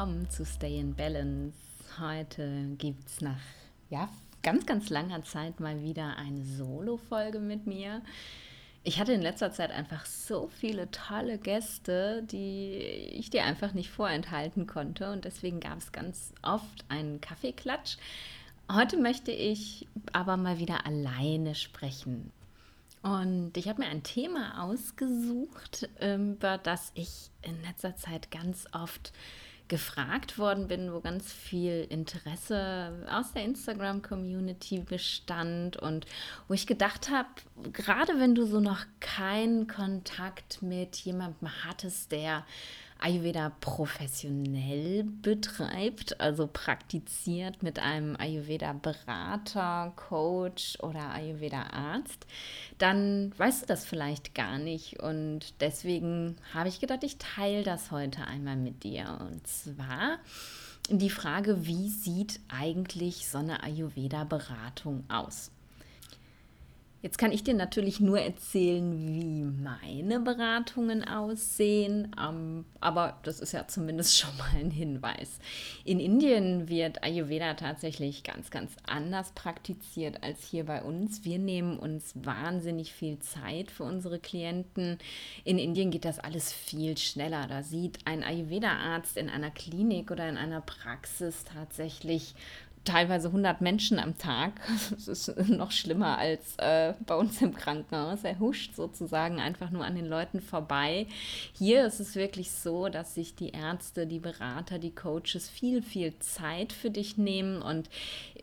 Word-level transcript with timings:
willkommen 0.00 0.30
zu 0.30 0.46
Stay 0.46 0.78
in 0.78 0.94
Balance. 0.94 1.58
Heute 2.00 2.74
gibt 2.78 3.06
es 3.06 3.20
nach 3.20 3.36
ja, 3.90 4.08
ganz, 4.42 4.64
ganz 4.64 4.88
langer 4.88 5.22
Zeit 5.24 5.60
mal 5.60 5.82
wieder 5.82 6.16
eine 6.16 6.42
Solo-Folge 6.42 7.38
mit 7.38 7.66
mir. 7.66 8.00
Ich 8.82 8.98
hatte 8.98 9.12
in 9.12 9.20
letzter 9.20 9.52
Zeit 9.52 9.70
einfach 9.70 10.06
so 10.06 10.48
viele 10.58 10.90
tolle 10.90 11.36
Gäste, 11.36 12.22
die 12.22 12.78
ich 13.12 13.28
dir 13.28 13.44
einfach 13.44 13.74
nicht 13.74 13.90
vorenthalten 13.90 14.66
konnte 14.66 15.12
und 15.12 15.26
deswegen 15.26 15.60
gab 15.60 15.76
es 15.76 15.92
ganz 15.92 16.32
oft 16.40 16.82
einen 16.88 17.20
Kaffeeklatsch. 17.20 17.98
Heute 18.72 18.96
möchte 18.96 19.32
ich 19.32 19.86
aber 20.14 20.38
mal 20.38 20.58
wieder 20.58 20.86
alleine 20.86 21.54
sprechen. 21.54 22.32
Und 23.02 23.54
ich 23.54 23.68
habe 23.68 23.82
mir 23.82 23.88
ein 23.88 24.02
Thema 24.02 24.64
ausgesucht, 24.64 25.90
ähm, 26.00 26.36
über 26.36 26.56
das 26.56 26.90
ich 26.94 27.30
in 27.42 27.60
letzter 27.62 27.96
Zeit 27.96 28.30
ganz 28.30 28.64
oft 28.72 29.12
gefragt 29.70 30.36
worden 30.36 30.68
bin, 30.68 30.92
wo 30.92 31.00
ganz 31.00 31.32
viel 31.32 31.86
Interesse 31.88 33.06
aus 33.10 33.32
der 33.32 33.44
Instagram-Community 33.44 34.80
bestand 34.80 35.78
und 35.78 36.04
wo 36.48 36.54
ich 36.54 36.66
gedacht 36.66 37.08
habe, 37.08 37.28
gerade 37.72 38.18
wenn 38.18 38.34
du 38.34 38.44
so 38.44 38.60
noch 38.60 38.84
keinen 38.98 39.68
Kontakt 39.68 40.60
mit 40.60 40.96
jemandem 40.96 41.48
hattest, 41.64 42.12
der 42.12 42.44
Ayurveda 43.02 43.52
professionell 43.60 45.04
betreibt, 45.04 46.20
also 46.20 46.46
praktiziert 46.46 47.62
mit 47.62 47.78
einem 47.78 48.16
Ayurveda-Berater, 48.16 49.92
Coach 49.96 50.78
oder 50.80 51.10
Ayurveda-Arzt, 51.10 52.26
dann 52.78 53.32
weißt 53.38 53.62
du 53.62 53.66
das 53.66 53.84
vielleicht 53.84 54.34
gar 54.34 54.58
nicht. 54.58 55.00
Und 55.00 55.60
deswegen 55.60 56.36
habe 56.54 56.68
ich 56.68 56.80
gedacht, 56.80 57.04
ich 57.04 57.18
teile 57.18 57.62
das 57.62 57.90
heute 57.90 58.26
einmal 58.26 58.56
mit 58.56 58.84
dir. 58.84 59.18
Und 59.20 59.46
zwar 59.46 60.18
die 60.88 61.10
Frage, 61.10 61.66
wie 61.66 61.88
sieht 61.88 62.40
eigentlich 62.48 63.28
so 63.28 63.38
eine 63.38 63.62
Ayurveda-Beratung 63.62 65.04
aus? 65.08 65.50
Jetzt 67.02 67.16
kann 67.16 67.32
ich 67.32 67.42
dir 67.42 67.54
natürlich 67.54 67.98
nur 67.98 68.20
erzählen, 68.20 69.08
wie 69.08 69.42
meine 69.42 70.20
Beratungen 70.20 71.02
aussehen, 71.02 72.14
ähm, 72.20 72.66
aber 72.78 73.18
das 73.22 73.40
ist 73.40 73.52
ja 73.52 73.66
zumindest 73.66 74.18
schon 74.18 74.36
mal 74.36 74.50
ein 74.54 74.70
Hinweis. 74.70 75.38
In 75.84 75.98
Indien 75.98 76.68
wird 76.68 77.02
Ayurveda 77.02 77.54
tatsächlich 77.54 78.22
ganz, 78.22 78.50
ganz 78.50 78.72
anders 78.86 79.32
praktiziert 79.32 80.22
als 80.22 80.44
hier 80.44 80.66
bei 80.66 80.82
uns. 80.82 81.24
Wir 81.24 81.38
nehmen 81.38 81.78
uns 81.78 82.12
wahnsinnig 82.16 82.92
viel 82.92 83.18
Zeit 83.20 83.70
für 83.70 83.84
unsere 83.84 84.18
Klienten. 84.18 84.98
In 85.44 85.58
Indien 85.58 85.90
geht 85.90 86.04
das 86.04 86.18
alles 86.18 86.52
viel 86.52 86.98
schneller. 86.98 87.46
Da 87.46 87.62
sieht 87.62 88.00
ein 88.04 88.22
Ayurveda-Arzt 88.22 89.16
in 89.16 89.30
einer 89.30 89.50
Klinik 89.50 90.10
oder 90.10 90.28
in 90.28 90.36
einer 90.36 90.60
Praxis 90.60 91.44
tatsächlich 91.44 92.34
teilweise 92.84 93.28
100 93.28 93.60
Menschen 93.60 93.98
am 93.98 94.16
Tag. 94.18 94.52
Das 94.90 95.08
ist 95.08 95.48
noch 95.48 95.70
schlimmer 95.70 96.18
als 96.18 96.56
äh, 96.58 96.94
bei 97.06 97.14
uns 97.14 97.40
im 97.40 97.54
Krankenhaus. 97.54 98.24
Er 98.24 98.38
huscht 98.38 98.74
sozusagen 98.74 99.40
einfach 99.40 99.70
nur 99.70 99.84
an 99.84 99.94
den 99.94 100.06
Leuten 100.06 100.40
vorbei. 100.40 101.06
Hier 101.56 101.86
ist 101.86 102.00
es 102.00 102.16
wirklich 102.16 102.50
so, 102.50 102.88
dass 102.88 103.14
sich 103.14 103.34
die 103.34 103.50
Ärzte, 103.50 104.06
die 104.06 104.18
Berater, 104.18 104.78
die 104.78 104.94
Coaches 104.94 105.48
viel, 105.48 105.82
viel 105.82 106.18
Zeit 106.18 106.72
für 106.72 106.90
dich 106.90 107.16
nehmen. 107.16 107.62
Und 107.62 107.88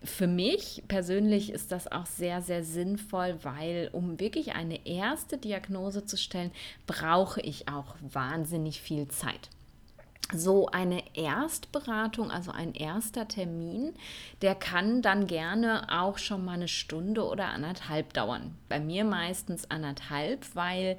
für 0.04 0.28
mich 0.28 0.84
persönlich 0.88 1.52
ist 1.52 1.72
das 1.72 1.92
auch 1.92 2.06
sehr, 2.06 2.42
sehr 2.42 2.64
sinnvoll, 2.64 3.38
weil 3.44 3.90
um 3.92 4.20
wirklich 4.20 4.56
eine 4.56 4.86
erste 4.86 5.38
Diagnose 5.38 6.06
zu 6.06 6.17
stellen, 6.17 6.52
brauche 6.86 7.42
ich 7.42 7.67
auch 7.67 7.95
wahnsinnig 8.02 8.82
viel 8.82 9.08
Zeit 9.08 9.50
so 10.33 10.67
eine 10.67 11.04
Erstberatung, 11.15 12.32
also 12.32 12.52
ein 12.52 12.73
erster 12.73 13.27
Termin, 13.27 13.93
der 14.42 14.55
kann 14.55 15.02
dann 15.02 15.27
gerne 15.27 15.88
auch 15.89 16.17
schon 16.17 16.43
mal 16.43 16.54
eine 16.54 16.67
Stunde 16.67 17.26
oder 17.26 17.48
anderthalb 17.49 18.14
dauern. 18.14 18.55
Bei 18.70 18.80
mir 18.80 19.05
meistens 19.05 19.70
anderthalb, 19.71 20.45
weil 20.55 20.98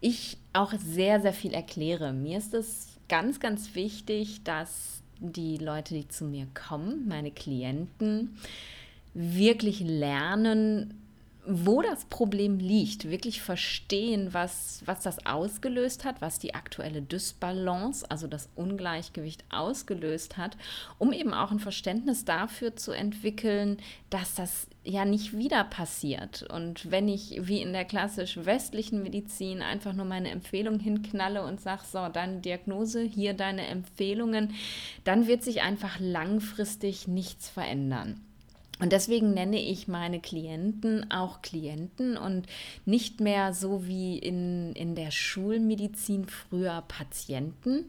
ich 0.00 0.38
auch 0.52 0.72
sehr, 0.72 1.20
sehr 1.20 1.32
viel 1.32 1.52
erkläre. 1.52 2.12
Mir 2.12 2.38
ist 2.38 2.54
es 2.54 2.98
ganz, 3.08 3.40
ganz 3.40 3.74
wichtig, 3.74 4.44
dass 4.44 5.02
die 5.18 5.56
Leute, 5.56 5.94
die 5.94 6.08
zu 6.08 6.24
mir 6.24 6.46
kommen, 6.54 7.08
meine 7.08 7.32
Klienten, 7.32 8.38
wirklich 9.14 9.80
lernen, 9.80 11.07
wo 11.50 11.80
das 11.80 12.04
Problem 12.04 12.58
liegt, 12.58 13.10
wirklich 13.10 13.40
verstehen, 13.40 14.34
was, 14.34 14.82
was 14.84 15.00
das 15.00 15.24
ausgelöst 15.24 16.04
hat, 16.04 16.20
was 16.20 16.38
die 16.38 16.54
aktuelle 16.54 17.00
Dysbalance, 17.00 18.08
also 18.10 18.26
das 18.26 18.50
Ungleichgewicht 18.54 19.44
ausgelöst 19.50 20.36
hat, 20.36 20.58
um 20.98 21.10
eben 21.10 21.32
auch 21.32 21.50
ein 21.50 21.58
Verständnis 21.58 22.26
dafür 22.26 22.76
zu 22.76 22.92
entwickeln, 22.92 23.78
dass 24.10 24.34
das 24.34 24.66
ja 24.84 25.06
nicht 25.06 25.36
wieder 25.36 25.64
passiert. 25.64 26.42
Und 26.42 26.90
wenn 26.90 27.08
ich 27.08 27.40
wie 27.48 27.62
in 27.62 27.72
der 27.72 27.86
klassisch 27.86 28.36
westlichen 28.44 29.02
Medizin 29.02 29.62
einfach 29.62 29.94
nur 29.94 30.06
meine 30.06 30.30
Empfehlung 30.30 30.78
hinknalle 30.78 31.42
und 31.44 31.62
sage, 31.62 31.82
so, 31.90 32.08
deine 32.08 32.40
Diagnose, 32.40 33.00
hier 33.00 33.32
deine 33.32 33.66
Empfehlungen, 33.68 34.52
dann 35.04 35.26
wird 35.26 35.42
sich 35.42 35.62
einfach 35.62 35.98
langfristig 35.98 37.08
nichts 37.08 37.48
verändern. 37.48 38.20
Und 38.80 38.92
deswegen 38.92 39.34
nenne 39.34 39.60
ich 39.60 39.88
meine 39.88 40.20
Klienten 40.20 41.10
auch 41.10 41.42
Klienten 41.42 42.16
und 42.16 42.46
nicht 42.84 43.20
mehr 43.20 43.52
so 43.52 43.86
wie 43.86 44.18
in, 44.18 44.72
in 44.74 44.94
der 44.94 45.10
Schulmedizin 45.10 46.26
früher 46.26 46.84
Patienten. 46.86 47.86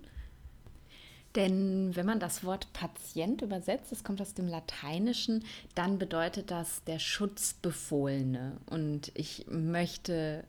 Denn 1.35 1.95
wenn 1.95 2.07
man 2.07 2.19
das 2.19 2.43
Wort 2.43 2.73
Patient 2.73 3.43
übersetzt, 3.43 3.91
das 3.91 4.03
kommt 4.03 4.19
aus 4.19 4.33
dem 4.33 4.47
Lateinischen, 4.47 5.45
dann 5.75 5.99
bedeutet 5.99 6.49
das 6.49 6.83
der 6.85 6.97
Schutzbefohlene. 6.97 8.57
Und 8.65 9.11
ich 9.13 9.45
möchte 9.47 10.43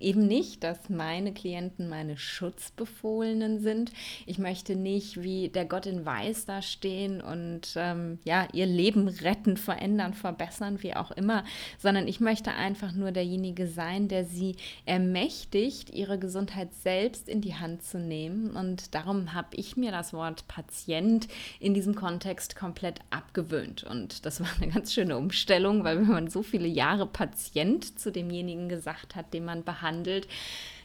eben 0.00 0.26
nicht, 0.26 0.62
dass 0.64 0.88
meine 0.88 1.32
Klienten 1.32 1.88
meine 1.88 2.16
Schutzbefohlenen 2.16 3.60
sind. 3.60 3.92
Ich 4.26 4.38
möchte 4.38 4.76
nicht 4.76 5.22
wie 5.22 5.48
der 5.48 5.64
Gott 5.64 5.86
in 5.86 6.06
Weiß 6.06 6.46
da 6.46 6.62
stehen 6.62 7.20
und 7.20 7.74
ähm, 7.76 8.18
ja, 8.24 8.46
ihr 8.52 8.66
Leben 8.66 9.08
retten, 9.08 9.56
verändern, 9.56 10.14
verbessern, 10.14 10.82
wie 10.82 10.94
auch 10.94 11.10
immer, 11.10 11.44
sondern 11.78 12.06
ich 12.06 12.20
möchte 12.20 12.52
einfach 12.52 12.92
nur 12.92 13.12
derjenige 13.12 13.66
sein, 13.66 14.08
der 14.08 14.24
sie 14.24 14.56
ermächtigt, 14.86 15.90
ihre 15.90 16.18
Gesundheit 16.18 16.72
selbst 16.74 17.28
in 17.28 17.40
die 17.40 17.54
Hand 17.54 17.82
zu 17.82 17.98
nehmen. 17.98 18.50
Und 18.50 18.94
darum 18.94 19.34
habe 19.34 19.48
ich 19.56 19.76
mir 19.76 19.90
das 19.90 20.12
Wort 20.12 20.46
Patient 20.48 21.28
in 21.60 21.74
diesem 21.74 21.94
Kontext 21.94 22.56
komplett 22.56 23.00
abgewöhnt. 23.10 23.84
Und 23.84 24.24
das 24.24 24.40
war 24.40 24.48
eine 24.60 24.72
ganz 24.72 24.92
schöne 24.94 25.16
Umstellung, 25.16 25.84
weil 25.84 25.98
wenn 25.98 26.08
man 26.08 26.28
so 26.28 26.42
viele 26.42 26.68
Jahre 26.68 27.06
Patient 27.06 27.98
zu 27.98 28.12
demjenigen 28.12 28.68
gesagt 28.68 29.16
hat, 29.16 29.34
den 29.34 29.44
man 29.44 29.64
behandelt, 29.64 29.87
behandelt. 29.88 30.28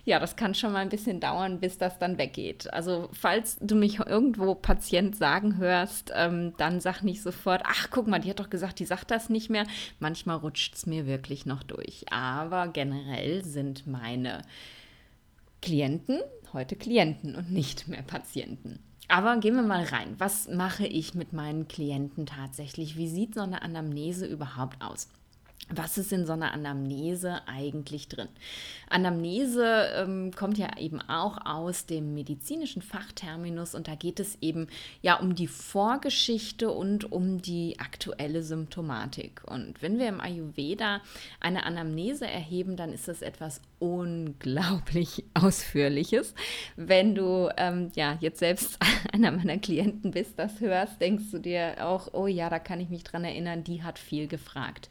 Ja, 0.05 0.19
das 0.19 0.35
kann 0.35 0.53
schon 0.53 0.73
mal 0.73 0.79
ein 0.79 0.89
bisschen 0.89 1.21
dauern, 1.21 1.61
bis 1.61 1.77
das 1.77 1.97
dann 1.97 2.17
weggeht. 2.17 2.71
Also 2.73 3.07
falls 3.13 3.57
du 3.61 3.75
mich 3.75 3.99
irgendwo 3.99 4.53
Patient 4.53 5.15
sagen 5.15 5.57
hörst, 5.57 6.11
ähm, 6.13 6.53
dann 6.57 6.81
sag 6.81 7.03
nicht 7.03 7.21
sofort, 7.21 7.61
ach 7.65 7.87
guck 7.89 8.07
mal, 8.07 8.19
die 8.19 8.29
hat 8.29 8.41
doch 8.41 8.49
gesagt, 8.49 8.79
die 8.79 8.85
sagt 8.85 9.11
das 9.11 9.29
nicht 9.29 9.49
mehr. 9.49 9.65
Manchmal 9.99 10.37
rutscht 10.37 10.75
es 10.75 10.85
mir 10.85 11.05
wirklich 11.05 11.45
noch 11.45 11.63
durch. 11.63 12.03
Aber 12.11 12.67
generell 12.67 13.45
sind 13.45 13.87
meine 13.87 14.41
Klienten 15.61 16.19
heute 16.53 16.75
Klienten 16.75 17.35
und 17.35 17.51
nicht 17.51 17.87
mehr 17.87 18.03
Patienten. 18.03 18.79
Aber 19.07 19.37
gehen 19.37 19.55
wir 19.55 19.63
mal 19.63 19.83
rein. 19.83 20.15
Was 20.17 20.47
mache 20.47 20.85
ich 20.85 21.13
mit 21.13 21.33
meinen 21.33 21.67
Klienten 21.67 22.25
tatsächlich? 22.25 22.95
Wie 22.95 23.07
sieht 23.07 23.35
so 23.35 23.41
eine 23.41 23.61
Anamnese 23.61 24.25
überhaupt 24.25 24.81
aus? 24.81 25.09
Was 25.69 25.97
ist 25.97 26.11
in 26.11 26.25
so 26.25 26.33
einer 26.33 26.51
Anamnese 26.51 27.41
eigentlich 27.47 28.07
drin? 28.07 28.27
Anamnese 28.89 29.87
ähm, 29.95 30.31
kommt 30.35 30.57
ja 30.57 30.77
eben 30.77 31.01
auch 31.01 31.45
aus 31.45 31.85
dem 31.85 32.13
medizinischen 32.13 32.81
Fachterminus 32.81 33.73
und 33.73 33.87
da 33.87 33.95
geht 33.95 34.19
es 34.19 34.37
eben 34.41 34.67
ja 35.01 35.19
um 35.19 35.35
die 35.35 35.47
Vorgeschichte 35.47 36.69
und 36.69 37.11
um 37.11 37.41
die 37.41 37.79
aktuelle 37.79 38.43
Symptomatik. 38.43 39.41
Und 39.45 39.81
wenn 39.81 39.99
wir 39.99 40.09
im 40.09 40.21
Ayurveda 40.21 41.01
eine 41.39 41.65
Anamnese 41.65 42.27
erheben, 42.27 42.75
dann 42.75 42.91
ist 42.91 43.07
das 43.07 43.21
etwas 43.21 43.61
unglaublich 43.83 45.25
Ausführliches. 45.33 46.33
Wenn 46.77 47.15
du 47.15 47.49
ähm, 47.57 47.91
ja 47.95 48.17
jetzt 48.21 48.39
selbst 48.39 48.79
einer 49.11 49.29
meiner 49.31 49.57
Klienten 49.57 50.11
bist, 50.11 50.39
das 50.39 50.61
hörst, 50.61 51.01
denkst 51.01 51.25
du 51.31 51.39
dir 51.39 51.75
auch, 51.85 52.13
oh 52.13 52.27
ja, 52.27 52.49
da 52.49 52.59
kann 52.59 52.79
ich 52.79 52.87
mich 52.87 53.03
dran 53.03 53.25
erinnern, 53.25 53.65
die 53.65 53.83
hat 53.83 53.99
viel 53.99 54.27
gefragt. 54.27 54.87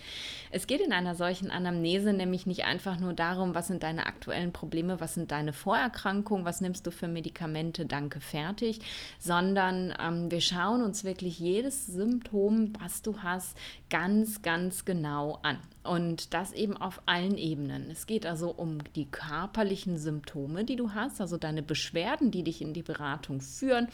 Es 0.50 0.66
geht 0.66 0.82
in 0.82 0.92
einer 0.92 1.14
solchen 1.14 1.50
Anamnese 1.50 2.12
nämlich 2.12 2.44
nicht 2.44 2.66
einfach 2.66 3.00
nur 3.00 3.14
darum, 3.14 3.54
was 3.54 3.68
sind 3.68 3.82
deine 3.82 4.04
aktuellen 4.04 4.52
Probleme, 4.52 5.00
was 5.00 5.14
sind 5.14 5.30
deine 5.30 5.54
Vorerkrankungen, 5.54 6.44
was 6.44 6.60
nimmst 6.60 6.86
du 6.86 6.90
für 6.90 7.08
Medikamente, 7.08 7.86
danke, 7.86 8.20
fertig, 8.20 8.80
sondern 9.18 9.94
ähm, 9.98 10.30
wir 10.30 10.42
schauen 10.42 10.82
uns 10.82 11.02
wirklich 11.02 11.38
jedes 11.38 11.86
Symptom, 11.86 12.74
was 12.78 13.00
du 13.00 13.22
hast, 13.22 13.56
ganz, 13.88 14.42
ganz 14.42 14.84
genau 14.84 15.38
an. 15.42 15.56
Und 15.82 16.32
das 16.34 16.52
eben 16.52 16.76
auf 16.76 17.02
allen 17.06 17.36
Ebenen. 17.36 17.90
Es 17.90 18.06
geht 18.06 18.24
also 18.24 18.50
um 18.50 18.81
die 18.96 19.10
körperlichen 19.10 19.98
Symptome, 19.98 20.64
die 20.64 20.76
du 20.76 20.92
hast, 20.92 21.20
also 21.20 21.36
deine 21.36 21.62
Beschwerden, 21.62 22.30
die 22.30 22.42
dich 22.42 22.62
in 22.62 22.72
die 22.72 22.82
Beratung 22.82 23.40
führen. 23.40 23.88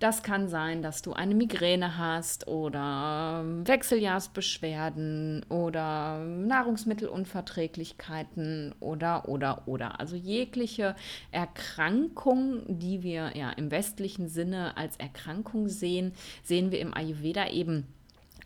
Das 0.00 0.22
kann 0.22 0.48
sein, 0.48 0.80
dass 0.80 1.02
du 1.02 1.12
eine 1.12 1.34
Migräne 1.34 1.98
hast 1.98 2.48
oder 2.48 3.44
Wechseljahrsbeschwerden 3.64 5.44
oder 5.50 6.24
Nahrungsmittelunverträglichkeiten 6.24 8.74
oder, 8.80 9.28
oder, 9.28 9.68
oder. 9.68 10.00
Also 10.00 10.16
jegliche 10.16 10.96
Erkrankung, 11.32 12.62
die 12.66 13.02
wir 13.02 13.36
ja 13.36 13.50
im 13.50 13.70
westlichen 13.70 14.28
Sinne 14.28 14.74
als 14.78 14.96
Erkrankung 14.96 15.68
sehen, 15.68 16.14
sehen 16.42 16.70
wir 16.70 16.80
im 16.80 16.94
Ayurveda 16.94 17.50
eben 17.50 17.86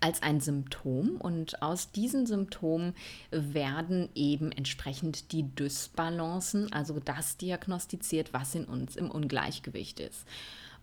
als 0.01 0.23
ein 0.23 0.41
Symptom 0.41 1.17
und 1.19 1.63
aus 1.63 1.91
diesen 1.93 2.27
Symptomen 2.27 2.95
werden 3.31 4.09
eben 4.15 4.53
entsprechend 4.53 5.33
die 5.33 5.45
Dysbalancen, 5.55 6.73
also 6.73 7.01
das 7.01 7.37
diagnostiziert, 7.37 8.33
was 8.33 8.55
in 8.55 8.65
uns 8.65 8.97
im 8.97 9.11
Ungleichgewicht 9.11 10.01
ist. 10.01 10.25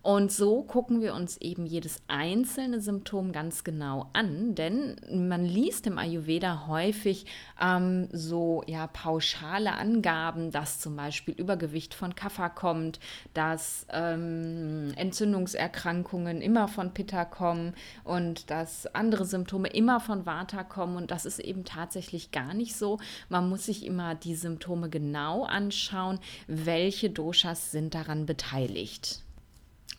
Und 0.02 0.32
so 0.32 0.64
gucken 0.64 1.00
wir 1.00 1.14
uns 1.14 1.36
eben 1.36 1.64
jedes 1.64 2.02
einzelne 2.08 2.80
Symptom 2.80 3.30
ganz 3.30 3.62
genau 3.62 4.10
an, 4.12 4.56
denn 4.56 4.96
man 5.28 5.44
liest 5.44 5.86
im 5.86 5.96
Ayurveda 5.96 6.66
häufig 6.66 7.26
ähm, 7.60 8.08
so 8.12 8.64
ja, 8.66 8.88
pauschale 8.88 9.72
Angaben, 9.74 10.50
dass 10.50 10.80
zum 10.80 10.96
Beispiel 10.96 11.34
Übergewicht 11.34 11.94
von 11.94 12.16
Kapha 12.16 12.48
kommt, 12.48 12.98
dass 13.32 13.86
ähm, 13.90 14.92
Entzündungserkrankungen 14.96 16.40
immer 16.40 16.66
von 16.66 16.92
Pitta 16.92 17.24
kommen 17.24 17.74
und 18.02 18.50
dass 18.50 18.92
andere 18.94 19.24
Symptome 19.24 19.68
immer 19.68 20.00
von 20.00 20.26
Vata 20.26 20.64
kommen. 20.64 20.96
Und 20.96 21.12
das 21.12 21.26
ist 21.26 21.38
eben 21.38 21.64
tatsächlich 21.64 22.32
gar 22.32 22.54
nicht 22.54 22.74
so. 22.74 22.98
Man 23.28 23.48
muss 23.48 23.66
sich 23.66 23.86
immer 23.86 24.16
die 24.16 24.34
Symptome 24.34 24.90
genau 24.90 25.44
anschauen, 25.44 26.18
welche 26.48 27.08
Doshas 27.08 27.70
sind 27.70 27.94
daran 27.94 28.26
beteiligt. 28.26 29.22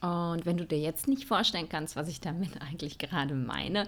Und 0.03 0.45
wenn 0.45 0.57
du 0.57 0.65
dir 0.65 0.79
jetzt 0.79 1.07
nicht 1.07 1.25
vorstellen 1.25 1.69
kannst, 1.69 1.95
was 1.95 2.09
ich 2.09 2.19
damit 2.19 2.61
eigentlich 2.61 2.97
gerade 2.97 3.35
meine, 3.35 3.87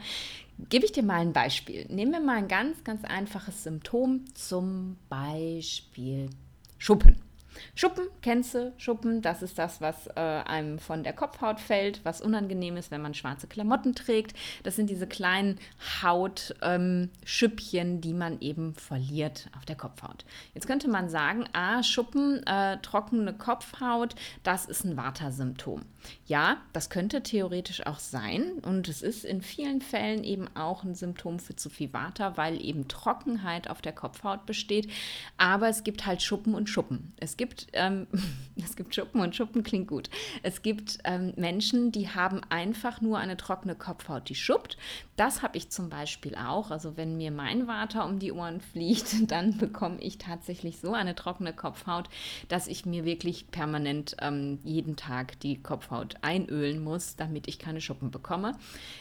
gebe 0.69 0.85
ich 0.85 0.93
dir 0.93 1.03
mal 1.03 1.19
ein 1.19 1.33
Beispiel. 1.33 1.85
Nehmen 1.89 2.13
wir 2.13 2.21
mal 2.21 2.37
ein 2.37 2.47
ganz, 2.47 2.83
ganz 2.85 3.03
einfaches 3.03 3.63
Symptom, 3.63 4.23
zum 4.33 4.95
Beispiel 5.09 6.29
Schuppen. 6.77 7.24
Schuppen, 7.73 8.05
kennst 8.21 8.55
du 8.55 8.73
Schuppen? 8.77 9.21
Das 9.21 9.41
ist 9.41 9.57
das, 9.57 9.81
was 9.81 10.07
äh, 10.07 10.19
einem 10.19 10.79
von 10.79 11.03
der 11.03 11.13
Kopfhaut 11.13 11.59
fällt, 11.59 12.03
was 12.03 12.21
unangenehm 12.21 12.77
ist, 12.77 12.91
wenn 12.91 13.01
man 13.01 13.13
schwarze 13.13 13.47
Klamotten 13.47 13.95
trägt. 13.95 14.35
Das 14.63 14.75
sind 14.75 14.89
diese 14.89 15.07
kleinen 15.07 15.59
Hautschüppchen, 16.01 17.87
ähm, 17.87 18.01
die 18.01 18.13
man 18.13 18.39
eben 18.41 18.75
verliert 18.75 19.49
auf 19.57 19.65
der 19.65 19.75
Kopfhaut. 19.75 20.25
Jetzt 20.53 20.67
könnte 20.67 20.87
man 20.87 21.09
sagen, 21.09 21.45
ah, 21.53 21.83
Schuppen, 21.83 22.45
äh, 22.45 22.77
trockene 22.81 23.33
Kopfhaut, 23.33 24.15
das 24.43 24.65
ist 24.65 24.83
ein 24.83 24.97
Vata-Symptom. 24.97 25.81
Ja, 26.27 26.57
das 26.73 26.89
könnte 26.89 27.23
theoretisch 27.23 27.85
auch 27.85 27.99
sein 27.99 28.59
und 28.61 28.87
es 28.87 29.01
ist 29.01 29.25
in 29.25 29.41
vielen 29.41 29.81
Fällen 29.81 30.23
eben 30.23 30.47
auch 30.55 30.83
ein 30.83 30.95
Symptom 30.95 31.39
für 31.39 31.55
zu 31.55 31.69
viel 31.69 31.93
Vata, 31.93 32.37
weil 32.37 32.63
eben 32.63 32.87
Trockenheit 32.87 33.69
auf 33.69 33.81
der 33.81 33.93
Kopfhaut 33.93 34.45
besteht. 34.45 34.91
Aber 35.37 35.69
es 35.69 35.83
gibt 35.83 36.05
halt 36.05 36.21
Schuppen 36.21 36.53
und 36.53 36.69
Schuppen. 36.69 37.13
Es 37.17 37.37
gibt 37.37 37.44
gibt, 37.45 37.67
ähm, 37.73 38.07
es 38.63 38.75
gibt 38.75 38.95
Schuppen 38.95 39.21
und 39.21 39.35
Schuppen 39.35 39.63
klingt 39.63 39.87
gut. 39.87 40.09
Es 40.43 40.61
gibt 40.61 40.99
ähm, 41.03 41.33
Menschen, 41.35 41.91
die 41.91 42.09
haben 42.09 42.41
einfach 42.49 43.01
nur 43.01 43.17
eine 43.19 43.37
trockene 43.37 43.75
Kopfhaut, 43.75 44.29
die 44.29 44.35
schuppt. 44.35 44.77
Das 45.15 45.43
habe 45.43 45.57
ich 45.57 45.69
zum 45.69 45.89
Beispiel 45.89 46.35
auch. 46.35 46.71
Also 46.71 46.97
wenn 46.97 47.17
mir 47.17 47.31
mein 47.31 47.67
Water 47.67 48.05
um 48.05 48.19
die 48.19 48.31
Ohren 48.31 48.61
fliegt, 48.61 49.13
dann 49.31 49.57
bekomme 49.57 49.99
ich 49.99 50.17
tatsächlich 50.17 50.79
so 50.79 50.93
eine 50.93 51.15
trockene 51.15 51.53
Kopfhaut, 51.53 52.09
dass 52.47 52.67
ich 52.67 52.85
mir 52.85 53.05
wirklich 53.05 53.51
permanent 53.51 54.15
ähm, 54.21 54.59
jeden 54.63 54.95
Tag 54.95 55.39
die 55.41 55.61
Kopfhaut 55.61 56.15
einölen 56.21 56.83
muss, 56.83 57.15
damit 57.15 57.47
ich 57.47 57.59
keine 57.59 57.81
Schuppen 57.81 58.11
bekomme. 58.11 58.53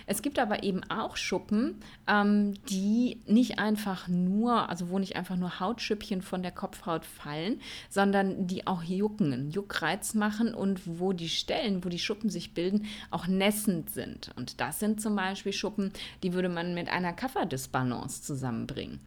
Es 0.07 0.23
gibt 0.23 0.39
aber 0.39 0.63
eben 0.63 0.83
auch 0.91 1.17
Schuppen, 1.17 1.81
ähm, 2.07 2.55
die 2.69 3.21
nicht 3.27 3.59
einfach 3.59 4.09
nur, 4.09 4.69
also 4.69 4.91
wo 4.91 4.99
nicht 4.99 5.17
einfach 5.17 5.37
nur 5.37 5.61
Hautschüppchen 5.61 6.23
von 6.23 6.43
der 6.43 6.53
Kopfhaut 6.53 7.05
fallen, 7.05 7.61
sondern 7.89 8.34
die 8.39 8.67
auch 8.67 8.83
jucken, 8.83 9.33
einen 9.33 9.51
Juckreiz 9.51 10.15
machen 10.15 10.55
und 10.55 10.81
wo 10.85 11.13
die 11.13 11.29
Stellen, 11.29 11.85
wo 11.85 11.89
die 11.89 11.99
Schuppen 11.99 12.31
sich 12.31 12.55
bilden, 12.55 12.87
auch 13.11 13.27
nässend 13.27 13.91
sind. 13.91 14.31
Und 14.37 14.61
das 14.61 14.81
sind 14.81 15.01
zum 15.01 15.17
Beispiel 15.17 15.53
Schuppen, 15.53 15.93
die 16.23 16.33
würde 16.33 16.49
man 16.49 16.75
mit 16.75 16.89
einer 16.89 17.13
Kafferdisbalance 17.13 18.23
zusammenbringen. 18.23 19.01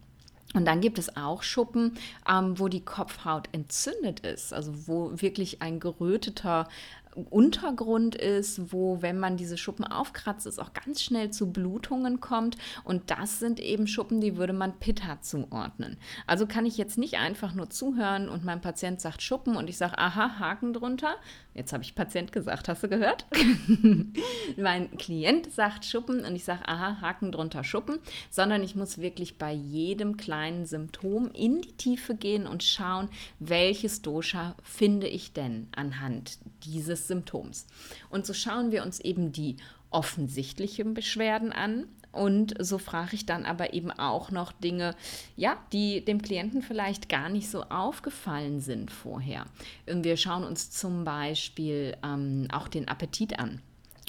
Und 0.53 0.65
dann 0.65 0.79
gibt 0.81 0.97
es 0.97 1.17
auch 1.17 1.43
Schuppen, 1.43 1.93
ähm, 2.29 2.57
wo 2.57 2.67
die 2.67 2.83
Kopfhaut 2.83 3.49
entzündet 3.51 4.21
ist, 4.21 4.53
also 4.53 4.87
wo 4.87 5.11
wirklich 5.21 5.61
ein 5.61 5.79
geröteter 5.79 6.67
Untergrund 7.25 8.15
ist, 8.15 8.71
wo, 8.71 9.01
wenn 9.01 9.19
man 9.19 9.37
diese 9.37 9.57
Schuppen 9.57 9.85
aufkratzt, 9.85 10.45
es 10.45 10.59
auch 10.59 10.73
ganz 10.73 11.01
schnell 11.01 11.31
zu 11.31 11.51
Blutungen 11.51 12.19
kommt. 12.19 12.57
Und 12.83 13.09
das 13.09 13.39
sind 13.39 13.59
eben 13.59 13.87
Schuppen, 13.87 14.21
die 14.21 14.37
würde 14.37 14.53
man 14.53 14.79
Pitta 14.79 15.21
zuordnen. 15.21 15.97
Also 16.27 16.45
kann 16.45 16.65
ich 16.65 16.77
jetzt 16.77 16.97
nicht 16.97 17.15
einfach 17.15 17.53
nur 17.53 17.69
zuhören 17.69 18.29
und 18.29 18.45
mein 18.45 18.61
Patient 18.61 19.01
sagt 19.01 19.21
Schuppen 19.21 19.55
und 19.55 19.69
ich 19.69 19.77
sage, 19.77 19.97
aha, 19.97 20.39
Haken 20.39 20.73
drunter. 20.73 21.15
Jetzt 21.53 21.73
habe 21.73 21.83
ich 21.83 21.95
Patient 21.95 22.31
gesagt, 22.31 22.69
hast 22.69 22.83
du 22.83 22.87
gehört? 22.87 23.25
mein 24.57 24.95
Klient 24.97 25.51
sagt 25.51 25.85
Schuppen 25.85 26.23
und 26.23 26.35
ich 26.35 26.43
sage, 26.43 26.67
aha, 26.67 27.01
Haken 27.01 27.31
drunter 27.31 27.63
Schuppen, 27.63 27.97
sondern 28.29 28.61
ich 28.61 28.75
muss 28.75 28.99
wirklich 28.99 29.39
bei 29.39 29.51
jedem 29.51 30.17
kleinen 30.17 30.67
Symptom 30.67 31.31
in 31.31 31.61
die 31.61 31.73
Tiefe 31.73 32.15
gehen 32.15 32.45
und 32.45 32.63
schauen, 32.63 33.09
welches 33.39 34.03
Dosha 34.03 34.55
finde 34.61 35.07
ich 35.07 35.33
denn 35.33 35.67
anhand 35.75 36.37
dieses 36.63 37.06
Symptoms. 37.07 37.65
Und 38.09 38.25
so 38.25 38.33
schauen 38.33 38.71
wir 38.71 38.83
uns 38.83 38.99
eben 38.99 39.31
die 39.31 39.57
offensichtlichen 39.89 40.93
Beschwerden 40.93 41.51
an. 41.51 41.87
Und 42.11 42.55
so 42.59 42.77
frage 42.77 43.15
ich 43.15 43.25
dann 43.25 43.45
aber 43.45 43.73
eben 43.73 43.91
auch 43.91 44.31
noch 44.31 44.51
Dinge, 44.51 44.95
ja, 45.35 45.57
die 45.71 46.03
dem 46.03 46.21
Klienten 46.21 46.61
vielleicht 46.61 47.09
gar 47.09 47.29
nicht 47.29 47.49
so 47.49 47.63
aufgefallen 47.63 48.59
sind 48.59 48.91
vorher. 48.91 49.45
Wir 49.85 50.17
schauen 50.17 50.43
uns 50.43 50.71
zum 50.71 51.03
Beispiel 51.03 51.95
ähm, 52.03 52.47
auch 52.51 52.67
den 52.67 52.87
Appetit 52.87 53.37
an 53.37 53.61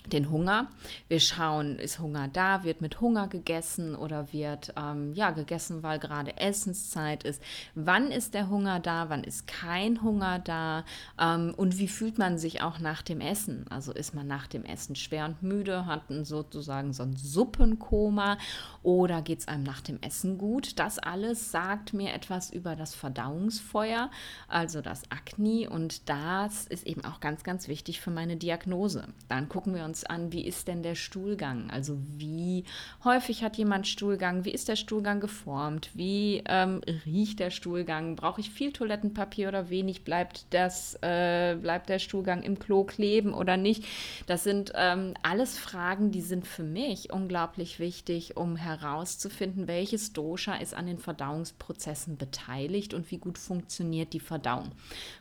den 0.06 0.30
Hunger. 0.30 0.68
Wir 1.08 1.20
schauen, 1.20 1.78
ist 1.78 1.98
Hunger 1.98 2.28
da, 2.28 2.64
wird 2.64 2.80
mit 2.80 3.00
Hunger 3.00 3.28
gegessen 3.28 3.94
oder 3.94 4.32
wird 4.32 4.72
ähm, 4.76 5.12
ja 5.14 5.30
gegessen, 5.30 5.82
weil 5.82 5.98
gerade 5.98 6.36
Essenszeit 6.36 7.24
ist. 7.24 7.42
Wann 7.74 8.10
ist 8.10 8.34
der 8.34 8.48
Hunger 8.48 8.80
da? 8.80 9.10
Wann 9.10 9.24
ist 9.24 9.46
kein 9.46 10.02
Hunger 10.02 10.38
da? 10.38 10.84
Ähm, 11.20 11.54
und 11.56 11.78
wie 11.78 11.88
fühlt 11.88 12.18
man 12.18 12.38
sich 12.38 12.62
auch 12.62 12.78
nach 12.78 13.02
dem 13.02 13.20
Essen? 13.20 13.66
Also 13.70 13.92
ist 13.92 14.14
man 14.14 14.26
nach 14.26 14.46
dem 14.46 14.64
Essen 14.64 14.96
schwer 14.96 15.26
und 15.26 15.42
müde, 15.42 15.86
hat 15.86 16.02
sozusagen 16.22 16.92
so 16.92 17.02
ein 17.02 17.16
Suppenkoma 17.16 18.38
oder 18.82 19.22
geht 19.22 19.40
es 19.40 19.48
einem 19.48 19.64
nach 19.64 19.80
dem 19.80 20.00
Essen 20.00 20.38
gut? 20.38 20.78
Das 20.78 20.98
alles 20.98 21.50
sagt 21.50 21.92
mir 21.92 22.12
etwas 22.14 22.50
über 22.50 22.76
das 22.76 22.94
Verdauungsfeuer, 22.94 24.10
also 24.48 24.80
das 24.80 25.10
Akne 25.10 25.68
und 25.70 26.08
das 26.08 26.66
ist 26.66 26.86
eben 26.86 27.04
auch 27.04 27.20
ganz, 27.20 27.42
ganz 27.44 27.68
wichtig 27.68 28.00
für 28.00 28.10
meine 28.10 28.36
Diagnose. 28.36 29.08
Dann 29.28 29.48
gucken 29.48 29.74
wir 29.74 29.84
uns 29.88 30.04
an, 30.04 30.32
wie 30.32 30.44
ist 30.44 30.68
denn 30.68 30.82
der 30.82 30.94
Stuhlgang? 30.94 31.70
Also 31.70 31.98
wie 32.16 32.64
häufig 33.04 33.42
hat 33.42 33.56
jemand 33.56 33.88
Stuhlgang? 33.88 34.44
Wie 34.44 34.50
ist 34.50 34.68
der 34.68 34.76
Stuhlgang 34.76 35.18
geformt? 35.20 35.90
Wie 35.94 36.42
ähm, 36.46 36.82
riecht 37.06 37.40
der 37.40 37.50
Stuhlgang? 37.50 38.14
Brauche 38.16 38.40
ich 38.40 38.50
viel 38.50 38.72
Toilettenpapier 38.72 39.48
oder 39.48 39.70
wenig? 39.70 40.04
Bleibt, 40.04 40.46
das, 40.50 40.94
äh, 41.02 41.56
bleibt 41.60 41.88
der 41.88 41.98
Stuhlgang 41.98 42.42
im 42.42 42.58
Klo 42.58 42.84
kleben 42.84 43.32
oder 43.32 43.56
nicht? 43.56 43.84
Das 44.26 44.44
sind 44.44 44.72
ähm, 44.74 45.14
alles 45.22 45.58
Fragen, 45.58 46.10
die 46.10 46.20
sind 46.20 46.46
für 46.46 46.62
mich 46.62 47.12
unglaublich 47.12 47.80
wichtig, 47.80 48.36
um 48.36 48.56
herauszufinden, 48.56 49.66
welches 49.66 50.12
Dosha 50.12 50.56
ist 50.56 50.74
an 50.74 50.86
den 50.86 50.98
Verdauungsprozessen 50.98 52.18
beteiligt 52.18 52.92
und 52.92 53.10
wie 53.10 53.18
gut 53.18 53.38
funktioniert 53.38 54.12
die 54.12 54.20
Verdauung. 54.20 54.72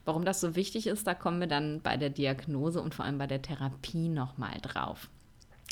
Warum 0.03 0.25
das 0.25 0.41
so 0.41 0.55
wichtig 0.55 0.87
ist, 0.87 1.07
da 1.07 1.13
kommen 1.13 1.39
wir 1.39 1.47
dann 1.47 1.81
bei 1.81 1.95
der 1.95 2.09
Diagnose 2.09 2.81
und 2.81 2.93
vor 2.93 3.05
allem 3.05 3.17
bei 3.17 3.27
der 3.27 3.41
Therapie 3.41 4.09
nochmal 4.09 4.56
drauf. 4.61 5.09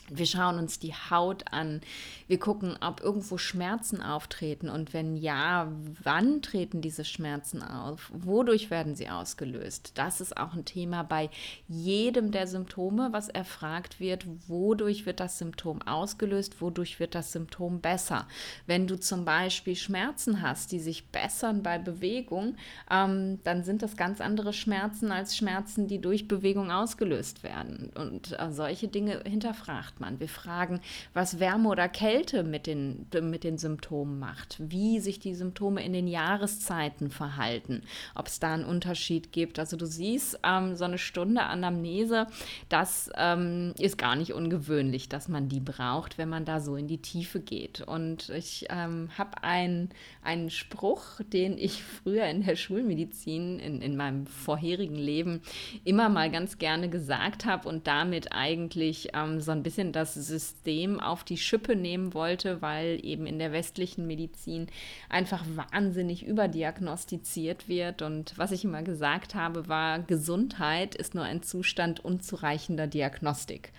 Wir 0.09 0.27
schauen 0.27 0.59
uns 0.59 0.77
die 0.77 0.93
Haut 0.93 1.45
an. 1.51 1.81
Wir 2.27 2.39
gucken, 2.39 2.77
ob 2.81 3.01
irgendwo 3.01 3.37
Schmerzen 3.37 4.01
auftreten 4.01 4.69
und 4.69 4.93
wenn 4.93 5.15
ja, 5.15 5.71
wann 6.03 6.43
treten 6.43 6.81
diese 6.81 7.03
Schmerzen 7.03 7.63
auf? 7.63 8.11
Wodurch 8.13 8.69
werden 8.69 8.95
sie 8.95 9.09
ausgelöst? 9.09 9.93
Das 9.95 10.21
ist 10.21 10.37
auch 10.37 10.53
ein 10.53 10.65
Thema 10.65 11.03
bei 11.03 11.29
jedem 11.67 12.31
der 12.31 12.45
Symptome, 12.45 13.09
was 13.11 13.29
erfragt 13.29 13.99
wird. 13.99 14.25
Wodurch 14.47 15.05
wird 15.07 15.19
das 15.19 15.39
Symptom 15.39 15.81
ausgelöst? 15.81 16.61
Wodurch 16.61 16.99
wird 16.99 17.15
das 17.15 17.31
Symptom 17.31 17.81
besser? 17.81 18.27
Wenn 18.67 18.85
du 18.85 18.99
zum 18.99 19.25
Beispiel 19.25 19.75
Schmerzen 19.75 20.41
hast, 20.41 20.71
die 20.71 20.79
sich 20.79 21.07
bessern 21.07 21.63
bei 21.63 21.79
Bewegung, 21.79 22.57
ähm, 22.91 23.39
dann 23.43 23.63
sind 23.63 23.81
das 23.81 23.97
ganz 23.97 24.21
andere 24.21 24.53
Schmerzen 24.53 25.11
als 25.11 25.35
Schmerzen, 25.35 25.87
die 25.87 25.99
durch 25.99 26.27
Bewegung 26.27 26.71
ausgelöst 26.71 27.43
werden. 27.43 27.91
Und 27.95 28.39
äh, 28.39 28.51
solche 28.51 28.87
Dinge 28.87 29.21
hinterfragt 29.25 29.94
macht 29.95 29.99
man. 29.99 30.19
Wir 30.19 30.27
fragen, 30.27 30.81
was 31.13 31.39
Wärme 31.39 31.69
oder 31.69 31.87
Kälte 31.87 32.43
mit 32.43 32.67
den, 32.67 33.07
mit 33.21 33.43
den 33.43 33.57
Symptomen 33.57 34.19
macht, 34.19 34.57
wie 34.59 34.99
sich 34.99 35.19
die 35.19 35.35
Symptome 35.35 35.83
in 35.83 35.93
den 35.93 36.07
Jahreszeiten 36.07 37.09
verhalten, 37.09 37.81
ob 38.13 38.27
es 38.27 38.39
da 38.39 38.53
einen 38.53 38.65
Unterschied 38.65 39.31
gibt. 39.31 39.59
Also 39.59 39.77
du 39.77 39.85
siehst, 39.85 40.39
ähm, 40.43 40.75
so 40.75 40.85
eine 40.85 40.97
Stunde 40.97 41.43
Anamnese, 41.43 42.27
das 42.69 43.09
ähm, 43.15 43.73
ist 43.79 43.97
gar 43.97 44.15
nicht 44.15 44.33
ungewöhnlich, 44.33 45.09
dass 45.09 45.27
man 45.27 45.47
die 45.49 45.59
braucht, 45.59 46.17
wenn 46.17 46.29
man 46.29 46.45
da 46.45 46.59
so 46.59 46.75
in 46.75 46.87
die 46.87 47.01
Tiefe 47.01 47.39
geht. 47.39 47.81
Und 47.81 48.29
ich 48.29 48.65
ähm, 48.69 49.09
habe 49.17 49.43
einen, 49.43 49.89
einen 50.23 50.49
Spruch, 50.49 51.21
den 51.21 51.57
ich 51.57 51.83
früher 51.83 52.25
in 52.25 52.43
der 52.43 52.55
Schulmedizin, 52.55 53.59
in, 53.59 53.81
in 53.81 53.95
meinem 53.95 54.27
vorherigen 54.27 54.95
Leben, 54.95 55.41
immer 55.83 56.09
mal 56.09 56.29
ganz 56.31 56.57
gerne 56.57 56.89
gesagt 56.89 57.45
habe 57.45 57.69
und 57.69 57.87
damit 57.87 58.31
eigentlich 58.31 59.09
ähm, 59.13 59.39
so 59.39 59.51
ein 59.51 59.63
bisschen 59.63 59.84
das 59.91 60.13
System 60.13 60.99
auf 60.99 61.23
die 61.23 61.37
Schippe 61.37 61.75
nehmen 61.75 62.13
wollte, 62.13 62.61
weil 62.61 62.99
eben 63.03 63.27
in 63.27 63.39
der 63.39 63.51
westlichen 63.51 64.07
Medizin 64.07 64.67
einfach 65.09 65.43
wahnsinnig 65.55 66.25
überdiagnostiziert 66.25 67.67
wird. 67.67 68.01
Und 68.01 68.37
was 68.37 68.51
ich 68.51 68.63
immer 68.63 68.83
gesagt 68.83 69.35
habe, 69.35 69.67
war, 69.67 69.99
Gesundheit 69.99 70.95
ist 70.95 71.15
nur 71.15 71.23
ein 71.23 71.43
Zustand 71.43 72.03
unzureichender 72.03 72.87
Diagnostik. 72.87 73.71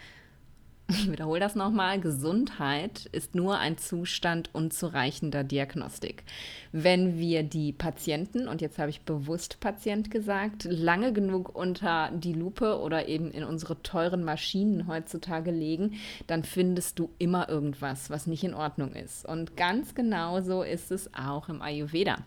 Ich 0.89 1.11
wiederhole 1.11 1.41
das 1.41 1.57
nochmal. 1.57 1.99
Gesundheit 1.99 3.07
ist 3.11 3.35
nur 3.35 3.59
ein 3.59 3.77
Zustand 3.77 4.51
unzureichender 4.53 5.43
Diagnostik. 5.43 6.23
Wenn 6.71 7.19
wir 7.19 7.43
die 7.43 7.73
Patienten, 7.73 8.47
und 8.47 8.61
jetzt 8.61 8.79
habe 8.79 8.91
ich 8.91 9.01
bewusst 9.01 9.59
Patient 9.59 10.13
gesagt, 10.13 10.63
lange 10.71 11.13
genug 11.13 11.57
unter 11.57 12.13
die 12.13 12.35
Lupe 12.35 12.79
oder 12.79 13.09
eben 13.09 13.33
in 13.33 13.43
unsere 13.43 13.83
teuren 13.83 14.23
Maschinen 14.23 14.87
heutzutage 14.87 15.51
legen, 15.51 15.95
dann 16.29 16.45
findest 16.45 17.01
du 17.01 17.11
immer 17.19 17.49
irgendwas, 17.49 18.09
was 18.09 18.29
nicht 18.29 18.45
in 18.45 18.55
Ordnung 18.55 18.93
ist. 18.93 19.27
Und 19.27 19.57
ganz 19.57 19.97
genauso 19.97 20.63
ist 20.63 20.93
es 20.93 21.13
auch 21.15 21.49
im 21.49 21.63
Ayurveda. 21.63 22.19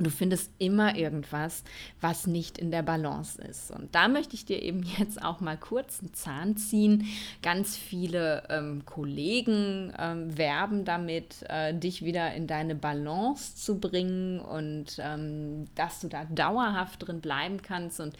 Du 0.00 0.10
findest 0.10 0.50
immer 0.58 0.96
irgendwas, 0.96 1.62
was 2.00 2.26
nicht 2.26 2.56
in 2.58 2.70
der 2.70 2.82
Balance 2.82 3.40
ist. 3.40 3.70
Und 3.70 3.94
da 3.94 4.08
möchte 4.08 4.34
ich 4.34 4.46
dir 4.46 4.62
eben 4.62 4.82
jetzt 4.98 5.22
auch 5.22 5.40
mal 5.40 5.56
kurz 5.56 6.00
einen 6.00 6.14
Zahn 6.14 6.56
ziehen. 6.56 7.06
Ganz 7.42 7.76
viele 7.76 8.44
ähm, 8.48 8.84
Kollegen 8.86 9.92
ähm, 9.98 10.36
werben 10.36 10.84
damit, 10.84 11.44
äh, 11.48 11.74
dich 11.74 12.02
wieder 12.02 12.34
in 12.34 12.46
deine 12.46 12.74
Balance 12.74 13.56
zu 13.56 13.78
bringen 13.78 14.40
und 14.40 14.98
ähm, 14.98 15.66
dass 15.74 16.00
du 16.00 16.08
da 16.08 16.24
dauerhaft 16.24 17.06
drin 17.06 17.20
bleiben 17.20 17.60
kannst. 17.62 18.00
Und 18.00 18.16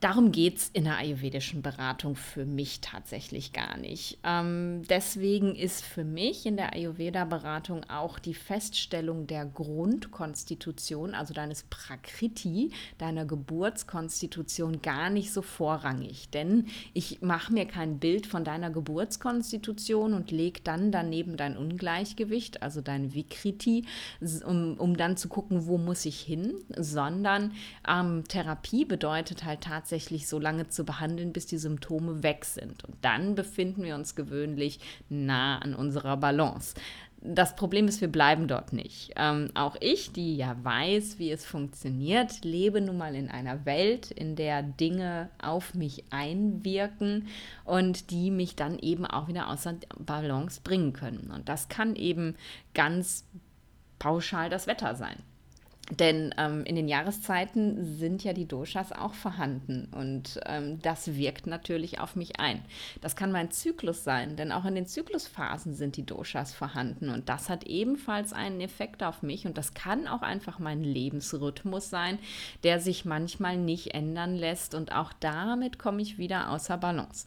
Darum 0.00 0.30
geht 0.30 0.58
es 0.58 0.68
in 0.68 0.84
der 0.84 0.98
ayurvedischen 0.98 1.60
Beratung 1.60 2.14
für 2.14 2.46
mich 2.46 2.80
tatsächlich 2.80 3.52
gar 3.52 3.76
nicht. 3.76 4.18
Ähm, 4.22 4.82
deswegen 4.88 5.56
ist 5.56 5.84
für 5.84 6.04
mich 6.04 6.46
in 6.46 6.56
der 6.56 6.72
Ayurveda-Beratung 6.74 7.82
auch 7.90 8.20
die 8.20 8.34
Feststellung 8.34 9.26
der 9.26 9.44
Grundkonstitution, 9.44 11.14
also 11.16 11.34
deines 11.34 11.64
Prakriti, 11.64 12.70
deiner 12.98 13.24
Geburtskonstitution, 13.24 14.82
gar 14.82 15.10
nicht 15.10 15.32
so 15.32 15.42
vorrangig. 15.42 16.30
Denn 16.30 16.66
ich 16.94 17.20
mache 17.20 17.52
mir 17.52 17.66
kein 17.66 17.98
Bild 17.98 18.28
von 18.28 18.44
deiner 18.44 18.70
Geburtskonstitution 18.70 20.14
und 20.14 20.30
lege 20.30 20.60
dann 20.62 20.92
daneben 20.92 21.36
dein 21.36 21.56
Ungleichgewicht, 21.56 22.62
also 22.62 22.82
dein 22.82 23.14
Vikriti, 23.14 23.84
um, 24.46 24.78
um 24.78 24.96
dann 24.96 25.16
zu 25.16 25.28
gucken, 25.28 25.66
wo 25.66 25.76
muss 25.76 26.04
ich 26.04 26.20
hin, 26.20 26.54
sondern 26.76 27.52
ähm, 27.88 28.22
Therapie 28.28 28.84
bedeutet 28.84 29.42
halt 29.42 29.62
tatsächlich, 29.62 29.87
tatsächlich 29.88 30.28
so 30.28 30.38
lange 30.38 30.68
zu 30.68 30.84
behandeln, 30.84 31.32
bis 31.32 31.46
die 31.46 31.56
Symptome 31.56 32.22
weg 32.22 32.44
sind. 32.44 32.84
Und 32.84 32.96
dann 33.00 33.34
befinden 33.34 33.82
wir 33.82 33.94
uns 33.94 34.14
gewöhnlich 34.14 34.80
nah 35.08 35.58
an 35.60 35.74
unserer 35.74 36.18
Balance. 36.18 36.74
Das 37.22 37.56
Problem 37.56 37.88
ist, 37.88 38.02
wir 38.02 38.12
bleiben 38.12 38.48
dort 38.48 38.74
nicht. 38.74 39.12
Ähm, 39.16 39.50
auch 39.54 39.76
ich, 39.80 40.12
die 40.12 40.36
ja 40.36 40.56
weiß, 40.62 41.18
wie 41.18 41.30
es 41.32 41.46
funktioniert, 41.46 42.44
lebe 42.44 42.82
nun 42.82 42.98
mal 42.98 43.14
in 43.14 43.30
einer 43.30 43.64
Welt, 43.64 44.10
in 44.10 44.36
der 44.36 44.62
Dinge 44.62 45.30
auf 45.42 45.74
mich 45.74 46.04
einwirken 46.10 47.28
und 47.64 48.10
die 48.10 48.30
mich 48.30 48.56
dann 48.56 48.78
eben 48.78 49.06
auch 49.06 49.26
wieder 49.26 49.48
außer 49.48 49.74
Balance 49.98 50.60
bringen 50.62 50.92
können. 50.92 51.32
Und 51.34 51.48
das 51.48 51.70
kann 51.70 51.96
eben 51.96 52.36
ganz 52.74 53.24
pauschal 53.98 54.50
das 54.50 54.66
Wetter 54.66 54.94
sein. 54.94 55.16
Denn 55.90 56.34
ähm, 56.36 56.64
in 56.64 56.76
den 56.76 56.86
Jahreszeiten 56.86 57.96
sind 57.96 58.22
ja 58.22 58.34
die 58.34 58.46
Doshas 58.46 58.92
auch 58.92 59.14
vorhanden 59.14 59.88
und 59.92 60.38
ähm, 60.44 60.80
das 60.82 61.16
wirkt 61.16 61.46
natürlich 61.46 61.98
auf 61.98 62.14
mich 62.14 62.38
ein. 62.40 62.62
Das 63.00 63.16
kann 63.16 63.32
mein 63.32 63.50
Zyklus 63.50 64.04
sein, 64.04 64.36
denn 64.36 64.52
auch 64.52 64.66
in 64.66 64.74
den 64.74 64.86
Zyklusphasen 64.86 65.74
sind 65.74 65.96
die 65.96 66.04
Doshas 66.04 66.52
vorhanden 66.52 67.08
und 67.08 67.30
das 67.30 67.48
hat 67.48 67.64
ebenfalls 67.64 68.34
einen 68.34 68.60
Effekt 68.60 69.02
auf 69.02 69.22
mich 69.22 69.46
und 69.46 69.56
das 69.56 69.72
kann 69.72 70.06
auch 70.06 70.20
einfach 70.20 70.58
mein 70.58 70.84
Lebensrhythmus 70.84 71.88
sein, 71.88 72.18
der 72.64 72.80
sich 72.80 73.06
manchmal 73.06 73.56
nicht 73.56 73.94
ändern 73.94 74.34
lässt 74.34 74.74
und 74.74 74.92
auch 74.92 75.14
damit 75.20 75.78
komme 75.78 76.02
ich 76.02 76.18
wieder 76.18 76.50
außer 76.50 76.76
Balance 76.76 77.26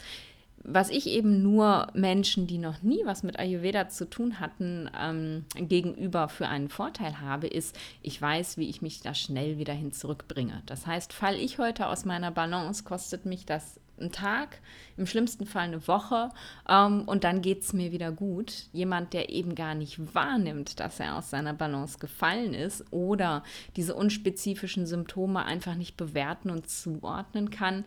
was 0.63 0.89
ich 0.89 1.07
eben 1.07 1.41
nur 1.41 1.87
Menschen, 1.93 2.47
die 2.47 2.57
noch 2.57 2.81
nie 2.81 3.01
was 3.05 3.23
mit 3.23 3.39
Ayurveda 3.39 3.89
zu 3.89 4.09
tun 4.09 4.39
hatten, 4.39 4.89
ähm, 4.99 5.45
gegenüber 5.55 6.29
für 6.29 6.47
einen 6.47 6.69
Vorteil 6.69 7.19
habe, 7.19 7.47
ist, 7.47 7.77
ich 8.01 8.21
weiß, 8.21 8.57
wie 8.57 8.69
ich 8.69 8.81
mich 8.81 9.01
da 9.01 9.13
schnell 9.13 9.57
wieder 9.57 9.73
hin 9.73 9.91
zurückbringe. 9.91 10.61
Das 10.65 10.87
heißt, 10.87 11.13
fall 11.13 11.35
ich 11.35 11.57
heute 11.57 11.87
aus 11.87 12.05
meiner 12.05 12.31
Balance, 12.31 12.83
kostet 12.83 13.25
mich 13.25 13.45
das 13.45 13.79
einen 14.01 14.11
Tag, 14.11 14.59
im 14.97 15.05
schlimmsten 15.05 15.45
Fall 15.45 15.63
eine 15.63 15.87
Woche 15.87 16.29
ähm, 16.67 17.03
und 17.05 17.23
dann 17.23 17.41
geht 17.41 17.61
es 17.61 17.73
mir 17.73 17.91
wieder 17.91 18.11
gut. 18.11 18.65
Jemand, 18.73 19.13
der 19.13 19.29
eben 19.29 19.55
gar 19.55 19.75
nicht 19.75 20.13
wahrnimmt, 20.13 20.79
dass 20.79 20.99
er 20.99 21.17
aus 21.17 21.29
seiner 21.29 21.53
Balance 21.53 21.99
gefallen 21.99 22.53
ist 22.53 22.83
oder 22.91 23.43
diese 23.75 23.95
unspezifischen 23.95 24.85
Symptome 24.85 25.45
einfach 25.45 25.75
nicht 25.75 25.97
bewerten 25.97 26.49
und 26.49 26.69
zuordnen 26.69 27.49
kann, 27.49 27.85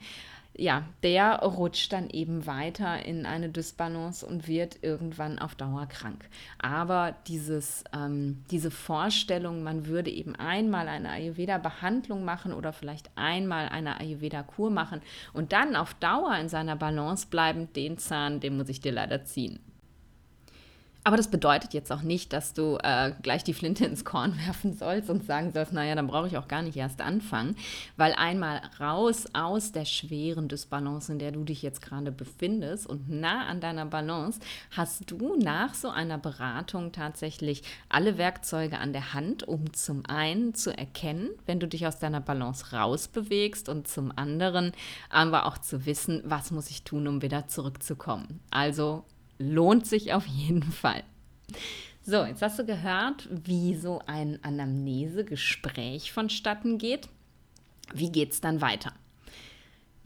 ja, 0.57 0.85
der 1.03 1.41
rutscht 1.41 1.93
dann 1.93 2.09
eben 2.11 2.47
weiter 2.47 3.05
in 3.05 3.27
eine 3.27 3.49
Dysbalance 3.49 4.25
und 4.25 4.47
wird 4.47 4.79
irgendwann 4.83 5.39
auf 5.39 5.55
Dauer 5.55 5.87
krank. 5.87 6.29
Aber 6.59 7.15
dieses, 7.27 7.85
ähm, 7.93 8.45
diese 8.51 8.71
Vorstellung, 8.71 9.63
man 9.63 9.87
würde 9.87 10.11
eben 10.11 10.37
einmal 10.37 10.89
eine 10.89 11.11
Ayurveda-Behandlung 11.11 12.25
machen 12.25 12.53
oder 12.53 12.73
vielleicht 12.73 13.11
einmal 13.17 13.69
eine 13.69 14.01
Ayurveda-Kur 14.01 14.71
machen 14.71 15.01
und 15.33 15.53
dann 15.53 15.75
auf 15.75 15.95
Dauer 15.95 16.37
in 16.37 16.49
seiner 16.49 16.77
Balance 16.77 17.27
bleiben, 17.29 17.73
den 17.73 17.99
Zahn, 17.99 18.41
den 18.41 18.57
muss 18.57 18.69
ich 18.69 18.81
dir 18.81 18.93
leider 18.93 19.25
ziehen. 19.25 19.59
Aber 21.07 21.19
das 21.19 21.29
bedeutet 21.29 21.75
jetzt 21.75 21.93
auch 21.93 22.01
nicht, 22.01 22.33
dass 22.33 22.55
du 22.55 22.79
äh, 22.83 23.13
gleich 23.21 23.45
die 23.45 23.53
Flinte 23.53 23.85
ins 23.85 24.07
Korn 24.07 24.39
werfen 24.47 24.73
sollst 24.73 25.11
und 25.11 25.27
sagen 25.27 25.53
sollst, 25.53 25.75
naja, 25.75 25.95
dann 25.95 26.07
brauche 26.07 26.29
ich 26.29 26.39
auch 26.39 26.49
gar 26.49 26.63
nicht 26.63 26.77
erst 26.79 27.03
anfangen, 27.03 27.57
weil 27.99 28.15
einmal 28.15 28.63
raus 28.81 29.27
aus 29.35 29.71
der 29.71 29.85
schweren 29.85 30.49
Dysbalance, 30.49 31.13
in 31.13 31.19
der 31.19 31.33
du 31.33 31.45
dich 31.45 31.61
jetzt 31.61 31.83
gerade 31.83 32.11
befindest 32.11 32.87
und 32.87 33.11
nah 33.11 33.47
an 33.47 33.61
deiner 33.61 33.85
Balance, 33.85 34.41
hast 34.71 35.11
du 35.11 35.37
nach 35.37 35.75
so 35.75 35.91
einer 35.91 36.17
Beratung 36.17 36.91
tatsächlich 36.93 37.63
alle 37.91 38.17
Werkzeuge 38.17 38.79
an 38.79 38.95
der 38.95 39.13
Hand, 39.13 39.47
um 39.47 39.75
zum 39.75 40.07
einen 40.07 40.55
zu 40.55 40.77
erkennen, 40.77 41.29
wenn 41.45 41.61
du 41.61 41.69
dich 41.69 41.87
aus 41.87 41.99
deiner 41.99 42.23
Balance 42.23 42.75
rausbewegst 42.75 43.69
und 43.69 43.89
zum 43.89 44.11
anderen 44.17 44.73
aber 45.11 45.45
auch 45.45 45.59
zu 45.59 45.85
wissen, 45.85 46.23
was 46.25 46.51
muss 46.51 46.71
ich 46.71 46.83
tun, 46.83 47.07
um 47.07 47.21
wieder 47.21 47.47
zurückzukommen. 47.47 48.41
Also 48.51 49.05
lohnt 49.53 49.87
sich 49.87 50.13
auf 50.13 50.27
jeden 50.27 50.63
Fall. 50.63 51.03
So, 52.03 52.25
jetzt 52.25 52.43
hast 52.43 52.59
du 52.59 52.67
gehört, 52.67 53.29
wie 53.31 53.75
so 53.75 54.03
ein 54.07 54.39
Anamnesegespräch 54.43 56.13
vonstatten 56.13 56.79
geht. 56.79 57.09
Wie 57.95 58.13
geht 58.13 58.33
es 58.33 58.41
dann 58.41 58.61
weiter? 58.61 58.93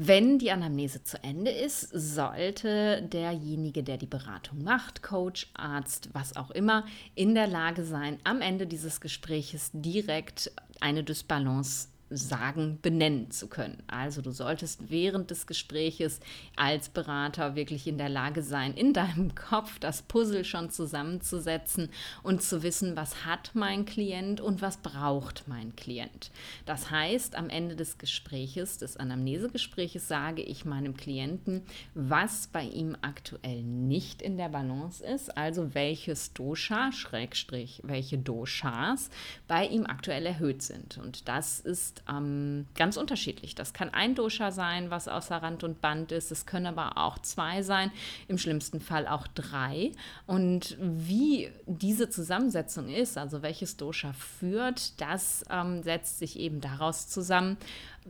Wenn 0.01 0.39
die 0.39 0.53
Anamnese 0.53 1.03
zu 1.03 1.21
Ende 1.25 1.51
ist, 1.51 1.91
sollte 1.93 3.03
derjenige, 3.03 3.83
der 3.83 3.97
die 3.97 4.07
Beratung 4.07 4.63
macht, 4.63 5.03
Coach, 5.03 5.51
Arzt, 5.55 6.11
was 6.13 6.37
auch 6.37 6.53
immer, 6.53 6.85
in 7.17 7.35
der 7.35 7.49
Lage 7.49 7.85
sein, 7.85 8.19
am 8.23 8.41
Ende 8.41 8.69
dieses 8.69 9.01
Gespräches 9.01 9.71
direkt 9.73 10.53
eine 10.81 11.03
Dysbalance 11.03 11.89
sagen, 12.11 12.79
benennen 12.81 13.31
zu 13.31 13.49
können. 13.49 13.83
Also 13.87 14.23
du 14.23 14.31
solltest 14.31 14.91
während 14.91 15.31
des 15.31 15.47
Gespräches 15.47 16.21
als 16.57 16.89
Berater 16.89 17.55
wirklich 17.55 17.87
in 17.87 17.99
der 17.99 18.09
Lage 18.09 18.43
sein, 18.43 18.75
in 18.75 18.93
deinem 18.93 19.35
Kopf 19.35 19.79
das 19.79 20.03
Puzzle 20.03 20.45
schon 20.45 20.71
zusammenzusetzen 20.71 21.91
und 22.23 22.43
zu 22.43 22.63
wissen, 22.63 22.97
was 22.97 23.27
hat 23.27 23.51
mein 23.55 23.85
Klient 23.85 24.41
und 24.41 24.63
was 24.63 24.79
braucht 24.79 25.47
mein 25.49 25.77
Klient. 25.77 26.31
Das 26.65 26.91
heißt, 26.91 27.35
am 27.35 27.51
Ende 27.51 27.77
des 27.77 27.99
Gespräches, 27.99 28.79
des 28.79 28.97
Anamnesegespräches, 28.97 30.09
sage 30.09 30.43
ich 30.43 30.65
meinem 30.65 30.97
Klienten, 30.97 31.63
was 31.95 32.47
bei 32.47 32.65
ihm 32.65 32.97
aktuell 33.03 33.63
nicht 33.63 34.23
in 34.23 34.37
der 34.37 34.49
Balance 34.49 35.05
ist, 35.05 35.37
also 35.37 35.75
welches 35.75 36.33
Dosha, 36.33 36.93
Schrägstrich, 36.93 37.81
welche 37.85 38.19
Doshas 38.19 39.11
bei 39.47 39.67
ihm 39.67 39.87
aktuell 39.87 40.25
erhöht 40.27 40.63
sind. 40.63 40.99
Und 40.99 41.29
das 41.29 41.61
ist 41.61 41.98
ähm, 42.09 42.67
ganz 42.75 42.97
unterschiedlich. 42.97 43.55
Das 43.55 43.73
kann 43.73 43.93
ein 43.93 44.15
Dosha 44.15 44.51
sein, 44.51 44.91
was 44.91 45.09
außer 45.09 45.37
Rand 45.37 45.65
und 45.65 45.81
Band 45.81 46.13
ist. 46.13 46.31
Es 46.31 46.47
können 46.47 46.67
aber 46.67 46.99
auch 46.99 47.19
zwei 47.19 47.63
sein, 47.63 47.91
im 48.29 48.39
schlimmsten 48.39 48.81
Fall 48.81 49.07
auch 49.07 49.27
drei. 49.29 49.93
Und 50.27 50.77
wie 50.81 51.51
diese 51.67 52.11
Zusammensetzung 52.11 52.89
ist, 52.89 53.19
also 53.19 53.43
welches 53.43 53.77
Dosha 53.77 54.13
führt, 54.13 55.01
das 55.01 55.45
ähm, 55.51 55.83
setzt 55.83 56.19
sich 56.19 56.39
eben 56.39 56.61
daraus 56.61 57.09
zusammen, 57.09 57.57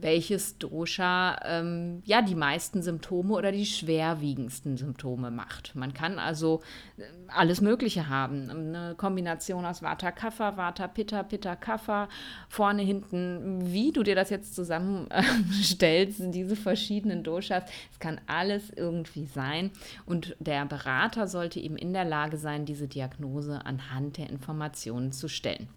welches 0.00 0.58
Dosha 0.58 1.38
ähm, 1.44 2.02
ja 2.04 2.22
die 2.22 2.34
meisten 2.34 2.82
Symptome 2.82 3.34
oder 3.34 3.52
die 3.52 3.66
schwerwiegendsten 3.66 4.76
Symptome 4.76 5.30
macht. 5.30 5.74
Man 5.74 5.94
kann 5.94 6.18
also 6.18 6.62
äh, 6.96 7.02
alles 7.28 7.60
Mögliche 7.60 8.08
haben. 8.08 8.50
Eine 8.50 8.94
Kombination 8.96 9.64
aus 9.64 9.82
Vata 9.82 10.10
Kapha, 10.10 10.56
Vata 10.56 10.88
Pitta, 10.88 11.22
Pitta 11.22 11.56
Kapha, 11.56 12.08
vorne, 12.48 12.82
hinten, 12.82 13.72
wie 13.72 13.92
du 13.92 14.02
dir 14.02 14.14
das 14.14 14.30
jetzt 14.30 14.54
zusammenstellst, 14.54 16.20
diese 16.34 16.56
verschiedenen 16.56 17.22
Doshas. 17.22 17.64
Es 17.92 17.98
kann 17.98 18.20
alles 18.26 18.70
irgendwie 18.70 19.26
sein. 19.26 19.70
Und 20.06 20.36
der 20.38 20.64
Berater 20.66 21.26
sollte 21.26 21.60
eben 21.60 21.76
in 21.76 21.92
der 21.92 22.04
Lage 22.04 22.36
sein, 22.36 22.64
diese 22.64 22.88
Diagnose 22.88 23.64
anhand 23.64 24.18
der 24.18 24.30
Informationen 24.30 25.12
zu 25.12 25.28
stellen. 25.28 25.68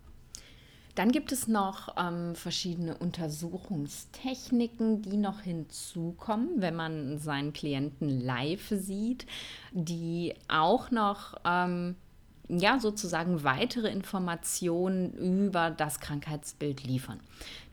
Dann 0.95 1.11
gibt 1.11 1.31
es 1.31 1.47
noch 1.47 1.95
ähm, 1.97 2.35
verschiedene 2.35 2.97
Untersuchungstechniken, 2.97 5.01
die 5.01 5.17
noch 5.17 5.41
hinzukommen, 5.41 6.61
wenn 6.61 6.75
man 6.75 7.17
seinen 7.17 7.53
Klienten 7.53 8.09
live 8.09 8.67
sieht, 8.69 9.25
die 9.71 10.35
auch 10.47 10.91
noch 10.91 11.35
ähm, 11.45 11.95
ja 12.49 12.79
sozusagen 12.79 13.43
weitere 13.43 13.89
Informationen 13.89 15.13
über 15.13 15.71
das 15.71 15.99
Krankheitsbild 15.99 16.83
liefern 16.83 17.19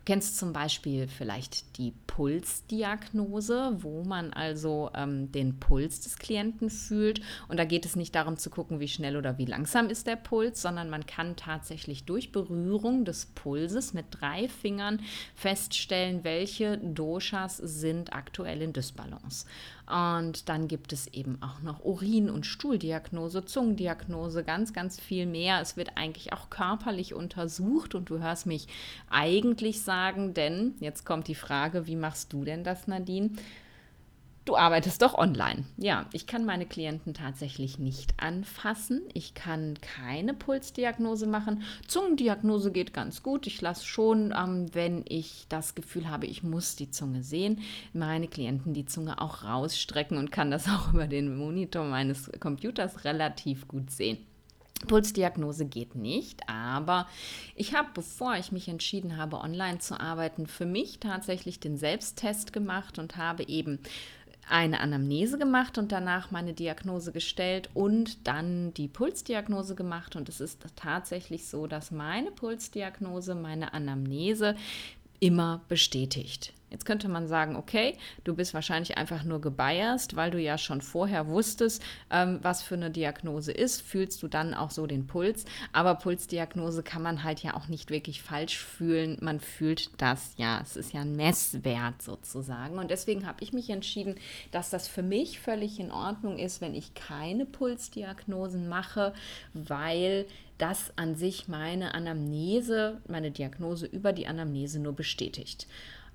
kennst 0.08 0.38
zum 0.38 0.54
Beispiel 0.54 1.06
vielleicht 1.06 1.76
die 1.76 1.92
Pulsdiagnose, 2.06 3.76
wo 3.82 4.04
man 4.04 4.32
also 4.32 4.90
ähm, 4.94 5.30
den 5.32 5.60
Puls 5.60 6.00
des 6.00 6.16
Klienten 6.16 6.70
fühlt. 6.70 7.20
Und 7.48 7.58
da 7.58 7.66
geht 7.66 7.84
es 7.84 7.94
nicht 7.94 8.14
darum 8.14 8.38
zu 8.38 8.48
gucken, 8.48 8.80
wie 8.80 8.88
schnell 8.88 9.18
oder 9.18 9.36
wie 9.36 9.44
langsam 9.44 9.90
ist 9.90 10.06
der 10.06 10.16
Puls, 10.16 10.62
sondern 10.62 10.88
man 10.88 11.04
kann 11.04 11.36
tatsächlich 11.36 12.06
durch 12.06 12.32
Berührung 12.32 13.04
des 13.04 13.26
Pulses 13.26 13.92
mit 13.92 14.06
drei 14.08 14.48
Fingern 14.48 15.02
feststellen, 15.34 16.24
welche 16.24 16.78
Doshas 16.78 17.58
sind 17.58 18.14
aktuell 18.14 18.62
in 18.62 18.72
Dysbalance. 18.72 19.44
Und 19.88 20.50
dann 20.50 20.68
gibt 20.68 20.92
es 20.92 21.06
eben 21.08 21.40
auch 21.40 21.62
noch 21.62 21.82
Urin- 21.82 22.28
und 22.28 22.44
Stuhldiagnose, 22.44 23.46
Zungendiagnose, 23.46 24.44
ganz, 24.44 24.74
ganz 24.74 25.00
viel 25.00 25.24
mehr. 25.24 25.62
Es 25.62 25.78
wird 25.78 25.96
eigentlich 25.96 26.34
auch 26.34 26.50
körperlich 26.50 27.14
untersucht 27.14 27.94
und 27.94 28.10
du 28.10 28.18
hörst 28.18 28.44
mich 28.44 28.68
eigentlich 29.08 29.80
sagen, 29.80 30.34
denn 30.34 30.74
jetzt 30.80 31.06
kommt 31.06 31.26
die 31.26 31.34
Frage, 31.34 31.86
wie 31.86 31.96
machst 31.96 32.34
du 32.34 32.44
denn 32.44 32.64
das, 32.64 32.86
Nadine? 32.86 33.30
Du 34.48 34.56
arbeitest 34.56 35.02
doch 35.02 35.12
online. 35.12 35.64
Ja, 35.76 36.06
ich 36.10 36.26
kann 36.26 36.46
meine 36.46 36.64
Klienten 36.64 37.12
tatsächlich 37.12 37.78
nicht 37.78 38.14
anfassen. 38.16 39.02
Ich 39.12 39.34
kann 39.34 39.74
keine 39.82 40.32
Pulsdiagnose 40.32 41.26
machen. 41.26 41.64
Zungendiagnose 41.86 42.72
geht 42.72 42.94
ganz 42.94 43.22
gut. 43.22 43.46
Ich 43.46 43.60
lasse 43.60 43.84
schon, 43.84 44.32
ähm, 44.34 44.68
wenn 44.72 45.04
ich 45.06 45.44
das 45.50 45.74
Gefühl 45.74 46.08
habe, 46.08 46.24
ich 46.24 46.44
muss 46.44 46.76
die 46.76 46.90
Zunge 46.90 47.22
sehen, 47.22 47.60
meine 47.92 48.26
Klienten 48.26 48.72
die 48.72 48.86
Zunge 48.86 49.20
auch 49.20 49.44
rausstrecken 49.44 50.16
und 50.16 50.32
kann 50.32 50.50
das 50.50 50.66
auch 50.70 50.94
über 50.94 51.08
den 51.08 51.36
Monitor 51.36 51.84
meines 51.84 52.30
Computers 52.40 53.04
relativ 53.04 53.68
gut 53.68 53.90
sehen. 53.90 54.16
Pulsdiagnose 54.86 55.66
geht 55.66 55.96
nicht, 55.96 56.48
aber 56.48 57.08
ich 57.56 57.74
habe, 57.74 57.88
bevor 57.94 58.36
ich 58.36 58.52
mich 58.52 58.68
entschieden 58.68 59.16
habe, 59.16 59.38
online 59.38 59.80
zu 59.80 59.98
arbeiten, 59.98 60.46
für 60.46 60.66
mich 60.66 61.00
tatsächlich 61.00 61.58
den 61.58 61.76
Selbsttest 61.76 62.52
gemacht 62.52 62.98
und 62.98 63.16
habe 63.16 63.42
eben 63.48 63.80
eine 64.50 64.80
Anamnese 64.80 65.38
gemacht 65.38 65.78
und 65.78 65.92
danach 65.92 66.30
meine 66.30 66.54
Diagnose 66.54 67.12
gestellt 67.12 67.70
und 67.74 68.26
dann 68.26 68.74
die 68.74 68.88
Pulsdiagnose 68.88 69.74
gemacht. 69.74 70.16
Und 70.16 70.28
es 70.28 70.40
ist 70.40 70.64
tatsächlich 70.76 71.46
so, 71.46 71.66
dass 71.66 71.90
meine 71.90 72.30
Pulsdiagnose, 72.30 73.34
meine 73.34 73.72
Anamnese 73.74 74.56
immer 75.20 75.62
bestätigt. 75.68 76.52
Jetzt 76.70 76.84
könnte 76.84 77.08
man 77.08 77.28
sagen, 77.28 77.56
okay, 77.56 77.96
du 78.24 78.34
bist 78.34 78.54
wahrscheinlich 78.54 78.98
einfach 78.98 79.24
nur 79.24 79.40
gebiased, 79.40 80.16
weil 80.16 80.30
du 80.30 80.38
ja 80.38 80.58
schon 80.58 80.80
vorher 80.80 81.26
wusstest, 81.26 81.82
ähm, 82.10 82.38
was 82.42 82.62
für 82.62 82.74
eine 82.74 82.90
Diagnose 82.90 83.52
ist, 83.52 83.80
fühlst 83.80 84.22
du 84.22 84.28
dann 84.28 84.54
auch 84.54 84.70
so 84.70 84.86
den 84.86 85.06
Puls. 85.06 85.44
Aber 85.72 85.94
Pulsdiagnose 85.94 86.82
kann 86.82 87.02
man 87.02 87.24
halt 87.24 87.42
ja 87.42 87.54
auch 87.54 87.68
nicht 87.68 87.90
wirklich 87.90 88.22
falsch 88.22 88.58
fühlen. 88.58 89.16
Man 89.20 89.40
fühlt 89.40 89.90
das 89.98 90.34
ja. 90.36 90.60
Es 90.60 90.76
ist 90.76 90.92
ja 90.92 91.00
ein 91.00 91.16
Messwert 91.16 92.02
sozusagen. 92.02 92.78
Und 92.78 92.90
deswegen 92.90 93.26
habe 93.26 93.42
ich 93.42 93.52
mich 93.52 93.70
entschieden, 93.70 94.16
dass 94.50 94.70
das 94.70 94.88
für 94.88 95.02
mich 95.02 95.40
völlig 95.40 95.80
in 95.80 95.90
Ordnung 95.90 96.38
ist, 96.38 96.60
wenn 96.60 96.74
ich 96.74 96.94
keine 96.94 97.46
Pulsdiagnosen 97.46 98.68
mache, 98.68 99.14
weil 99.54 100.26
das 100.58 100.92
an 100.96 101.14
sich 101.14 101.48
meine 101.48 101.94
Anamnese, 101.94 103.00
meine 103.08 103.30
Diagnose 103.30 103.86
über 103.86 104.12
die 104.12 104.26
Anamnese 104.26 104.80
nur 104.80 104.92
bestätigt. 104.92 105.66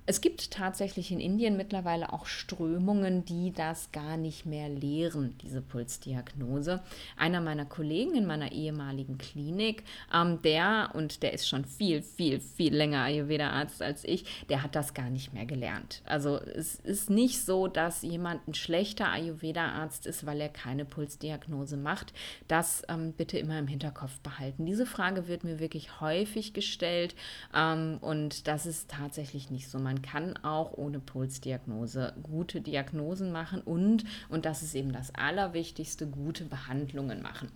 Es 0.06 0.20
gibt 0.20 0.50
tatsächlich 0.50 1.10
in 1.10 1.20
Indien 1.20 1.56
mittlerweile 1.56 2.12
auch 2.12 2.26
Strömungen, 2.26 3.24
die 3.24 3.52
das 3.52 3.90
gar 3.90 4.18
nicht 4.18 4.44
mehr 4.44 4.68
lehren, 4.68 5.36
diese 5.40 5.62
Pulsdiagnose. 5.62 6.82
Einer 7.16 7.40
meiner 7.40 7.64
Kollegen 7.64 8.14
in 8.14 8.26
meiner 8.26 8.52
ehemaligen 8.52 9.16
Klinik, 9.16 9.82
ähm, 10.12 10.42
der, 10.42 10.90
und 10.92 11.22
der 11.22 11.32
ist 11.32 11.48
schon 11.48 11.64
viel, 11.64 12.02
viel, 12.02 12.40
viel 12.40 12.74
länger 12.74 13.04
Ayurveda-Arzt 13.04 13.80
als 13.80 14.04
ich, 14.04 14.44
der 14.50 14.62
hat 14.62 14.74
das 14.74 14.92
gar 14.92 15.08
nicht 15.08 15.32
mehr 15.32 15.46
gelernt. 15.46 16.02
Also 16.04 16.36
es 16.36 16.74
ist 16.74 17.08
nicht 17.08 17.42
so, 17.42 17.66
dass 17.66 18.02
jemand 18.02 18.46
ein 18.46 18.54
schlechter 18.54 19.08
Ayurveda-Arzt 19.10 20.06
ist, 20.06 20.26
weil 20.26 20.40
er 20.40 20.50
keine 20.50 20.84
Pulsdiagnose 20.84 21.78
macht. 21.78 22.12
Das 22.46 22.82
ähm, 22.88 23.14
bitte 23.14 23.38
immer 23.38 23.58
im 23.58 23.68
Hinterkopf 23.68 24.20
behalten. 24.20 24.66
Diese 24.66 24.84
Frage 24.84 25.28
wird 25.28 25.44
mir 25.44 25.60
wirklich 25.60 26.02
häufig 26.02 26.52
gestellt 26.52 27.14
ähm, 27.54 27.96
und 28.02 28.46
das 28.48 28.66
ist 28.66 28.90
tatsächlich 28.90 29.50
nicht 29.50 29.70
so. 29.70 29.78
Man 29.78 29.93
man 29.94 30.02
kann 30.02 30.36
auch 30.38 30.72
ohne 30.72 30.98
Pulsdiagnose 30.98 32.14
gute 32.24 32.60
Diagnosen 32.60 33.30
machen 33.30 33.60
und, 33.60 34.04
und 34.28 34.44
das 34.44 34.62
ist 34.62 34.74
eben 34.74 34.92
das 34.92 35.14
Allerwichtigste, 35.14 36.08
gute 36.08 36.44
Behandlungen 36.44 37.22
machen. 37.22 37.48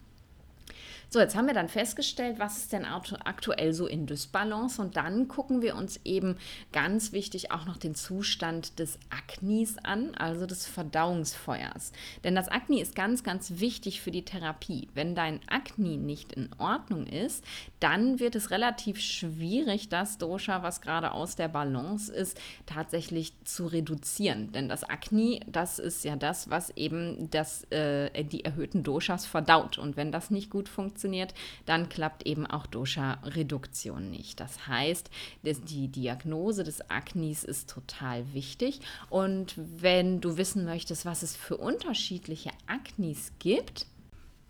So, 1.11 1.21
jetzt 1.21 1.35
haben 1.35 1.47
wir 1.47 1.55
dann 1.55 1.71
festgestellt, 1.71 2.39
was 2.39 2.59
ist 2.59 2.73
denn 2.75 2.85
aktuell 2.85 3.73
so 3.73 3.87
in 3.87 4.05
Dysbalance 4.05 4.79
und 4.83 4.97
dann 4.99 5.27
gucken 5.27 5.63
wir 5.63 5.75
uns 5.75 5.99
eben 6.05 6.37
ganz 6.71 7.13
wichtig 7.13 7.51
auch 7.51 7.65
noch 7.65 7.79
den 7.79 7.95
Zustand 7.95 8.79
des 8.79 8.99
Aknis 9.09 9.77
an, 9.83 10.15
also 10.17 10.45
des 10.45 10.67
Verdauungsfeuers. 10.67 11.93
Denn 12.25 12.35
das 12.35 12.49
Akni 12.49 12.83
ist 12.83 12.95
ganz, 12.95 13.23
ganz 13.23 13.55
wichtig 13.57 14.03
für 14.03 14.11
die 14.11 14.27
Therapie. 14.27 14.91
Wenn 14.93 15.15
dein 15.15 15.41
Akni 15.49 15.97
nicht 15.97 16.35
in 16.35 16.51
Ordnung 16.59 17.07
ist, 17.07 17.43
dann 17.81 18.21
wird 18.21 18.35
es 18.35 18.51
relativ 18.51 19.01
schwierig, 19.01 19.89
das 19.89 20.19
Dosha, 20.19 20.63
was 20.63 20.83
gerade 20.83 21.13
aus 21.13 21.37
der 21.37 21.49
Balance 21.49 22.13
ist, 22.13 22.39
tatsächlich 22.67 23.33
zu 23.45 23.65
reduzieren. 23.67 24.53
Denn 24.53 24.69
das 24.69 24.85
Akni, 24.85 25.41
das 25.47 25.79
ist 25.79 26.05
ja 26.05 26.17
das, 26.17 26.51
was 26.51 26.69
eben 26.77 27.31
das, 27.31 27.65
äh, 27.71 28.25
die 28.25 28.45
erhöhten 28.45 28.83
Doshas 28.83 29.25
verdaut. 29.25 29.79
Und 29.79 29.97
wenn 29.97 30.13
das 30.13 30.31
nicht 30.31 30.51
gut 30.51 30.69
funktioniert, 30.69 30.98
funktioniert, 30.99 31.33
dann 31.65 31.89
klappt 31.89 32.27
eben 32.27 32.45
auch 32.47 32.67
Dosha-Reduktion 32.67 34.11
nicht. 34.11 34.41
Das 34.41 34.67
heißt, 34.67 35.11
die 35.43 35.89
Diagnose 35.89 36.65
des 36.65 36.91
Aknis 36.91 37.45
ist 37.45 37.71
total 37.71 38.35
wichtig. 38.35 38.81
Und 39.09 39.55
wenn 39.57 40.21
du 40.21 40.37
wissen 40.37 40.65
möchtest, 40.65 41.05
was 41.05 41.23
es 41.23 41.37
für 41.37 41.57
unterschiedliche 41.57 42.51
Aknis 42.67 43.33
gibt, 43.39 43.87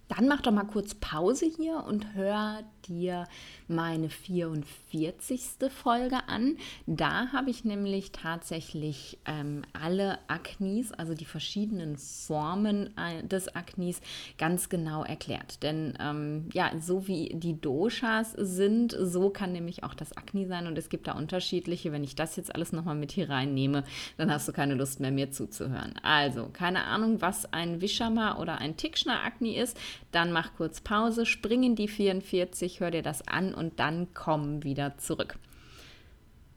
dann 0.09 0.27
mach 0.27 0.41
doch 0.41 0.53
mal 0.53 0.65
kurz 0.65 0.95
Pause 0.95 1.47
hier 1.55 1.85
und 1.87 2.15
hör 2.15 2.63
dir 2.89 3.27
meine 3.69 4.09
44. 4.09 5.41
Folge 5.71 6.29
an. 6.29 6.57
Da 6.87 7.33
habe 7.33 7.51
ich 7.51 7.65
nämlich 7.65 8.13
tatsächlich 8.13 9.19
ähm, 9.27 9.63
alle 9.73 10.19
Aknis, 10.29 10.93
also 10.93 11.15
die 11.15 11.25
verschiedenen 11.25 11.97
Formen 11.97 12.97
äh, 12.97 13.23
des 13.27 13.55
Aknis, 13.55 14.01
ganz 14.39 14.69
genau 14.69 15.05
erklärt. 15.05 15.63
Denn 15.63 15.97
ähm, 16.01 16.49
ja, 16.53 16.71
so 16.81 17.07
wie 17.07 17.31
die 17.35 17.61
Doshas 17.61 18.33
sind, 18.33 18.97
so 18.99 19.31
kann 19.31 19.53
nämlich 19.53 19.85
auch 19.85 19.95
das 19.95 20.17
Akni 20.17 20.47
sein 20.47 20.67
und 20.67 20.79
es 20.79 20.89
gibt 20.89 21.07
da 21.07 21.13
unterschiedliche. 21.13 21.93
Wenn 21.93 22.05
ich 22.05 22.15
das 22.15 22.37
jetzt 22.37 22.55
alles 22.55 22.73
nochmal 22.73 22.95
mit 22.95 23.13
hier 23.13 23.29
reinnehme, 23.29 23.85
dann 24.17 24.31
hast 24.31 24.49
du 24.49 24.53
keine 24.53 24.75
Lust 24.75 25.01
mehr, 25.01 25.11
mir 25.11 25.31
zuzuhören. 25.31 25.95
Also, 26.03 26.49
keine 26.53 26.85
Ahnung, 26.85 27.21
was 27.21 27.53
ein 27.53 27.81
Vishama 27.81 28.39
oder 28.39 28.59
ein 28.59 28.77
Tikshna 28.77 29.23
Akni 29.25 29.57
ist, 29.57 29.79
dann 30.11 30.33
mach 30.33 30.55
kurz 30.57 30.81
Pause, 30.81 31.27
spring 31.27 31.63
in 31.63 31.77
die 31.77 31.89
44, 31.89 32.81
hör 32.81 32.91
dir 32.91 33.03
das 33.03 33.27
an 33.29 33.55
und 33.55 33.79
dann 33.79 34.09
komm 34.15 34.65
wieder 34.65 34.97
zurück. 34.99 35.39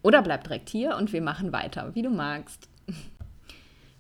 Oder 0.02 0.22
bleib 0.22 0.44
direkt 0.44 0.70
hier 0.70 0.96
und 0.98 1.14
wir 1.14 1.22
machen 1.22 1.52
weiter, 1.52 1.94
wie 1.94 2.02
du 2.02 2.10
magst. 2.10 2.68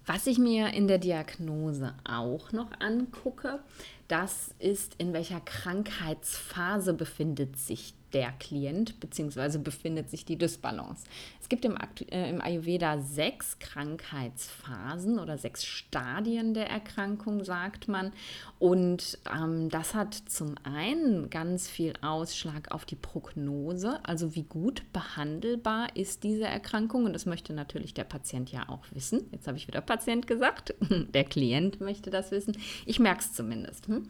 Was 0.05 0.25
ich 0.25 0.39
mir 0.39 0.73
in 0.73 0.87
der 0.87 0.97
Diagnose 0.97 1.93
auch 2.03 2.51
noch 2.51 2.71
angucke, 2.79 3.59
das 4.07 4.53
ist, 4.57 4.95
in 4.97 5.13
welcher 5.13 5.39
Krankheitsphase 5.39 6.93
befindet 6.93 7.57
sich 7.57 7.93
der 8.13 8.31
Klient, 8.33 8.99
beziehungsweise 8.99 9.59
befindet 9.59 10.09
sich 10.09 10.25
die 10.25 10.37
Dysbalance. 10.37 11.05
Es 11.41 11.49
gibt 11.49 11.65
im, 11.65 11.77
äh, 12.11 12.29
im 12.29 12.41
Ayurveda 12.41 12.99
sechs 12.99 13.59
Krankheitsphasen 13.59 15.19
oder 15.19 15.37
sechs 15.37 15.65
Stadien 15.65 16.53
der 16.53 16.69
Erkrankung, 16.69 17.43
sagt 17.43 17.87
man. 17.87 18.11
Und 18.59 19.19
ähm, 19.33 19.69
das 19.69 19.93
hat 19.93 20.13
zum 20.13 20.55
einen 20.63 21.29
ganz 21.29 21.67
viel 21.67 21.93
Ausschlag 22.01 22.71
auf 22.71 22.85
die 22.85 22.95
Prognose, 22.95 23.99
also 24.03 24.35
wie 24.35 24.43
gut 24.43 24.83
behandelbar 24.93 25.95
ist 25.95 26.23
diese 26.23 26.45
Erkrankung. 26.45 27.05
Und 27.05 27.13
das 27.13 27.25
möchte 27.25 27.53
natürlich 27.53 27.93
der 27.93 28.03
Patient 28.03 28.51
ja 28.51 28.69
auch 28.69 28.85
wissen. 28.91 29.27
Jetzt 29.31 29.47
habe 29.47 29.57
ich 29.57 29.67
wieder 29.67 29.81
Patient 29.81 30.27
gesagt. 30.27 30.73
Der 31.13 31.23
Klient 31.23 31.81
möchte 31.81 32.09
das 32.09 32.31
wissen. 32.31 32.57
Ich 32.85 32.99
merke 32.99 33.21
es 33.21 33.33
zumindest. 33.33 33.87
Hm? 33.87 34.07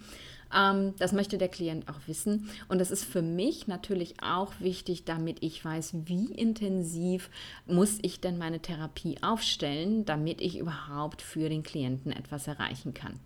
Ähm, 0.55 0.93
das 0.97 1.13
möchte 1.13 1.37
der 1.37 1.49
Klient 1.49 1.87
auch 1.89 1.99
wissen. 2.07 2.49
Und 2.67 2.79
das 2.79 2.91
ist 2.91 3.05
für 3.05 3.21
mich 3.21 3.67
natürlich 3.67 4.15
auch 4.23 4.53
wichtig, 4.59 5.05
damit 5.05 5.37
ich 5.41 5.63
weiß, 5.63 5.93
wie 6.05 6.31
intensiv 6.33 7.29
muss 7.65 7.99
ich 8.01 8.21
denn 8.21 8.37
meine 8.37 8.59
Therapie 8.59 9.17
aufstellen, 9.21 10.05
damit 10.05 10.41
ich 10.41 10.57
überhaupt 10.57 11.21
für 11.21 11.49
den 11.49 11.63
Klienten 11.63 12.11
etwas 12.11 12.47
erreichen 12.47 12.93
kann. 12.93 13.19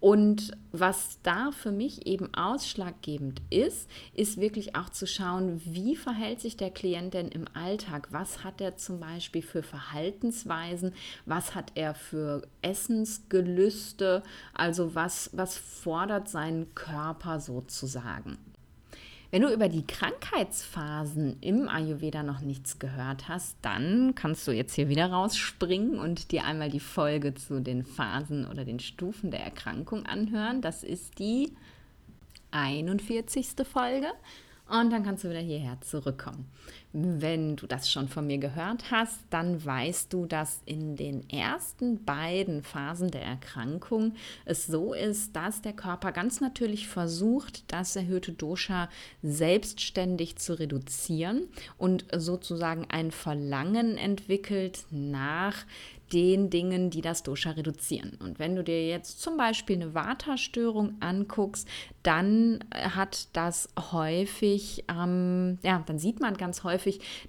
Und 0.00 0.52
was 0.70 1.18
da 1.22 1.50
für 1.50 1.72
mich 1.72 2.06
eben 2.06 2.32
ausschlaggebend 2.32 3.42
ist, 3.50 3.90
ist 4.14 4.40
wirklich 4.40 4.76
auch 4.76 4.90
zu 4.90 5.08
schauen, 5.08 5.60
wie 5.64 5.96
verhält 5.96 6.40
sich 6.40 6.56
der 6.56 6.70
Klient 6.70 7.14
denn 7.14 7.28
im 7.28 7.46
Alltag? 7.54 8.08
Was 8.12 8.44
hat 8.44 8.60
er 8.60 8.76
zum 8.76 9.00
Beispiel 9.00 9.42
für 9.42 9.64
Verhaltensweisen? 9.64 10.94
Was 11.26 11.56
hat 11.56 11.72
er 11.74 11.94
für 11.94 12.46
Essensgelüste? 12.62 14.22
Also 14.54 14.94
was, 14.94 15.30
was 15.32 15.58
fordert 15.58 16.28
sein 16.28 16.68
Körper 16.76 17.40
sozusagen? 17.40 18.38
Wenn 19.30 19.42
du 19.42 19.52
über 19.52 19.68
die 19.68 19.86
Krankheitsphasen 19.86 21.36
im 21.42 21.68
Ayurveda 21.68 22.22
noch 22.22 22.40
nichts 22.40 22.78
gehört 22.78 23.28
hast, 23.28 23.56
dann 23.60 24.14
kannst 24.14 24.48
du 24.48 24.52
jetzt 24.52 24.74
hier 24.74 24.88
wieder 24.88 25.10
rausspringen 25.10 25.98
und 25.98 26.32
dir 26.32 26.44
einmal 26.44 26.70
die 26.70 26.80
Folge 26.80 27.34
zu 27.34 27.60
den 27.60 27.84
Phasen 27.84 28.46
oder 28.46 28.64
den 28.64 28.80
Stufen 28.80 29.30
der 29.30 29.40
Erkrankung 29.40 30.06
anhören. 30.06 30.62
Das 30.62 30.82
ist 30.82 31.18
die 31.18 31.52
41. 32.52 33.48
Folge. 33.70 34.08
Und 34.68 34.90
dann 34.90 35.02
kannst 35.02 35.24
du 35.24 35.30
wieder 35.30 35.40
hierher 35.40 35.78
zurückkommen. 35.80 36.46
Wenn 36.92 37.56
du 37.56 37.66
das 37.66 37.90
schon 37.90 38.08
von 38.08 38.26
mir 38.26 38.38
gehört 38.38 38.90
hast, 38.90 39.18
dann 39.28 39.62
weißt 39.62 40.10
du, 40.12 40.24
dass 40.24 40.62
in 40.64 40.96
den 40.96 41.28
ersten 41.28 42.02
beiden 42.04 42.62
Phasen 42.62 43.10
der 43.10 43.22
Erkrankung 43.22 44.14
es 44.46 44.66
so 44.66 44.94
ist, 44.94 45.36
dass 45.36 45.60
der 45.60 45.74
Körper 45.74 46.12
ganz 46.12 46.40
natürlich 46.40 46.88
versucht, 46.88 47.70
das 47.70 47.94
erhöhte 47.94 48.32
Dosha 48.32 48.88
selbstständig 49.22 50.36
zu 50.36 50.58
reduzieren 50.58 51.48
und 51.76 52.06
sozusagen 52.16 52.86
ein 52.88 53.10
Verlangen 53.10 53.98
entwickelt 53.98 54.86
nach 54.90 55.66
den 56.12 56.50
Dingen, 56.50 56.90
die 56.90 57.00
das 57.00 57.22
Dosha 57.22 57.50
reduzieren. 57.50 58.16
Und 58.20 58.38
wenn 58.38 58.56
du 58.56 58.64
dir 58.64 58.86
jetzt 58.86 59.20
zum 59.20 59.36
Beispiel 59.36 59.76
eine 59.76 59.94
Vata-Störung 59.94 60.96
anguckst, 61.00 61.68
dann 62.02 62.64
hat 62.72 63.28
das 63.34 63.68
häufig, 63.92 64.84
ähm, 64.88 65.58
ja, 65.62 65.82
dann 65.86 65.98
sieht 65.98 66.20
man 66.20 66.36
ganz 66.36 66.64
häufig, 66.64 66.77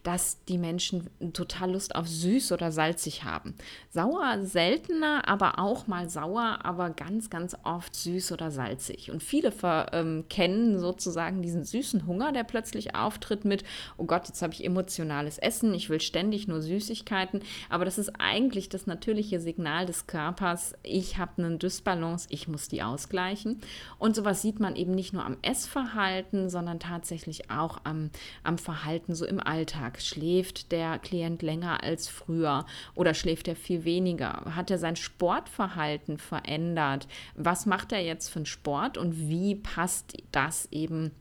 dass 0.04 0.44
die 0.46 0.58
Menschen 0.58 1.10
total 1.34 1.72
Lust 1.74 1.96
auf 1.96 2.08
süß 2.08 2.52
oder 2.52 2.72
salzig 2.72 3.24
haben. 3.24 3.56
Sauer 3.90 4.40
seltener, 4.44 5.28
aber 5.28 5.60
auch 5.60 5.88
mal 5.88 6.10
sauer, 6.10 6.60
aber 6.64 6.90
ganz, 6.90 7.30
ganz 7.30 7.56
oft 7.64 7.96
süß 7.96 8.32
oder 8.32 8.52
salzig. 8.52 9.12
Und 9.12 9.24
viele 9.24 9.54
ähm, 9.92 10.26
kennen 10.30 10.80
sozusagen 10.80 11.42
diesen 11.42 11.64
süßen 11.64 12.06
Hunger, 12.06 12.32
der 12.32 12.44
plötzlich 12.44 12.96
auftritt 12.96 13.46
mit, 13.46 13.64
oh 13.98 14.06
Gott, 14.06 14.28
jetzt 14.28 14.42
habe 14.42 14.54
ich 14.54 14.64
emotionales 14.64 15.38
Essen, 15.38 15.74
ich 15.74 15.90
will 15.90 16.02
ständig 16.02 16.48
nur 16.48 16.62
Süßigkeiten. 16.62 17.42
Aber 17.70 17.86
das 17.86 17.98
ist 17.98 18.14
eigentlich 18.20 18.70
das 18.70 18.88
natürliche 18.88 19.40
Signal 19.40 19.86
des 19.86 20.08
Körpers, 20.08 20.74
ich 20.84 21.18
habe 21.18 21.44
eine 21.44 21.58
Dysbalance, 21.58 22.28
ich 22.30 22.48
muss 22.48 22.68
die 22.68 22.84
ausgleichen. 22.84 23.62
Und 23.98 24.16
sowas 24.16 24.42
sieht 24.42 24.60
man 24.60 24.76
eben 24.76 24.94
nicht 24.94 25.14
nur 25.14 25.26
am 25.26 25.38
Essverhalten, 25.42 26.50
sondern 26.50 26.80
tatsächlich 26.80 27.50
auch 27.50 27.80
am, 27.84 28.10
am 28.44 28.58
Verhalten 28.58 29.16
so 29.16 29.26
im 29.26 29.38
Alltag. 29.39 30.02
Schläft 30.02 30.71
der 30.71 30.99
Klient 30.99 31.41
länger 31.41 31.84
als 31.84 32.08
früher 32.08 32.65
oder 32.95 33.13
schläft 33.13 33.47
er 33.47 33.56
viel 33.56 33.84
weniger? 33.84 34.56
Hat 34.56 34.71
er 34.71 34.78
sein 34.78 34.95
Sportverhalten 34.95 36.17
verändert? 36.17 37.08
Was 37.36 37.65
macht 37.65 37.91
er 37.91 38.02
jetzt 38.02 38.30
für 38.30 38.39
einen 38.39 38.45
Sport 38.45 38.97
und 38.97 39.30
wie 39.30 39.56
passt 39.56 40.17
das 40.32 40.67
eben 40.71 41.12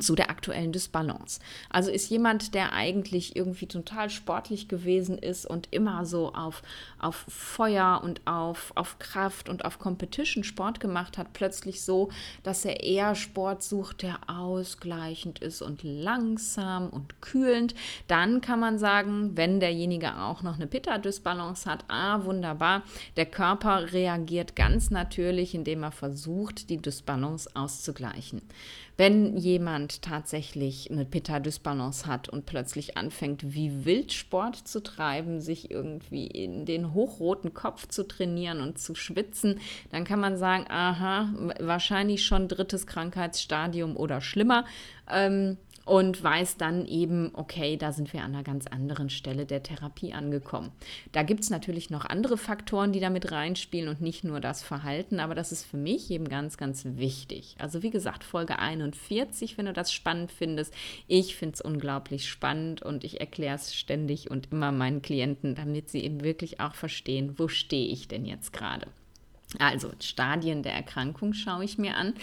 zu 0.00 0.14
der 0.14 0.30
aktuellen 0.30 0.72
Dysbalance. 0.72 1.40
Also 1.70 1.90
ist 1.90 2.10
jemand, 2.10 2.54
der 2.54 2.72
eigentlich 2.72 3.36
irgendwie 3.36 3.66
total 3.66 4.10
sportlich 4.10 4.68
gewesen 4.68 5.16
ist 5.16 5.46
und 5.46 5.68
immer 5.70 6.04
so 6.04 6.32
auf, 6.34 6.62
auf 6.98 7.24
Feuer 7.28 8.00
und 8.02 8.26
auf, 8.26 8.72
auf 8.74 8.98
Kraft 8.98 9.48
und 9.48 9.64
auf 9.64 9.78
Competition 9.78 10.44
Sport 10.44 10.80
gemacht 10.80 11.18
hat, 11.18 11.32
plötzlich 11.32 11.82
so, 11.82 12.10
dass 12.42 12.64
er 12.64 12.82
eher 12.82 13.14
Sport 13.14 13.62
sucht, 13.62 14.02
der 14.02 14.18
ausgleichend 14.26 15.38
ist 15.38 15.62
und 15.62 15.82
langsam 15.82 16.88
und 16.90 17.20
kühlend, 17.20 17.74
dann 18.08 18.40
kann 18.40 18.60
man 18.60 18.78
sagen, 18.78 19.36
wenn 19.36 19.60
derjenige 19.60 20.16
auch 20.18 20.42
noch 20.42 20.56
eine 20.56 20.66
Pitta-Dysbalance 20.66 21.70
hat, 21.70 21.84
ah, 21.88 22.24
wunderbar, 22.24 22.82
der 23.16 23.26
Körper 23.26 23.92
reagiert 23.92 24.56
ganz 24.56 24.90
natürlich, 24.90 25.54
indem 25.54 25.84
er 25.84 25.92
versucht, 25.92 26.70
die 26.70 26.78
Dysbalance 26.78 27.48
auszugleichen. 27.54 28.42
Wenn 28.96 29.36
jemand 29.36 30.00
tatsächlich 30.00 30.90
eine 30.90 31.04
Pitta-Dysbalance 31.04 32.06
hat 32.06 32.30
und 32.30 32.46
plötzlich 32.46 32.96
anfängt, 32.96 33.52
wie 33.54 33.84
wild 33.84 34.12
Sport 34.12 34.56
zu 34.56 34.82
treiben, 34.82 35.42
sich 35.42 35.70
irgendwie 35.70 36.26
in 36.26 36.64
den 36.64 36.94
hochroten 36.94 37.52
Kopf 37.52 37.88
zu 37.88 38.08
trainieren 38.08 38.62
und 38.62 38.78
zu 38.78 38.94
schwitzen, 38.94 39.60
dann 39.90 40.04
kann 40.04 40.20
man 40.20 40.38
sagen, 40.38 40.64
aha, 40.70 41.28
wahrscheinlich 41.60 42.24
schon 42.24 42.48
drittes 42.48 42.86
Krankheitsstadium 42.86 43.98
oder 43.98 44.22
schlimmer. 44.22 44.64
Ähm, 45.10 45.58
und 45.86 46.22
weiß 46.22 46.56
dann 46.56 46.84
eben, 46.84 47.30
okay, 47.32 47.76
da 47.76 47.92
sind 47.92 48.12
wir 48.12 48.22
an 48.22 48.34
einer 48.34 48.42
ganz 48.42 48.66
anderen 48.66 49.08
Stelle 49.08 49.46
der 49.46 49.62
Therapie 49.62 50.12
angekommen. 50.12 50.72
Da 51.12 51.22
gibt 51.22 51.44
es 51.44 51.48
natürlich 51.48 51.90
noch 51.90 52.04
andere 52.04 52.36
Faktoren, 52.36 52.92
die 52.92 52.98
damit 52.98 53.30
reinspielen 53.30 53.88
und 53.88 54.00
nicht 54.00 54.24
nur 54.24 54.40
das 54.40 54.62
Verhalten, 54.62 55.20
aber 55.20 55.36
das 55.36 55.52
ist 55.52 55.64
für 55.64 55.76
mich 55.76 56.10
eben 56.10 56.28
ganz, 56.28 56.56
ganz 56.56 56.84
wichtig. 56.84 57.54
Also 57.58 57.84
wie 57.84 57.90
gesagt, 57.90 58.24
Folge 58.24 58.58
41, 58.58 59.56
wenn 59.56 59.66
du 59.66 59.72
das 59.72 59.92
spannend 59.92 60.32
findest. 60.32 60.74
Ich 61.06 61.36
finde 61.36 61.54
es 61.54 61.60
unglaublich 61.60 62.28
spannend 62.28 62.82
und 62.82 63.04
ich 63.04 63.20
erkläre 63.20 63.54
es 63.54 63.72
ständig 63.72 64.28
und 64.28 64.50
immer 64.50 64.72
meinen 64.72 65.02
Klienten, 65.02 65.54
damit 65.54 65.88
sie 65.88 66.00
eben 66.00 66.24
wirklich 66.24 66.58
auch 66.58 66.74
verstehen, 66.74 67.38
wo 67.38 67.46
stehe 67.46 67.88
ich 67.88 68.08
denn 68.08 68.26
jetzt 68.26 68.52
gerade. 68.52 68.88
Also 69.60 69.92
Stadien 70.00 70.64
der 70.64 70.72
Erkrankung 70.72 71.32
schaue 71.32 71.64
ich 71.64 71.78
mir 71.78 71.94
an. 71.94 72.14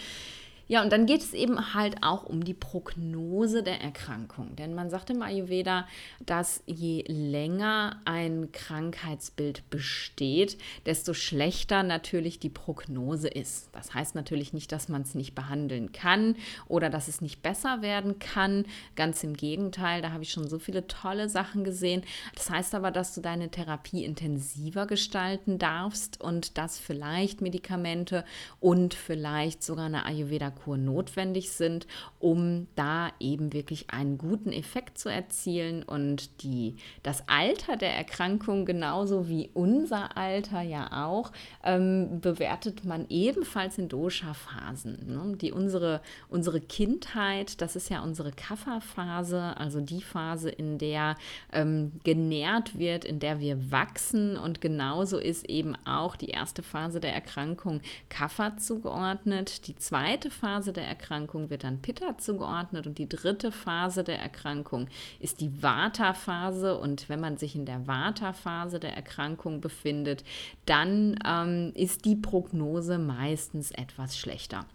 Ja, 0.67 0.82
und 0.82 0.93
dann 0.93 1.06
geht 1.06 1.21
es 1.21 1.34
eben 1.34 1.73
halt 1.73 1.97
auch 2.04 2.23
um 2.23 2.45
die 2.45 2.54
Prognose 2.54 3.63
der 3.63 3.82
Erkrankung. 3.82 4.56
Denn 4.56 4.73
man 4.73 4.89
sagt 4.89 5.10
im 5.10 5.21
Ayurveda, 5.21 5.86
dass 6.26 6.63
je 6.65 7.04
länger 7.08 8.02
ein 8.06 8.52
Krankheitsbild 8.54 9.69
besteht, 9.69 10.58
desto 10.86 11.13
schlechter 11.13 11.84
natürlich 11.84 12.39
die 12.39 12.49
Prognose 12.49 13.28
ist. 13.28 13.69
Das 13.73 13.93
heißt 13.93 14.15
natürlich 14.15 14.54
nicht, 14.54 14.71
dass 14.71 14.88
man 14.88 15.02
es 15.02 15.15
nicht 15.15 15.36
behandeln 15.36 15.91
kann 15.91 16.38
oder 16.67 16.89
dass 16.89 17.10
es 17.10 17.19
nicht 17.19 17.41
besser 17.41 17.82
werden 17.82 18.19
kann. 18.19 18.65
Ganz 18.95 19.21
im 19.23 19.36
Gegenteil, 19.36 20.02
da 20.02 20.12
habe 20.12 20.23
ich 20.23 20.32
schon 20.32 20.47
so 20.47 20.60
viele 20.60 20.88
tolle 20.88 21.28
Sachen 21.28 21.65
gesehen. 21.65 22.04
Das 22.36 22.49
heißt 22.49 22.73
aber, 22.73 22.91
dass 22.91 23.13
du 23.13 23.19
deine 23.19 23.49
Therapie 23.49 24.06
intensiver 24.06 24.88
gestalten 24.88 25.60
darfst 25.60 26.21
und 26.21 26.58
dass 26.58 26.80
vielleicht 26.80 27.41
Medikamente 27.41 28.23
und 28.62 28.93
vielleicht 28.93 29.62
sogar 29.62 29.88
eine 29.88 30.06
Ayurveda 30.06 30.53
Kur 30.54 30.78
notwendig 30.78 31.52
sind, 31.52 31.88
um 32.20 32.68
da 32.76 33.10
eben 33.20 33.54
wirklich 33.54 33.89
einen 33.89 34.18
guten 34.18 34.52
Effekt 34.52 34.98
zu 34.98 35.10
erzielen. 35.10 35.84
Und 35.84 36.44
die, 36.44 36.76
das 37.04 37.28
Alter 37.28 37.78
der 37.78 37.96
Erkrankung, 37.96 38.66
genauso 38.66 39.28
wie 39.28 39.50
unser 39.54 40.18
Alter 40.18 40.62
ja 40.62 41.06
auch, 41.06 41.32
ähm, 41.63 42.22
bewertet 42.22 42.86
man 42.86 43.06
ebenfalls 43.10 43.78
in 43.78 43.89
Dosha-Phasen. 43.89 45.08
Ne? 45.08 45.38
Die 45.38 45.52
unsere, 45.52 46.02
unsere 46.30 46.62
Kindheit, 46.62 47.62
das 47.62 47.76
ist 47.76 47.89
ja 47.89 48.02
unsere 48.02 48.32
Kapha-Phase, 48.32 49.58
also 49.58 49.82
die 49.82 50.02
Phase, 50.02 50.50
in 50.50 50.78
der 50.78 51.16
ähm, 51.52 51.94
genährt 52.04 52.78
wird, 52.78 53.06
in 53.06 53.20
der 53.20 53.39
wir 53.39 53.72
wachsen. 53.72 54.38
Und 54.38 54.62
genauso 54.62 55.18
ist 55.18 55.50
eben 55.50 55.76
auch 55.86 56.16
die 56.16 56.30
erste 56.30 56.63
Phase 56.63 57.00
der 57.00 57.13
Erkrankung 57.13 57.82
Kapha 58.10 58.58
zugeordnet. 58.58 59.68
Die 59.68 59.76
zweite 59.76 60.30
Phase 60.30 60.42
Phase 60.43 60.73
der 60.73 60.86
Erkrankung 60.86 61.49
wird 61.49 61.63
dann 61.63 61.82
Pitta 61.82 62.17
zugeordnet 62.17 62.86
und 62.86 62.97
die 62.97 63.08
dritte 63.08 63.49
Phase 63.49 64.03
der 64.03 64.19
Erkrankung 64.19 64.89
ist 65.21 65.39
die 65.39 65.63
Vata-Phase. 65.63 66.77
Und 66.77 67.08
wenn 67.08 67.21
man 67.21 67.38
sich 67.38 67.56
in 67.56 67.65
der 67.65 67.88
Vata-Phase 67.88 68.82
der 68.82 68.93
Erkrankung 68.93 69.62
befindet, 69.62 70.25
dann 70.65 71.17
ähm, 71.25 71.71
ist 71.75 72.03
die 72.03 72.17
Prognose 72.17 72.97
meistens 72.97 73.71
etwas 73.71 74.17
schlechter. 74.17 74.65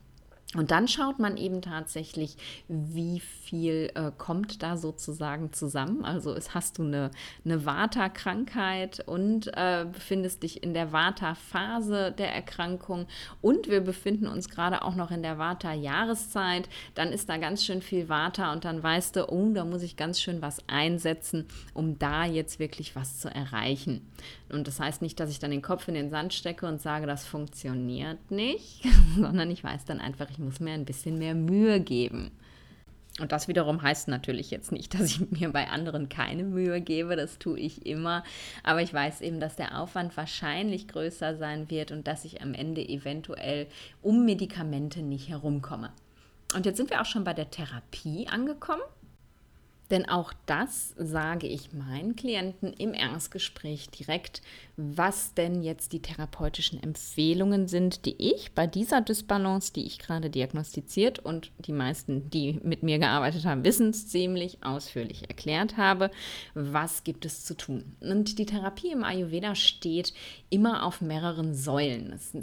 Und 0.55 0.71
dann 0.71 0.89
schaut 0.89 1.19
man 1.19 1.37
eben 1.37 1.61
tatsächlich, 1.61 2.39
wie 2.69 3.21
viel 3.21 3.91
äh, 3.95 4.11
kommt 4.17 4.63
da 4.63 4.79
sozusagen 4.79 5.53
zusammen. 5.53 6.07
Also 6.07 6.33
ist, 6.33 6.55
hast 6.55 6.79
du 6.79 6.85
eine, 6.85 7.11
eine 7.45 7.67
Vata-Krankheit 7.67 9.07
und 9.07 9.49
äh, 9.49 9.85
befindest 9.93 10.43
dich 10.43 10.63
in 10.63 10.73
der 10.73 10.91
Vata-Phase 10.91 12.13
der 12.13 12.35
Erkrankung 12.35 13.07
und 13.43 13.69
wir 13.69 13.83
befinden 13.83 14.27
uns 14.27 14.49
gerade 14.49 14.81
auch 14.81 14.95
noch 14.95 15.11
in 15.11 15.23
der 15.23 15.37
Vata-Jahreszeit, 15.37 16.71
dann 16.95 17.13
ist 17.13 17.29
da 17.29 17.37
ganz 17.37 17.63
schön 17.63 17.83
viel 17.83 18.09
Vata 18.09 18.51
und 18.55 18.65
dann 18.65 18.83
weißt 18.83 19.17
du, 19.17 19.31
oh, 19.31 19.53
da 19.53 19.67
muss 19.67 19.83
ich 19.83 19.97
ganz 19.97 20.19
schön 20.19 20.41
was 20.41 20.67
einsetzen, 20.67 21.45
um 21.75 21.99
da 21.99 22.25
jetzt 22.25 22.59
wirklich 22.59 22.97
was 22.97 23.21
zu 23.21 23.29
erreichen. 23.29 24.11
Und 24.49 24.67
das 24.67 24.81
heißt 24.81 25.03
nicht, 25.03 25.21
dass 25.21 25.31
ich 25.31 25.41
dann 25.41 25.51
den 25.51 25.61
Kopf 25.61 25.89
in 25.89 25.95
den 25.95 26.09
Sand 26.09 26.33
stecke 26.33 26.67
und 26.67 26.81
sage, 26.81 27.07
das 27.07 27.27
funktioniert 27.27 28.31
nicht, 28.31 28.83
sondern 29.17 29.51
ich 29.51 29.63
weiß 29.63 29.85
dann 29.85 30.01
einfach, 30.01 30.31
ich 30.31 30.38
muss 30.38 30.61
mir 30.61 30.72
ein 30.72 30.85
bisschen 30.85 31.18
mehr 31.18 31.35
Mühe 31.35 31.81
geben. 31.81 32.31
Und 33.20 33.33
das 33.33 33.48
wiederum 33.48 33.83
heißt 33.83 34.09
natürlich 34.09 34.51
jetzt 34.51 34.72
nicht, 34.72 34.94
dass 34.94 35.07
ich 35.07 35.31
mir 35.31 35.51
bei 35.51 35.68
anderen 35.68 36.09
keine 36.09 36.44
Mühe 36.44 36.81
gebe, 36.81 37.16
das 37.16 37.38
tue 37.38 37.59
ich 37.59 37.85
immer, 37.85 38.22
aber 38.62 38.81
ich 38.83 38.94
weiß 38.94 39.20
eben, 39.22 39.40
dass 39.40 39.57
der 39.57 39.79
Aufwand 39.79 40.16
wahrscheinlich 40.16 40.88
größer 40.88 41.37
sein 41.37 41.70
wird 41.70 41.90
und 41.90 42.07
dass 42.07 42.24
ich 42.24 42.42
am 42.42 42.55
Ende 42.55 42.88
eventuell 42.88 43.66
um 44.03 44.24
Medikamente 44.24 45.03
nicht 45.03 45.29
herumkomme. 45.29 45.90
Und 46.55 46.64
jetzt 46.64 46.79
sind 46.79 46.90
wir 46.90 47.01
auch 47.01 47.07
schon 47.07 47.24
bei 47.24 47.35
der 47.35 47.51
Therapie 47.51 48.27
angekommen. 48.29 48.83
Denn 49.90 50.09
auch 50.09 50.33
das 50.46 50.94
sage 50.98 51.46
ich 51.46 51.72
meinen 51.72 52.14
Klienten 52.14 52.72
im 52.74 52.92
Erstgespräch 52.92 53.88
direkt, 53.90 54.42
was 54.77 55.35
denn 55.35 55.62
jetzt 55.62 55.92
die 55.92 56.01
therapeutischen 56.01 56.81
Empfehlungen 56.83 57.66
sind, 57.66 58.05
die 58.05 58.14
ich 58.18 58.53
bei 58.53 58.66
dieser 58.66 59.01
Dysbalance, 59.01 59.72
die 59.72 59.87
ich 59.87 59.98
gerade 59.98 60.31
diagnostiziert 60.31 61.18
und 61.18 61.51
die 61.59 61.72
meisten, 61.72 62.31
die 62.31 62.61
mit 62.62 62.83
mir 62.83 62.98
gearbeitet 62.98 63.44
haben, 63.44 63.64
wissen 63.64 63.90
es 63.90 64.09
ziemlich 64.09 64.59
ausführlich 64.62 65.29
erklärt 65.29 65.77
habe, 65.77 66.11
was 66.55 67.03
gibt 67.03 67.24
es 67.24 67.44
zu 67.44 67.57
tun. 67.57 67.96
Und 68.01 68.38
die 68.38 68.46
Therapie 68.46 68.92
im 68.92 69.03
Ayurveda 69.03 69.55
steht 69.55 70.12
immer 70.51 70.85
auf 70.85 71.01
mehreren 71.01 71.55
Säulen. 71.55 72.12
Es 72.12 72.35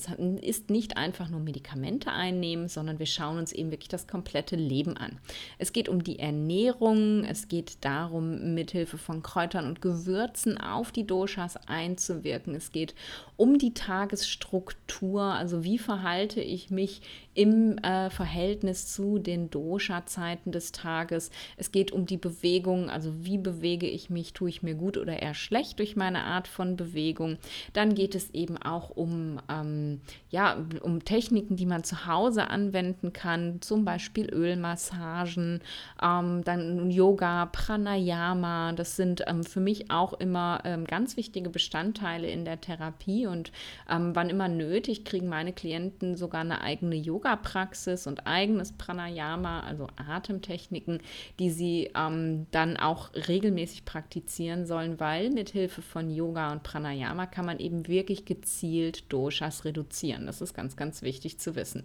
ist 0.42 0.70
nicht 0.70 0.98
einfach 0.98 1.30
nur 1.30 1.40
Medikamente 1.40 2.12
einnehmen, 2.12 2.68
sondern 2.68 3.00
wir 3.00 3.06
schauen 3.06 3.38
uns 3.38 3.54
eben 3.54 3.72
wirklich 3.72 3.88
das 3.88 4.08
komplette 4.08 4.56
Leben 4.56 4.98
an. 4.98 5.20
Es 5.58 5.72
geht 5.72 5.88
um 5.88 6.04
die 6.04 6.20
Ernährung, 6.20 7.24
es 7.36 7.48
geht 7.48 7.84
darum, 7.84 8.54
mithilfe 8.54 8.98
von 8.98 9.22
Kräutern 9.22 9.66
und 9.68 9.82
Gewürzen 9.82 10.58
auf 10.58 10.92
die 10.92 11.06
Doshas 11.06 11.58
einzuwirken. 11.68 12.56
Es 12.56 12.72
geht 12.72 12.96
um 13.36 13.58
die 13.58 13.74
Tagesstruktur, 13.74 15.22
also 15.22 15.64
wie 15.64 15.78
verhalte 15.78 16.42
ich 16.42 16.70
mich 16.70 17.02
im 17.36 17.78
äh, 17.80 18.10
Verhältnis 18.10 18.88
zu 18.88 19.20
den 19.20 19.50
Dosha-Zeiten 19.50 20.52
des 20.54 20.72
Tages. 20.72 21.30
Es 21.58 21.72
geht 21.72 21.92
um 21.92 22.06
die 22.06 22.18
Bewegung, 22.18 22.90
also 22.90 23.14
wie 23.26 23.38
bewege 23.38 23.88
ich 23.88 24.10
mich, 24.10 24.34
tue 24.34 24.50
ich 24.50 24.64
mir 24.64 24.74
gut 24.74 24.98
oder 24.98 25.22
eher 25.22 25.34
schlecht 25.34 25.80
durch 25.80 25.98
meine 25.98 26.24
Art 26.24 26.48
von 26.48 26.78
Bewegung. 26.78 27.38
Dann 27.74 27.94
geht 27.94 28.16
es 28.16 28.30
eben 28.32 28.58
auch 28.58 28.90
um, 28.90 29.40
ähm, 29.50 30.00
ja, 30.30 30.58
um 30.82 31.04
Techniken, 31.04 31.58
die 31.58 31.66
man 31.66 31.84
zu 31.84 32.08
Hause 32.08 32.50
anwenden 32.50 33.12
kann, 33.12 33.62
zum 33.62 33.84
Beispiel 33.84 34.34
Ölmassagen, 34.34 35.60
ähm, 36.02 36.42
dann 36.46 36.90
Yoga, 36.90 37.48
Pranayama. 37.48 38.72
Das 38.72 38.96
sind 38.96 39.24
ähm, 39.28 39.44
für 39.44 39.60
mich 39.60 39.92
auch 39.92 40.14
immer 40.14 40.62
ähm, 40.64 40.86
ganz 40.86 41.18
wichtige 41.18 41.50
Bestandteile 41.50 42.30
in 42.30 42.46
der 42.46 42.62
Therapie 42.62 43.28
und 43.28 43.52
ähm, 43.90 44.16
wann 44.16 44.30
immer 44.30 44.48
nötig, 44.48 45.04
kriegen 45.04 45.28
meine 45.28 45.52
Klienten 45.52 46.16
sogar 46.16 46.42
eine 46.42 46.62
eigene 46.62 46.96
Yoga 46.96 47.25
Yoga-Praxis 47.26 48.08
und 48.08 48.28
eigenes 48.28 48.72
Pranayama, 48.72 49.62
also 49.62 49.88
Atemtechniken, 49.96 51.00
die 51.40 51.50
sie 51.50 51.92
ähm, 51.96 52.46
dann 52.52 52.78
auch 52.78 53.10
regelmäßig 53.14 53.86
praktizieren 53.86 54.66
sollen, 54.66 55.00
weil 55.00 55.32
mit 55.32 55.50
Hilfe 55.50 55.82
von 55.82 56.12
Yoga 56.12 56.52
und 56.52 56.64
Pranayama 56.64 57.26
kann 57.26 57.46
man 57.46 57.60
eben 57.60 57.88
wirklich 57.88 58.26
gezielt 58.26 59.12
Doshas 59.12 59.66
reduzieren. 59.66 60.28
Das 60.28 60.42
ist 60.42 60.54
ganz, 60.54 60.76
ganz 60.76 61.02
wichtig 61.02 61.40
zu 61.40 61.56
wissen. 61.56 61.84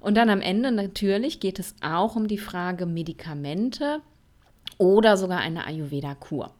Und 0.00 0.16
dann 0.16 0.30
am 0.30 0.40
Ende 0.40 0.72
natürlich 0.72 1.40
geht 1.40 1.58
es 1.58 1.74
auch 1.80 2.16
um 2.16 2.28
die 2.28 2.38
Frage 2.38 2.86
Medikamente 2.86 4.00
oder 4.76 5.16
sogar 5.16 5.38
eine 5.38 5.66
Ayurveda-Kur. 5.66 6.52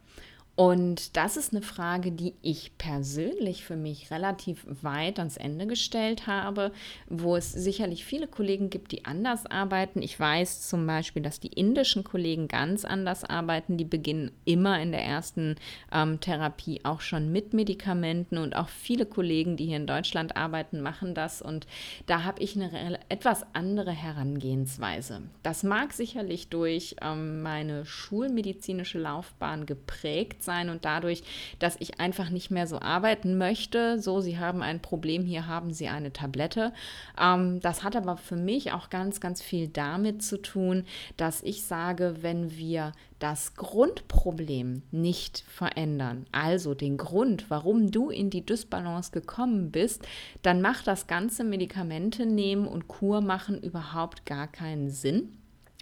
Und 0.58 1.16
das 1.16 1.36
ist 1.36 1.52
eine 1.52 1.62
Frage, 1.62 2.10
die 2.10 2.34
ich 2.42 2.76
persönlich 2.78 3.62
für 3.62 3.76
mich 3.76 4.10
relativ 4.10 4.66
weit 4.82 5.20
ans 5.20 5.36
Ende 5.36 5.68
gestellt 5.68 6.26
habe, 6.26 6.72
wo 7.08 7.36
es 7.36 7.52
sicherlich 7.52 8.04
viele 8.04 8.26
Kollegen 8.26 8.68
gibt, 8.68 8.90
die 8.90 9.04
anders 9.04 9.46
arbeiten. 9.46 10.02
Ich 10.02 10.18
weiß 10.18 10.68
zum 10.68 10.84
Beispiel, 10.84 11.22
dass 11.22 11.38
die 11.38 11.52
indischen 11.52 12.02
Kollegen 12.02 12.48
ganz 12.48 12.84
anders 12.84 13.22
arbeiten. 13.22 13.76
Die 13.76 13.84
beginnen 13.84 14.32
immer 14.46 14.82
in 14.82 14.90
der 14.90 15.04
ersten 15.04 15.54
ähm, 15.92 16.18
Therapie 16.18 16.80
auch 16.82 17.02
schon 17.02 17.30
mit 17.30 17.54
Medikamenten 17.54 18.36
und 18.36 18.56
auch 18.56 18.68
viele 18.68 19.06
Kollegen, 19.06 19.56
die 19.56 19.66
hier 19.66 19.76
in 19.76 19.86
Deutschland 19.86 20.36
arbeiten, 20.36 20.80
machen 20.80 21.14
das. 21.14 21.40
Und 21.40 21.68
da 22.06 22.24
habe 22.24 22.42
ich 22.42 22.56
eine 22.56 22.98
etwas 23.08 23.46
andere 23.52 23.92
Herangehensweise. 23.92 25.22
Das 25.44 25.62
mag 25.62 25.92
sicherlich 25.92 26.48
durch 26.48 26.96
ähm, 27.00 27.42
meine 27.42 27.86
schulmedizinische 27.86 28.98
Laufbahn 28.98 29.64
geprägt 29.64 30.47
sein 30.48 30.70
und 30.70 30.84
dadurch, 30.84 31.22
dass 31.58 31.76
ich 31.78 32.00
einfach 32.00 32.30
nicht 32.30 32.50
mehr 32.50 32.66
so 32.66 32.80
arbeiten 32.80 33.36
möchte. 33.36 34.00
So, 34.00 34.20
Sie 34.20 34.38
haben 34.38 34.62
ein 34.62 34.80
Problem, 34.80 35.24
hier 35.24 35.46
haben 35.46 35.72
Sie 35.74 35.88
eine 35.88 36.12
Tablette. 36.12 36.72
Ähm, 37.20 37.60
das 37.60 37.84
hat 37.84 37.94
aber 37.94 38.16
für 38.16 38.36
mich 38.36 38.72
auch 38.72 38.88
ganz, 38.88 39.20
ganz 39.20 39.42
viel 39.42 39.68
damit 39.68 40.22
zu 40.22 40.40
tun, 40.40 40.84
dass 41.18 41.42
ich 41.42 41.64
sage, 41.64 42.16
wenn 42.22 42.56
wir 42.56 42.92
das 43.18 43.56
Grundproblem 43.56 44.82
nicht 44.90 45.44
verändern, 45.48 46.26
also 46.32 46.74
den 46.74 46.96
Grund, 46.96 47.50
warum 47.50 47.90
du 47.90 48.10
in 48.10 48.30
die 48.30 48.46
Dysbalance 48.46 49.10
gekommen 49.10 49.70
bist, 49.70 50.06
dann 50.42 50.62
macht 50.62 50.86
das 50.86 51.08
ganze 51.08 51.44
Medikamente 51.44 52.26
nehmen 52.26 52.66
und 52.66 52.88
Kur 52.88 53.20
machen 53.20 53.60
überhaupt 53.60 54.24
gar 54.24 54.46
keinen 54.46 54.88
Sinn. 54.88 55.36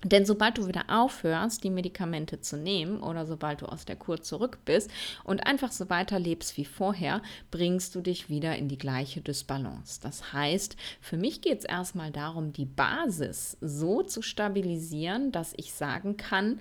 Denn 0.05 0.27
sobald 0.27 0.59
du 0.59 0.69
wieder 0.69 0.85
aufhörst, 0.89 1.65
die 1.65 1.71
Medikamente 1.71 2.39
zu 2.43 2.59
nehmen 2.59 3.03
oder 3.03 3.25
sobald 3.25 3.63
du 3.63 3.67
aus 3.67 3.87
der 3.87 3.97
Kur 3.97 4.21
zurück 4.21 4.59
bist 4.67 4.91
und 5.25 5.47
einfach 5.47 5.73
so 5.73 5.89
weiterlebst 5.89 6.59
wie 6.59 6.67
vorher, 6.67 7.23
bringst 7.51 7.95
du 7.95 8.03
dich 8.03 8.29
wieder 8.29 8.57
in 8.57 8.69
die 8.69 8.77
gleiche 8.77 9.23
Dysbalance. 9.23 9.99
Das 10.03 10.35
heißt, 10.35 10.77
für 11.01 11.17
mich 11.17 11.41
geht 11.41 11.61
es 11.61 11.65
erstmal 11.65 12.11
darum, 12.11 12.53
die 12.53 12.67
Basis 12.67 13.57
so 13.63 14.03
zu 14.03 14.21
stabilisieren, 14.21 15.33
dass 15.33 15.55
ich 15.57 15.73
sagen 15.73 16.19
kann, 16.19 16.61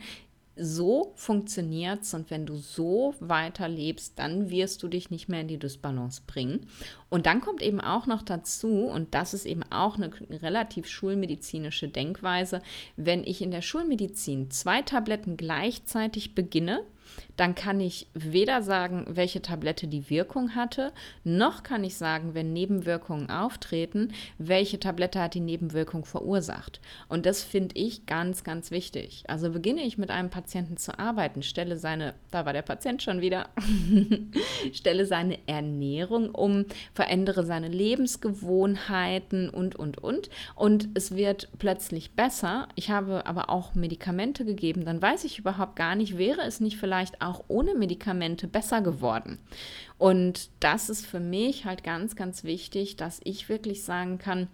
so 0.57 1.13
funktioniert 1.15 2.03
es 2.03 2.13
und 2.13 2.31
wenn 2.31 2.45
du 2.45 2.55
so 2.55 3.13
weiterlebst, 3.19 4.17
dann 4.17 4.49
wirst 4.49 4.81
du 4.83 4.87
dich 4.87 5.09
nicht 5.09 5.27
mehr 5.27 5.41
in 5.41 5.47
die 5.47 5.59
Dysbalance 5.59 6.21
bringen. 6.25 6.67
Und 7.09 7.25
dann 7.25 7.41
kommt 7.41 7.61
eben 7.61 7.81
auch 7.81 8.07
noch 8.07 8.21
dazu, 8.21 8.85
und 8.85 9.13
das 9.13 9.33
ist 9.33 9.45
eben 9.45 9.63
auch 9.69 9.97
eine 9.97 10.11
relativ 10.29 10.87
schulmedizinische 10.87 11.89
Denkweise, 11.89 12.61
wenn 12.95 13.23
ich 13.23 13.41
in 13.41 13.51
der 13.51 13.61
Schulmedizin 13.61 14.49
zwei 14.51 14.81
Tabletten 14.81 15.37
gleichzeitig 15.37 16.35
beginne, 16.35 16.83
dann 17.37 17.55
kann 17.55 17.79
ich 17.79 18.07
weder 18.13 18.61
sagen, 18.61 19.05
welche 19.09 19.41
Tablette 19.41 19.87
die 19.87 20.09
Wirkung 20.09 20.55
hatte, 20.55 20.91
noch 21.23 21.63
kann 21.63 21.83
ich 21.83 21.97
sagen, 21.97 22.33
wenn 22.33 22.53
Nebenwirkungen 22.53 23.29
auftreten, 23.29 24.13
welche 24.37 24.79
Tablette 24.79 25.21
hat 25.21 25.33
die 25.33 25.39
Nebenwirkung 25.39 26.05
verursacht. 26.05 26.79
Und 27.07 27.25
das 27.25 27.43
finde 27.43 27.75
ich 27.75 28.05
ganz, 28.05 28.43
ganz 28.43 28.71
wichtig. 28.71 29.23
Also 29.27 29.51
beginne 29.51 29.81
ich 29.81 29.97
mit 29.97 30.11
einem 30.11 30.29
Patienten 30.29 30.77
zu 30.77 30.97
arbeiten, 30.97 31.43
stelle 31.43 31.77
seine, 31.77 32.13
da 32.31 32.45
war 32.45 32.53
der 32.53 32.61
Patient 32.61 33.01
schon 33.03 33.21
wieder, 33.21 33.49
stelle 34.73 35.05
seine 35.05 35.37
Ernährung 35.47 36.29
um, 36.29 36.65
verändere 36.93 37.45
seine 37.45 37.67
Lebensgewohnheiten 37.67 39.49
und, 39.49 39.75
und, 39.75 39.97
und. 39.97 40.29
Und 40.55 40.89
es 40.93 41.15
wird 41.15 41.49
plötzlich 41.59 42.11
besser. 42.11 42.67
Ich 42.75 42.89
habe 42.89 43.25
aber 43.25 43.49
auch 43.49 43.75
Medikamente 43.75 44.45
gegeben, 44.45 44.85
dann 44.85 45.01
weiß 45.01 45.25
ich 45.25 45.39
überhaupt 45.39 45.75
gar 45.75 45.95
nicht, 45.95 46.17
wäre 46.17 46.41
es 46.41 46.59
nicht 46.59 46.77
vielleicht 46.77 47.21
auch 47.25 47.43
ohne 47.47 47.75
Medikamente 47.75 48.47
besser 48.47 48.81
geworden. 48.81 49.39
Und 49.97 50.49
das 50.59 50.89
ist 50.89 51.05
für 51.05 51.19
mich 51.19 51.65
halt 51.65 51.83
ganz, 51.83 52.15
ganz 52.15 52.43
wichtig, 52.43 52.95
dass 52.95 53.21
ich 53.23 53.49
wirklich 53.49 53.83
sagen 53.83 54.17
kann, 54.17 54.47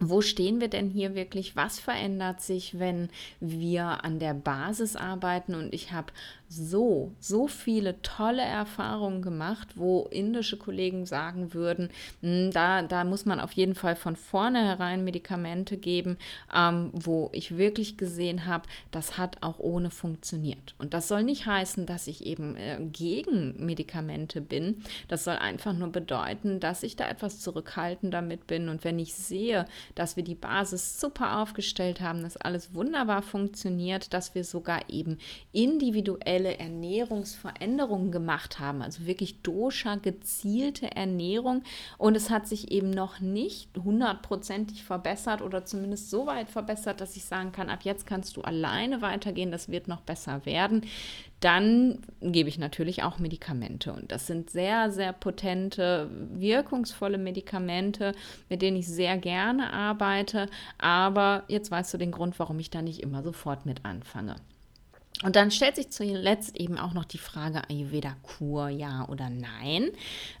wo 0.00 0.22
stehen 0.22 0.60
wir 0.60 0.68
denn 0.68 0.88
hier 0.88 1.14
wirklich? 1.14 1.56
Was 1.56 1.78
verändert 1.78 2.40
sich, 2.40 2.78
wenn 2.78 3.10
wir 3.38 4.02
an 4.04 4.18
der 4.18 4.32
Basis 4.32 4.96
arbeiten 4.96 5.54
und 5.54 5.74
ich 5.74 5.92
habe 5.92 6.12
so, 6.52 7.12
so 7.20 7.46
viele 7.46 8.02
tolle 8.02 8.42
Erfahrungen 8.42 9.22
gemacht, 9.22 9.68
wo 9.76 10.08
indische 10.10 10.56
Kollegen 10.56 11.06
sagen 11.06 11.54
würden, 11.54 11.90
hm, 12.22 12.50
da, 12.50 12.82
da 12.82 13.04
muss 13.04 13.24
man 13.24 13.38
auf 13.38 13.52
jeden 13.52 13.76
Fall 13.76 13.94
von 13.94 14.16
vornherein 14.16 15.04
Medikamente 15.04 15.76
geben, 15.76 16.18
ähm, 16.52 16.90
wo 16.92 17.30
ich 17.32 17.56
wirklich 17.56 17.96
gesehen 17.96 18.46
habe, 18.46 18.64
das 18.90 19.16
hat 19.16 19.38
auch 19.42 19.60
ohne 19.60 19.90
funktioniert. 19.90 20.74
Und 20.78 20.92
das 20.92 21.06
soll 21.06 21.22
nicht 21.22 21.46
heißen, 21.46 21.86
dass 21.86 22.08
ich 22.08 22.26
eben 22.26 22.56
äh, 22.56 22.78
gegen 22.80 23.64
Medikamente 23.64 24.40
bin. 24.40 24.82
Das 25.06 25.22
soll 25.22 25.36
einfach 25.36 25.72
nur 25.72 25.92
bedeuten, 25.92 26.58
dass 26.58 26.82
ich 26.82 26.96
da 26.96 27.08
etwas 27.08 27.38
zurückhaltend 27.38 28.12
damit 28.12 28.48
bin. 28.48 28.68
Und 28.68 28.82
wenn 28.82 28.98
ich 28.98 29.14
sehe, 29.14 29.66
dass 29.94 30.16
wir 30.16 30.24
die 30.24 30.34
Basis 30.34 31.00
super 31.00 31.38
aufgestellt 31.38 32.00
haben, 32.00 32.22
dass 32.24 32.36
alles 32.36 32.74
wunderbar 32.74 33.22
funktioniert, 33.22 34.12
dass 34.12 34.34
wir 34.34 34.42
sogar 34.42 34.90
eben 34.90 35.18
individuell 35.52 36.39
individuelle 36.40 36.58
Ernährungsveränderungen 36.58 38.10
gemacht 38.10 38.58
haben, 38.58 38.82
also 38.82 39.06
wirklich 39.06 39.42
Dosha 39.42 39.96
gezielte 39.96 40.94
Ernährung 40.96 41.62
und 41.98 42.16
es 42.16 42.30
hat 42.30 42.46
sich 42.46 42.70
eben 42.70 42.90
noch 42.90 43.20
nicht 43.20 43.70
hundertprozentig 43.76 44.84
verbessert 44.84 45.42
oder 45.42 45.64
zumindest 45.64 46.10
so 46.10 46.26
weit 46.26 46.48
verbessert, 46.48 47.00
dass 47.00 47.16
ich 47.16 47.24
sagen 47.24 47.52
kann, 47.52 47.68
ab 47.68 47.80
jetzt 47.82 48.06
kannst 48.06 48.36
du 48.36 48.42
alleine 48.42 49.02
weitergehen, 49.02 49.50
das 49.50 49.68
wird 49.68 49.88
noch 49.88 50.00
besser 50.00 50.44
werden. 50.46 50.86
Dann 51.40 52.00
gebe 52.20 52.50
ich 52.50 52.58
natürlich 52.58 53.02
auch 53.02 53.18
Medikamente 53.18 53.94
und 53.94 54.12
das 54.12 54.26
sind 54.26 54.50
sehr, 54.50 54.90
sehr 54.90 55.14
potente, 55.14 56.10
wirkungsvolle 56.34 57.16
Medikamente, 57.16 58.12
mit 58.50 58.60
denen 58.60 58.76
ich 58.76 58.86
sehr 58.86 59.16
gerne 59.16 59.72
arbeite. 59.72 60.48
Aber 60.76 61.44
jetzt 61.48 61.70
weißt 61.70 61.94
du 61.94 61.98
den 61.98 62.10
Grund, 62.10 62.38
warum 62.38 62.58
ich 62.58 62.68
da 62.68 62.82
nicht 62.82 63.00
immer 63.00 63.22
sofort 63.22 63.64
mit 63.64 63.86
anfange. 63.86 64.36
Und 65.22 65.36
dann 65.36 65.50
stellt 65.50 65.76
sich 65.76 65.90
zuletzt 65.90 66.58
eben 66.58 66.78
auch 66.78 66.94
noch 66.94 67.04
die 67.04 67.18
Frage 67.18 67.68
Ayurveda-Kur, 67.68 68.70
ja 68.70 69.06
oder 69.08 69.28
nein. 69.28 69.90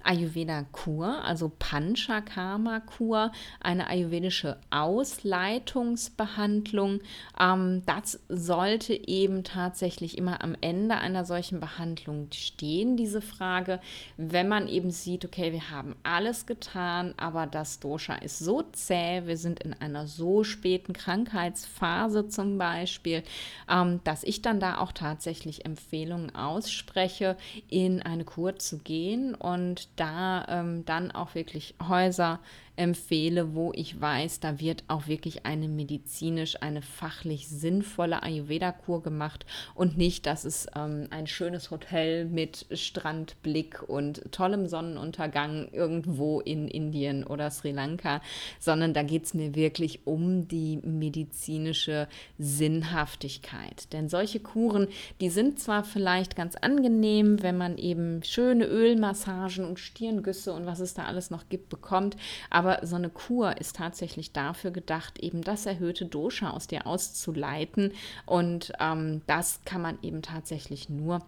Ayurveda-Kur, 0.04 1.22
also 1.22 1.52
Panchakarma-Kur, 1.58 3.30
eine 3.60 3.88
ayurvedische 3.88 4.56
Ausleitungsbehandlung. 4.70 7.00
Ähm, 7.38 7.82
das 7.84 8.20
sollte 8.30 8.94
eben 8.94 9.44
tatsächlich 9.44 10.16
immer 10.16 10.42
am 10.42 10.56
Ende 10.62 10.96
einer 10.96 11.26
solchen 11.26 11.60
Behandlung 11.60 12.28
stehen, 12.32 12.96
diese 12.96 13.20
Frage. 13.20 13.80
Wenn 14.16 14.48
man 14.48 14.66
eben 14.66 14.90
sieht, 14.90 15.26
okay, 15.26 15.52
wir 15.52 15.70
haben 15.70 15.94
alles 16.04 16.46
getan, 16.46 17.12
aber 17.18 17.46
das 17.46 17.80
Dosha 17.80 18.14
ist 18.14 18.38
so 18.38 18.62
zäh, 18.72 19.26
wir 19.26 19.36
sind 19.36 19.60
in 19.60 19.74
einer 19.74 20.06
so 20.06 20.42
späten 20.42 20.94
Krankheitsphase 20.94 22.28
zum 22.28 22.56
Beispiel, 22.56 23.22
ähm, 23.68 24.00
dass 24.04 24.24
ich 24.24 24.40
dann 24.40 24.58
da 24.58 24.69
auch 24.78 24.92
tatsächlich 24.92 25.64
Empfehlungen 25.64 26.34
ausspreche, 26.34 27.36
in 27.68 28.02
eine 28.02 28.24
Kur 28.24 28.56
zu 28.56 28.78
gehen 28.78 29.34
und 29.34 29.88
da 29.96 30.46
ähm, 30.48 30.84
dann 30.84 31.10
auch 31.10 31.34
wirklich 31.34 31.74
Häuser 31.88 32.40
empfehle, 32.80 33.54
wo 33.54 33.72
ich 33.74 34.00
weiß, 34.00 34.40
da 34.40 34.58
wird 34.58 34.84
auch 34.88 35.06
wirklich 35.06 35.44
eine 35.44 35.68
medizinisch, 35.68 36.62
eine 36.62 36.80
fachlich 36.80 37.46
sinnvolle 37.46 38.22
Ayurveda-Kur 38.22 39.02
gemacht 39.02 39.44
und 39.74 39.98
nicht, 39.98 40.24
dass 40.24 40.46
es 40.46 40.66
ähm, 40.74 41.06
ein 41.10 41.26
schönes 41.26 41.70
Hotel 41.70 42.24
mit 42.24 42.64
Strandblick 42.72 43.82
und 43.86 44.32
tollem 44.32 44.66
Sonnenuntergang 44.66 45.68
irgendwo 45.72 46.40
in 46.40 46.68
Indien 46.68 47.22
oder 47.22 47.50
Sri 47.50 47.72
Lanka, 47.72 48.22
sondern 48.58 48.94
da 48.94 49.02
geht 49.02 49.24
es 49.24 49.34
mir 49.34 49.54
wirklich 49.54 50.06
um 50.06 50.48
die 50.48 50.78
medizinische 50.78 52.08
Sinnhaftigkeit. 52.38 53.92
Denn 53.92 54.08
solche 54.08 54.40
Kuren, 54.40 54.88
die 55.20 55.28
sind 55.28 55.60
zwar 55.60 55.84
vielleicht 55.84 56.34
ganz 56.34 56.56
angenehm, 56.56 57.42
wenn 57.42 57.58
man 57.58 57.76
eben 57.76 58.22
schöne 58.22 58.64
Ölmassagen 58.64 59.66
und 59.66 59.78
Stirngüsse 59.78 60.54
und 60.54 60.64
was 60.64 60.80
es 60.80 60.94
da 60.94 61.04
alles 61.04 61.30
noch 61.30 61.50
gibt, 61.50 61.68
bekommt, 61.68 62.16
aber 62.48 62.69
aber 62.70 62.86
so 62.86 62.96
eine 62.96 63.10
Kur 63.10 63.58
ist 63.58 63.76
tatsächlich 63.76 64.32
dafür 64.32 64.70
gedacht, 64.70 65.18
eben 65.18 65.42
das 65.42 65.66
erhöhte 65.66 66.06
Dosha 66.06 66.50
aus 66.50 66.66
dir 66.66 66.86
auszuleiten. 66.86 67.92
Und 68.26 68.72
ähm, 68.80 69.22
das 69.26 69.60
kann 69.64 69.82
man 69.82 69.98
eben 70.02 70.22
tatsächlich 70.22 70.88
nur 70.88 71.20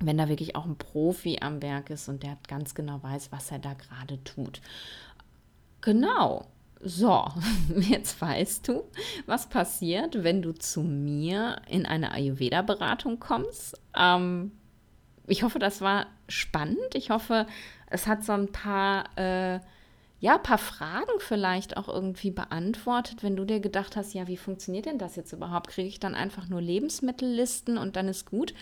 wenn 0.00 0.16
da 0.16 0.28
wirklich 0.28 0.54
auch 0.54 0.64
ein 0.64 0.76
Profi 0.76 1.38
am 1.40 1.60
Werk 1.60 1.90
ist 1.90 2.08
und 2.08 2.22
der 2.22 2.38
ganz 2.46 2.76
genau 2.76 3.02
weiß, 3.02 3.32
was 3.32 3.50
er 3.50 3.58
da 3.58 3.74
gerade 3.74 4.22
tut. 4.22 4.60
Genau. 5.80 6.46
So, 6.80 7.26
jetzt 7.80 8.20
weißt 8.20 8.68
du, 8.68 8.84
was 9.26 9.48
passiert, 9.48 10.22
wenn 10.22 10.40
du 10.40 10.52
zu 10.52 10.82
mir 10.82 11.60
in 11.66 11.84
eine 11.84 12.12
Ayurveda-Beratung 12.12 13.18
kommst. 13.18 13.76
Ähm, 13.96 14.52
ich 15.26 15.42
hoffe, 15.42 15.58
das 15.58 15.80
war 15.80 16.06
spannend. 16.28 16.94
Ich 16.94 17.10
hoffe, 17.10 17.48
es 17.90 18.06
hat 18.06 18.24
so 18.24 18.34
ein 18.34 18.52
paar 18.52 19.18
äh, 19.18 19.58
ja, 20.20 20.36
ein 20.36 20.42
paar 20.42 20.58
Fragen 20.58 21.12
vielleicht 21.18 21.76
auch 21.76 21.88
irgendwie 21.88 22.30
beantwortet, 22.30 23.22
wenn 23.22 23.36
du 23.36 23.44
dir 23.44 23.60
gedacht 23.60 23.96
hast, 23.96 24.14
ja, 24.14 24.26
wie 24.26 24.36
funktioniert 24.36 24.86
denn 24.86 24.98
das 24.98 25.14
jetzt 25.16 25.32
überhaupt? 25.32 25.68
Kriege 25.68 25.88
ich 25.88 26.00
dann 26.00 26.16
einfach 26.16 26.48
nur 26.48 26.60
Lebensmittellisten 26.60 27.78
und 27.78 27.94
dann 27.94 28.08
ist 28.08 28.26
gut? 28.26 28.52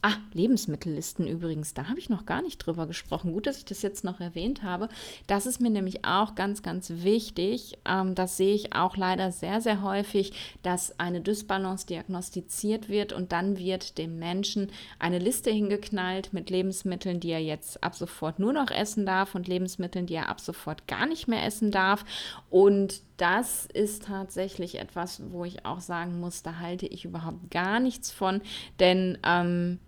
Ah, 0.00 0.14
Lebensmittellisten 0.32 1.26
übrigens, 1.26 1.74
da 1.74 1.88
habe 1.88 1.98
ich 1.98 2.08
noch 2.08 2.24
gar 2.24 2.40
nicht 2.40 2.58
drüber 2.58 2.86
gesprochen. 2.86 3.32
Gut, 3.32 3.48
dass 3.48 3.58
ich 3.58 3.64
das 3.64 3.82
jetzt 3.82 4.04
noch 4.04 4.20
erwähnt 4.20 4.62
habe. 4.62 4.88
Das 5.26 5.44
ist 5.44 5.60
mir 5.60 5.70
nämlich 5.70 6.04
auch 6.04 6.36
ganz, 6.36 6.62
ganz 6.62 6.90
wichtig. 7.02 7.78
Ähm, 7.84 8.14
das 8.14 8.36
sehe 8.36 8.54
ich 8.54 8.76
auch 8.76 8.96
leider 8.96 9.32
sehr, 9.32 9.60
sehr 9.60 9.82
häufig, 9.82 10.34
dass 10.62 11.00
eine 11.00 11.20
Dysbalance 11.20 11.84
diagnostiziert 11.88 12.88
wird 12.88 13.12
und 13.12 13.32
dann 13.32 13.58
wird 13.58 13.98
dem 13.98 14.20
Menschen 14.20 14.70
eine 15.00 15.18
Liste 15.18 15.50
hingeknallt 15.50 16.32
mit 16.32 16.48
Lebensmitteln, 16.48 17.18
die 17.18 17.30
er 17.30 17.42
jetzt 17.42 17.82
ab 17.82 17.96
sofort 17.96 18.38
nur 18.38 18.52
noch 18.52 18.70
essen 18.70 19.04
darf 19.04 19.34
und 19.34 19.48
Lebensmitteln, 19.48 20.06
die 20.06 20.14
er 20.14 20.28
ab 20.28 20.38
sofort 20.38 20.86
gar 20.86 21.06
nicht 21.06 21.26
mehr 21.26 21.44
essen 21.44 21.72
darf. 21.72 22.04
Und 22.50 23.02
das 23.16 23.66
ist 23.66 24.04
tatsächlich 24.04 24.78
etwas, 24.78 25.20
wo 25.32 25.44
ich 25.44 25.64
auch 25.64 25.80
sagen 25.80 26.20
muss, 26.20 26.44
da 26.44 26.60
halte 26.60 26.86
ich 26.86 27.04
überhaupt 27.04 27.50
gar 27.50 27.80
nichts 27.80 28.12
von, 28.12 28.42
denn 28.78 29.18
ähm, 29.24 29.80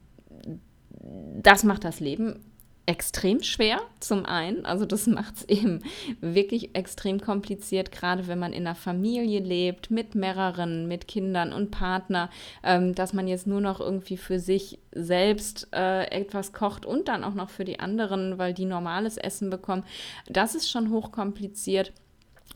das 1.43 1.65
macht 1.65 1.85
das 1.85 2.01
Leben 2.01 2.41
extrem 2.87 3.41
schwer 3.43 3.81
zum 4.01 4.27
einen. 4.27 4.65
Also 4.65 4.85
das 4.85 5.07
macht 5.07 5.37
es 5.37 5.49
eben 5.49 5.81
wirklich 6.21 6.75
extrem 6.75 7.21
kompliziert, 7.21 7.93
gerade 7.93 8.27
wenn 8.27 8.39
man 8.39 8.53
in 8.53 8.67
einer 8.67 8.75
Familie 8.75 9.39
lebt, 9.41 9.91
mit 9.93 10.17
mehreren, 10.17 10.89
mit 10.89 11.07
Kindern 11.07 11.53
und 11.53 11.71
Partner, 11.71 12.31
ähm, 12.65 12.95
dass 12.95 13.13
man 13.13 13.29
jetzt 13.29 13.47
nur 13.47 13.61
noch 13.61 13.79
irgendwie 13.79 14.17
für 14.17 14.41
sich 14.41 14.81
selbst 14.93 15.69
äh, 15.73 16.11
etwas 16.11 16.53
kocht 16.53 16.85
und 16.85 17.07
dann 17.07 17.23
auch 17.23 17.35
noch 17.35 17.51
für 17.51 17.65
die 17.65 17.79
anderen, 17.79 18.39
weil 18.39 18.55
die 18.55 18.65
normales 18.65 19.17
Essen 19.17 19.51
bekommen. 19.51 19.85
Das 20.29 20.57
ist 20.57 20.69
schon 20.69 20.91
hochkompliziert. 20.91 21.93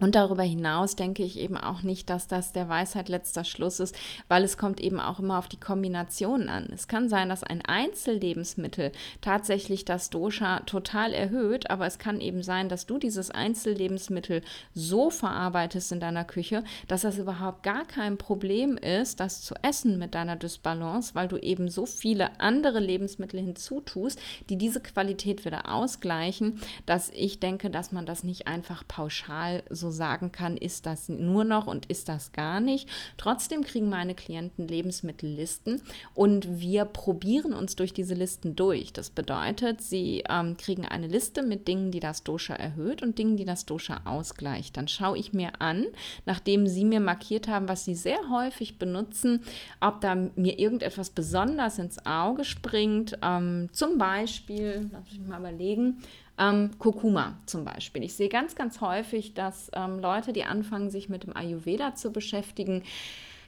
Und 0.00 0.16
darüber 0.16 0.42
hinaus 0.42 0.96
denke 0.96 1.22
ich 1.22 1.38
eben 1.38 1.57
auch 1.57 1.83
nicht, 1.83 2.11
dass 2.11 2.26
das 2.26 2.52
der 2.52 2.68
Weisheit 2.68 3.09
letzter 3.09 3.44
Schluss 3.44 3.78
ist, 3.78 3.94
weil 4.26 4.42
es 4.42 4.59
kommt 4.59 4.80
eben 4.80 4.98
auch 4.98 5.20
immer 5.20 5.38
auf 5.38 5.46
die 5.46 5.61
Kombination 5.61 6.48
an. 6.48 6.68
Es 6.74 6.88
kann 6.88 7.09
sein, 7.09 7.28
dass 7.28 7.44
ein 7.44 7.62
Einzellebensmittel 7.62 8.90
tatsächlich 9.20 9.85
das 9.85 10.11
Dosha 10.11 10.61
total 10.61 11.12
erhöht, 11.12 11.70
aber 11.70 11.87
es 11.87 11.98
kann 11.98 12.20
eben 12.20 12.42
sein, 12.42 12.68
dass 12.68 12.87
du 12.87 12.98
dieses 12.98 13.30
Einzellebensmittel 13.30 14.42
so 14.74 15.11
verarbeitest 15.11 15.92
in 15.92 16.00
deiner 16.00 16.24
Küche, 16.24 16.64
dass 16.88 17.02
das 17.02 17.16
überhaupt 17.16 17.62
gar 17.62 17.85
kein 17.85 18.18
Problem 18.18 18.76
ist, 18.76 19.20
das 19.20 19.42
zu 19.42 19.54
essen 19.62 19.96
mit 20.00 20.16
deiner 20.16 20.35
Dysbalance, 20.35 21.14
weil 21.14 21.28
du 21.28 21.37
eben 21.37 21.68
so 21.68 21.87
viele 21.87 22.40
andere 22.40 22.80
Lebensmittel 22.80 23.38
hinzutust, 23.38 24.20
die 24.48 24.59
diese 24.59 24.80
Qualität 24.80 25.44
wieder 25.44 25.72
ausgleichen, 25.72 26.61
dass 26.85 27.11
ich 27.11 27.38
denke, 27.38 27.70
dass 27.70 27.92
man 27.92 28.07
das 28.07 28.24
nicht 28.24 28.48
einfach 28.48 28.83
pauschal 28.88 29.62
so 29.70 29.84
so 29.85 29.90
sagen 29.90 30.33
kann, 30.33 30.57
ist 30.57 30.87
das 30.87 31.09
nur 31.09 31.44
noch 31.44 31.66
und 31.66 31.87
ist 31.87 32.09
das 32.09 32.33
gar 32.33 32.61
nicht. 32.61 32.88
Trotzdem 33.18 33.62
kriegen 33.62 33.88
meine 33.90 34.14
Klienten 34.14 34.66
Lebensmittellisten 34.66 35.83
und 36.14 36.61
wir 36.61 36.87
probieren 36.87 37.53
uns 37.53 37.77
durch 37.77 37.92
diese 37.92 38.14
Listen 38.14 38.57
durch. 38.57 38.92
Das 38.92 39.11
bedeutet, 39.11 39.83
sie 39.83 40.25
ähm, 40.29 40.57
kriegen 40.57 40.87
eine 40.87 41.07
Liste 41.07 41.42
mit 41.42 41.68
Dingen, 41.68 41.90
die 41.90 42.01
das 42.01 42.23
Dosha 42.25 42.55
erhöht 42.55 43.03
und 43.03 43.18
Dingen, 43.18 43.37
die 43.37 43.44
das 43.44 43.66
Dosha 43.66 44.01
ausgleicht. 44.07 44.77
Dann 44.77 44.88
schaue 44.88 45.18
ich 45.18 45.33
mir 45.33 45.61
an, 45.61 45.85
nachdem 46.25 46.66
sie 46.66 46.85
mir 46.85 47.01
markiert 47.01 47.47
haben, 47.47 47.68
was 47.68 47.85
sie 47.85 47.94
sehr 47.94 48.31
häufig 48.31 48.79
benutzen, 48.79 49.42
ob 49.81 50.01
da 50.01 50.14
mir 50.14 50.59
irgendetwas 50.59 51.11
besonders 51.11 51.79
ins 51.79 52.05
Auge 52.07 52.44
springt. 52.44 53.18
Ähm, 53.23 53.68
zum 53.73 53.99
Beispiel, 53.99 54.88
lass 54.90 55.05
mich 55.12 55.29
mal 55.29 55.40
überlegen, 55.40 55.99
ähm, 56.38 56.70
Kurkuma 56.79 57.38
zum 57.47 57.64
Beispiel. 57.64 58.03
Ich 58.03 58.14
sehe 58.14 58.29
ganz, 58.29 58.55
ganz 58.55 58.81
häufig, 58.81 59.35
dass 59.35 59.70
ähm, 59.75 59.99
Leute, 60.01 60.33
die 60.33 60.44
anfangen, 60.44 60.90
sich 60.90 61.09
mit 61.09 61.25
dem 61.25 61.37
Ayurveda 61.37 61.94
zu 61.94 62.12
beschäftigen, 62.12 62.83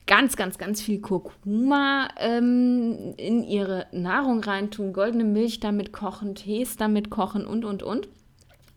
ganz, 0.06 0.36
ganz, 0.36 0.56
ganz 0.56 0.80
viel 0.80 1.00
Kurkuma 1.00 2.08
ähm, 2.18 3.14
in 3.16 3.42
ihre 3.42 3.86
Nahrung 3.92 4.42
reintun, 4.42 4.92
goldene 4.92 5.24
Milch 5.24 5.60
damit 5.60 5.92
kochen, 5.92 6.34
Tees 6.34 6.76
damit 6.76 7.10
kochen 7.10 7.46
und, 7.46 7.64
und, 7.64 7.82
und. 7.82 8.08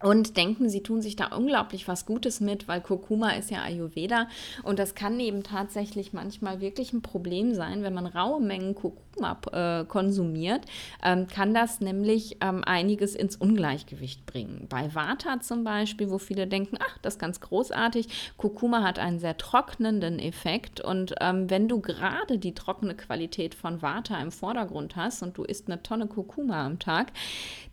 Und 0.02 0.38
denken, 0.38 0.70
sie 0.70 0.82
tun 0.82 1.02
sich 1.02 1.16
da 1.16 1.36
unglaublich 1.36 1.88
was 1.88 2.06
Gutes 2.06 2.40
mit, 2.40 2.68
weil 2.68 2.82
Kurkuma 2.82 3.32
ist 3.32 3.52
ja 3.52 3.62
Ayurveda 3.62 4.28
und 4.64 4.80
das 4.80 4.96
kann 4.96 5.20
eben 5.20 5.44
tatsächlich 5.44 6.14
manchmal 6.14 6.62
wirklich 6.62 6.94
ein 6.94 7.02
Problem 7.02 7.54
sein, 7.54 7.84
wenn 7.84 7.94
man 7.94 8.06
raue 8.06 8.42
Mengen 8.42 8.76
Kurkuma 8.76 9.38
äh, 9.52 9.86
konsumiert, 9.86 10.62
ähm, 11.04 11.28
kann 11.28 11.54
das 11.54 11.82
nämlich 11.82 12.38
ähm, 12.42 12.64
einiges 12.64 13.16
ins 13.16 13.36
Ungleichgewicht 13.36 14.26
bringen. 14.26 14.68
Bei 14.70 14.94
Vata 14.96 15.42
zum 15.42 15.64
Beispiel, 15.64 16.10
wo 16.10 16.18
viele 16.18 16.48
denken, 16.48 16.78
ach, 16.80 16.98
das 17.02 17.16
ist 17.16 17.20
ganz 17.20 17.42
großartig, 17.42 18.08
Kurkuma 18.38 18.84
hat 18.84 19.00
einen 19.00 19.20
sehr 19.20 19.38
trocknenden 19.38 20.20
Effekt 20.20 20.80
und 20.80 21.16
ähm, 21.20 21.50
wenn 21.50 21.68
du 21.68 21.82
gerade 21.82 22.38
die 22.38 22.54
trockene 22.54 22.96
Qualität 22.96 23.54
von 23.54 23.82
Vata 23.82 24.22
im 24.22 24.32
Vordergrund 24.32 24.96
hast 24.96 25.24
und 25.24 25.38
du 25.38 25.44
isst 25.44 25.68
eine 25.68 25.84
Tonne 25.84 26.08
Kurkuma 26.08 26.66
am 26.66 26.80
Tag, 26.80 27.12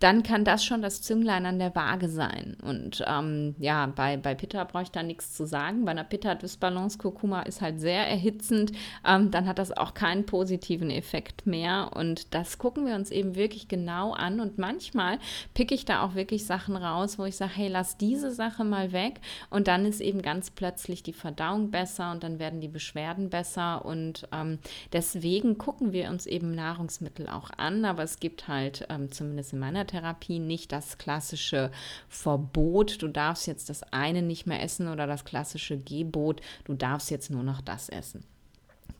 dann 0.01 0.24
kann 0.24 0.45
das 0.45 0.64
schon 0.64 0.83
das 0.83 1.03
Zünglein 1.03 1.47
an 1.47 1.61
der 1.61 1.74
Waage 1.74 2.09
sein. 2.09 2.16
Und 2.62 3.05
ähm, 3.07 3.55
ja, 3.59 3.87
bei, 3.87 4.17
bei 4.17 4.35
Pitta 4.35 4.64
brauche 4.64 4.85
ich 4.85 4.91
da 4.91 5.03
nichts 5.03 5.35
zu 5.35 5.47
sagen. 5.47 5.85
Bei 5.85 5.91
einer 5.91 6.05
Pitta-Dysbalance 6.05 6.99
Kurkuma 6.99 7.43
ist 7.43 7.61
halt 7.61 7.81
sehr 7.81 8.07
erhitzend. 8.07 8.73
Ähm, 9.07 9.31
dann 9.31 9.47
hat 9.47 9.59
das 9.59 9.77
auch 9.77 9.95
keinen 9.95 10.27
positiven 10.27 10.91
Effekt 10.91 11.47
mehr. 11.47 11.91
Und 11.95 12.35
das 12.35 12.59
gucken 12.59 12.87
wir 12.87 12.95
uns 12.95 13.11
eben 13.11 13.35
wirklich 13.35 13.69
genau 13.69 14.12
an. 14.12 14.41
Und 14.41 14.59
manchmal 14.59 15.19
picke 15.55 15.75
ich 15.75 15.85
da 15.85 16.03
auch 16.03 16.14
wirklich 16.14 16.47
Sachen 16.47 16.77
raus, 16.77 17.19
wo 17.19 17.25
ich 17.25 17.37
sage, 17.37 17.53
hey, 17.55 17.69
lass 17.69 17.97
diese 17.97 18.31
Sache 18.33 18.64
mal 18.64 18.93
weg. 18.93 19.21
Und 19.51 19.69
dann 19.69 19.85
ist 19.85 20.01
eben 20.01 20.23
ganz 20.23 20.51
plötzlich 20.51 21.03
die 21.03 21.12
Verdauung 21.12 21.71
besser 21.71 22.12
und 22.12 22.23
dann 22.23 22.39
werden 22.39 22.61
die 22.61 22.69
Beschwerden 22.69 23.31
besser. 23.31 23.85
Und 23.85 24.29
ähm, 24.33 24.59
deswegen 24.93 25.59
gucken 25.59 25.93
wir 25.93 26.09
uns 26.11 26.27
eben 26.27 26.55
Nahrungsmittel 26.55 27.29
auch 27.29 27.51
an. 27.57 27.85
Aber 27.85 28.03
es 28.03 28.21
gibt 28.21 28.49
halt 28.49 28.87
ähm, 28.89 29.11
zumindest 29.12 29.53
in 29.53 29.59
meiner 29.59 29.87
Therapie 29.87 30.39
nicht 30.39 30.73
das 30.73 30.99
klassische 30.99 31.71
Verbot, 32.09 33.03
du 33.03 33.09
darfst 33.09 33.47
jetzt 33.47 33.69
das 33.69 33.83
eine 33.93 34.23
nicht 34.23 34.47
mehr 34.47 34.63
essen 34.63 34.89
oder 34.89 35.07
das 35.07 35.25
klassische 35.25 35.79
Gebot, 35.79 36.41
du 36.65 36.75
darfst 36.75 37.11
jetzt 37.11 37.31
nur 37.31 37.43
noch 37.43 37.61
das 37.61 37.89
essen. 37.89 38.25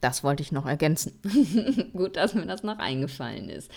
Das 0.01 0.23
wollte 0.23 0.43
ich 0.43 0.53
noch 0.53 0.67
ergänzen. 0.67 1.19
Gut, 1.93 2.17
dass 2.17 2.35
mir 2.35 2.47
das 2.47 2.63
noch 2.63 2.79
eingefallen 2.79 3.49
ist. 3.49 3.71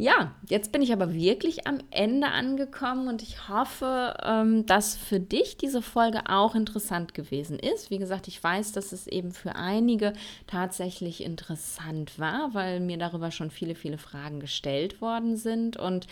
Ja, 0.00 0.30
jetzt 0.48 0.70
bin 0.70 0.80
ich 0.80 0.92
aber 0.92 1.12
wirklich 1.12 1.66
am 1.66 1.78
Ende 1.90 2.28
angekommen 2.28 3.08
und 3.08 3.20
ich 3.20 3.48
hoffe, 3.48 4.14
ähm, 4.22 4.64
dass 4.64 4.94
für 4.94 5.18
dich 5.18 5.56
diese 5.56 5.82
Folge 5.82 6.20
auch 6.28 6.54
interessant 6.54 7.14
gewesen 7.14 7.58
ist. 7.58 7.90
Wie 7.90 7.98
gesagt, 7.98 8.28
ich 8.28 8.40
weiß, 8.40 8.70
dass 8.70 8.92
es 8.92 9.08
eben 9.08 9.32
für 9.32 9.56
einige 9.56 10.12
tatsächlich 10.46 11.24
interessant 11.24 12.16
war, 12.16 12.54
weil 12.54 12.78
mir 12.78 12.96
darüber 12.96 13.32
schon 13.32 13.50
viele, 13.50 13.74
viele 13.74 13.98
Fragen 13.98 14.38
gestellt 14.38 15.00
worden 15.00 15.36
sind. 15.36 15.76
Und 15.76 16.06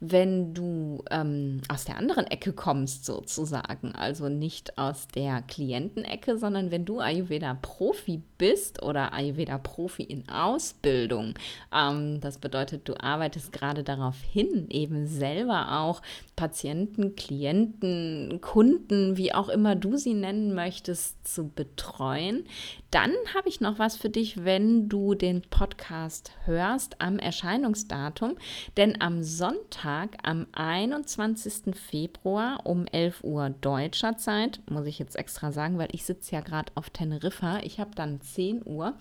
wenn 0.00 0.52
du 0.52 1.02
ähm, 1.10 1.62
aus 1.70 1.86
der 1.86 1.96
anderen 1.96 2.26
Ecke 2.26 2.52
kommst, 2.52 3.06
sozusagen, 3.06 3.94
also 3.94 4.28
nicht 4.28 4.76
aus 4.76 5.08
der 5.08 5.40
Klientenecke, 5.40 6.36
sondern 6.36 6.70
wenn 6.70 6.84
du 6.84 7.00
Ayurveda-Profi 7.00 8.20
bist 8.36 8.82
oder 8.82 9.14
Ayurveda-Profi 9.14 10.02
in 10.02 10.28
Ausbildung, 10.28 11.32
ähm, 11.74 12.20
das 12.20 12.36
bedeutet, 12.36 12.86
du 12.86 13.00
arbeitest 13.00 13.29
arbeitest 13.30 13.52
gerade 13.52 13.84
darauf 13.84 14.20
hin, 14.22 14.66
eben 14.70 15.06
selber 15.06 15.80
auch 15.80 16.02
Patienten, 16.34 17.14
Klienten, 17.14 18.40
Kunden, 18.40 19.16
wie 19.16 19.32
auch 19.32 19.48
immer 19.48 19.76
du 19.76 19.96
sie 19.96 20.14
nennen 20.14 20.52
möchtest, 20.52 21.26
zu 21.26 21.48
betreuen. 21.48 22.44
Dann 22.90 23.12
habe 23.34 23.48
ich 23.48 23.60
noch 23.60 23.78
was 23.78 23.96
für 23.96 24.10
dich, 24.10 24.44
wenn 24.44 24.88
du 24.88 25.14
den 25.14 25.42
Podcast 25.42 26.32
hörst 26.44 27.00
am 27.00 27.20
Erscheinungsdatum. 27.20 28.36
Denn 28.76 29.00
am 29.00 29.22
Sonntag, 29.22 30.16
am 30.24 30.48
21. 30.52 31.76
Februar 31.76 32.60
um 32.64 32.86
11 32.86 33.22
Uhr 33.22 33.50
deutscher 33.50 34.16
Zeit, 34.16 34.60
muss 34.68 34.86
ich 34.86 34.98
jetzt 34.98 35.14
extra 35.14 35.52
sagen, 35.52 35.78
weil 35.78 35.90
ich 35.92 36.04
sitze 36.04 36.34
ja 36.34 36.40
gerade 36.40 36.72
auf 36.74 36.90
Teneriffa, 36.90 37.60
ich 37.62 37.78
habe 37.78 37.92
dann 37.94 38.20
10 38.20 38.66
Uhr, 38.66 38.94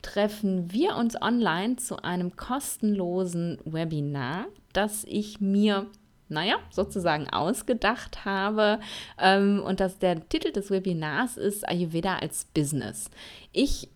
treffen 0.00 0.72
wir 0.72 0.96
uns 0.96 1.20
online 1.20 1.76
zu 1.76 2.02
einem 2.02 2.36
kostenlosen 2.36 3.58
Webinar, 3.66 4.46
das 4.72 5.04
ich 5.04 5.42
mir 5.42 5.86
naja, 6.28 6.56
sozusagen 6.70 7.28
ausgedacht 7.28 8.24
habe. 8.24 8.80
Ähm, 9.18 9.62
und 9.64 9.80
dass 9.80 9.98
der 9.98 10.28
Titel 10.28 10.52
des 10.52 10.70
Webinars 10.70 11.36
ist 11.36 11.68
Ayurveda 11.68 12.16
als 12.16 12.46
Business. 12.46 13.10
Ich 13.52 13.88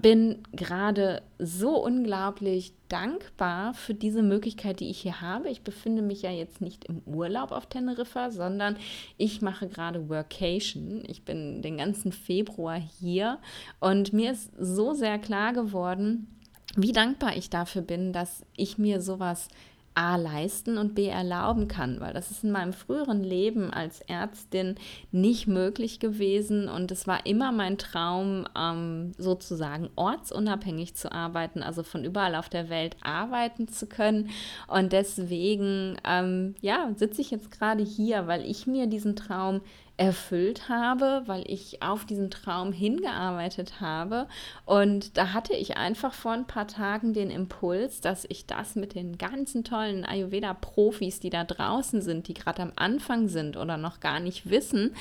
bin 0.00 0.42
gerade 0.52 1.22
so 1.38 1.76
unglaublich 1.76 2.72
dankbar 2.88 3.72
für 3.72 3.94
diese 3.94 4.22
Möglichkeit, 4.22 4.80
die 4.80 4.90
ich 4.90 4.98
hier 4.98 5.20
habe. 5.20 5.48
Ich 5.48 5.62
befinde 5.62 6.02
mich 6.02 6.22
ja 6.22 6.30
jetzt 6.30 6.60
nicht 6.60 6.86
im 6.86 7.02
Urlaub 7.06 7.52
auf 7.52 7.66
Teneriffa, 7.66 8.30
sondern 8.30 8.76
ich 9.16 9.42
mache 9.42 9.68
gerade 9.68 10.08
Workation. 10.08 11.04
Ich 11.06 11.24
bin 11.24 11.62
den 11.62 11.76
ganzen 11.76 12.10
Februar 12.10 12.80
hier 13.00 13.38
und 13.78 14.12
mir 14.12 14.32
ist 14.32 14.50
so 14.58 14.92
sehr 14.92 15.18
klar 15.20 15.52
geworden, 15.52 16.26
wie 16.74 16.92
dankbar 16.92 17.36
ich 17.36 17.48
dafür 17.48 17.82
bin, 17.82 18.12
dass 18.12 18.44
ich 18.56 18.78
mir 18.78 19.00
sowas 19.00 19.48
A 19.96 20.16
leisten 20.16 20.76
und 20.76 20.94
B 20.94 21.06
erlauben 21.06 21.68
kann, 21.68 22.00
weil 22.00 22.12
das 22.12 22.30
ist 22.30 22.44
in 22.44 22.50
meinem 22.50 22.74
früheren 22.74 23.24
Leben 23.24 23.72
als 23.72 24.02
Ärztin 24.02 24.74
nicht 25.10 25.46
möglich 25.46 26.00
gewesen 26.00 26.68
und 26.68 26.92
es 26.92 27.06
war 27.06 27.24
immer 27.24 27.50
mein 27.50 27.78
Traum, 27.78 28.46
ähm, 28.54 29.12
sozusagen 29.16 29.88
ortsunabhängig 29.96 30.94
zu 30.96 31.10
arbeiten, 31.10 31.62
also 31.62 31.82
von 31.82 32.04
überall 32.04 32.34
auf 32.34 32.50
der 32.50 32.68
Welt 32.68 32.96
arbeiten 33.02 33.68
zu 33.68 33.86
können. 33.86 34.28
Und 34.68 34.92
deswegen, 34.92 35.96
ähm, 36.04 36.54
ja, 36.60 36.90
sitze 36.96 37.22
ich 37.22 37.30
jetzt 37.30 37.50
gerade 37.50 37.82
hier, 37.82 38.26
weil 38.26 38.44
ich 38.44 38.66
mir 38.66 38.86
diesen 38.88 39.16
Traum 39.16 39.62
erfüllt 39.96 40.68
habe, 40.68 41.22
weil 41.26 41.44
ich 41.46 41.82
auf 41.82 42.04
diesen 42.04 42.30
Traum 42.30 42.72
hingearbeitet 42.72 43.80
habe. 43.80 44.28
Und 44.64 45.16
da 45.16 45.32
hatte 45.32 45.54
ich 45.54 45.76
einfach 45.76 46.12
vor 46.12 46.32
ein 46.32 46.46
paar 46.46 46.68
Tagen 46.68 47.14
den 47.14 47.30
Impuls, 47.30 48.00
dass 48.00 48.26
ich 48.28 48.46
das 48.46 48.76
mit 48.76 48.94
den 48.94 49.16
ganzen 49.18 49.64
tollen 49.64 50.04
Ayurveda-Profis, 50.04 51.20
die 51.20 51.30
da 51.30 51.44
draußen 51.44 52.02
sind, 52.02 52.28
die 52.28 52.34
gerade 52.34 52.62
am 52.62 52.72
Anfang 52.76 53.28
sind 53.28 53.56
oder 53.56 53.76
noch 53.76 54.00
gar 54.00 54.20
nicht 54.20 54.50
wissen, 54.50 54.94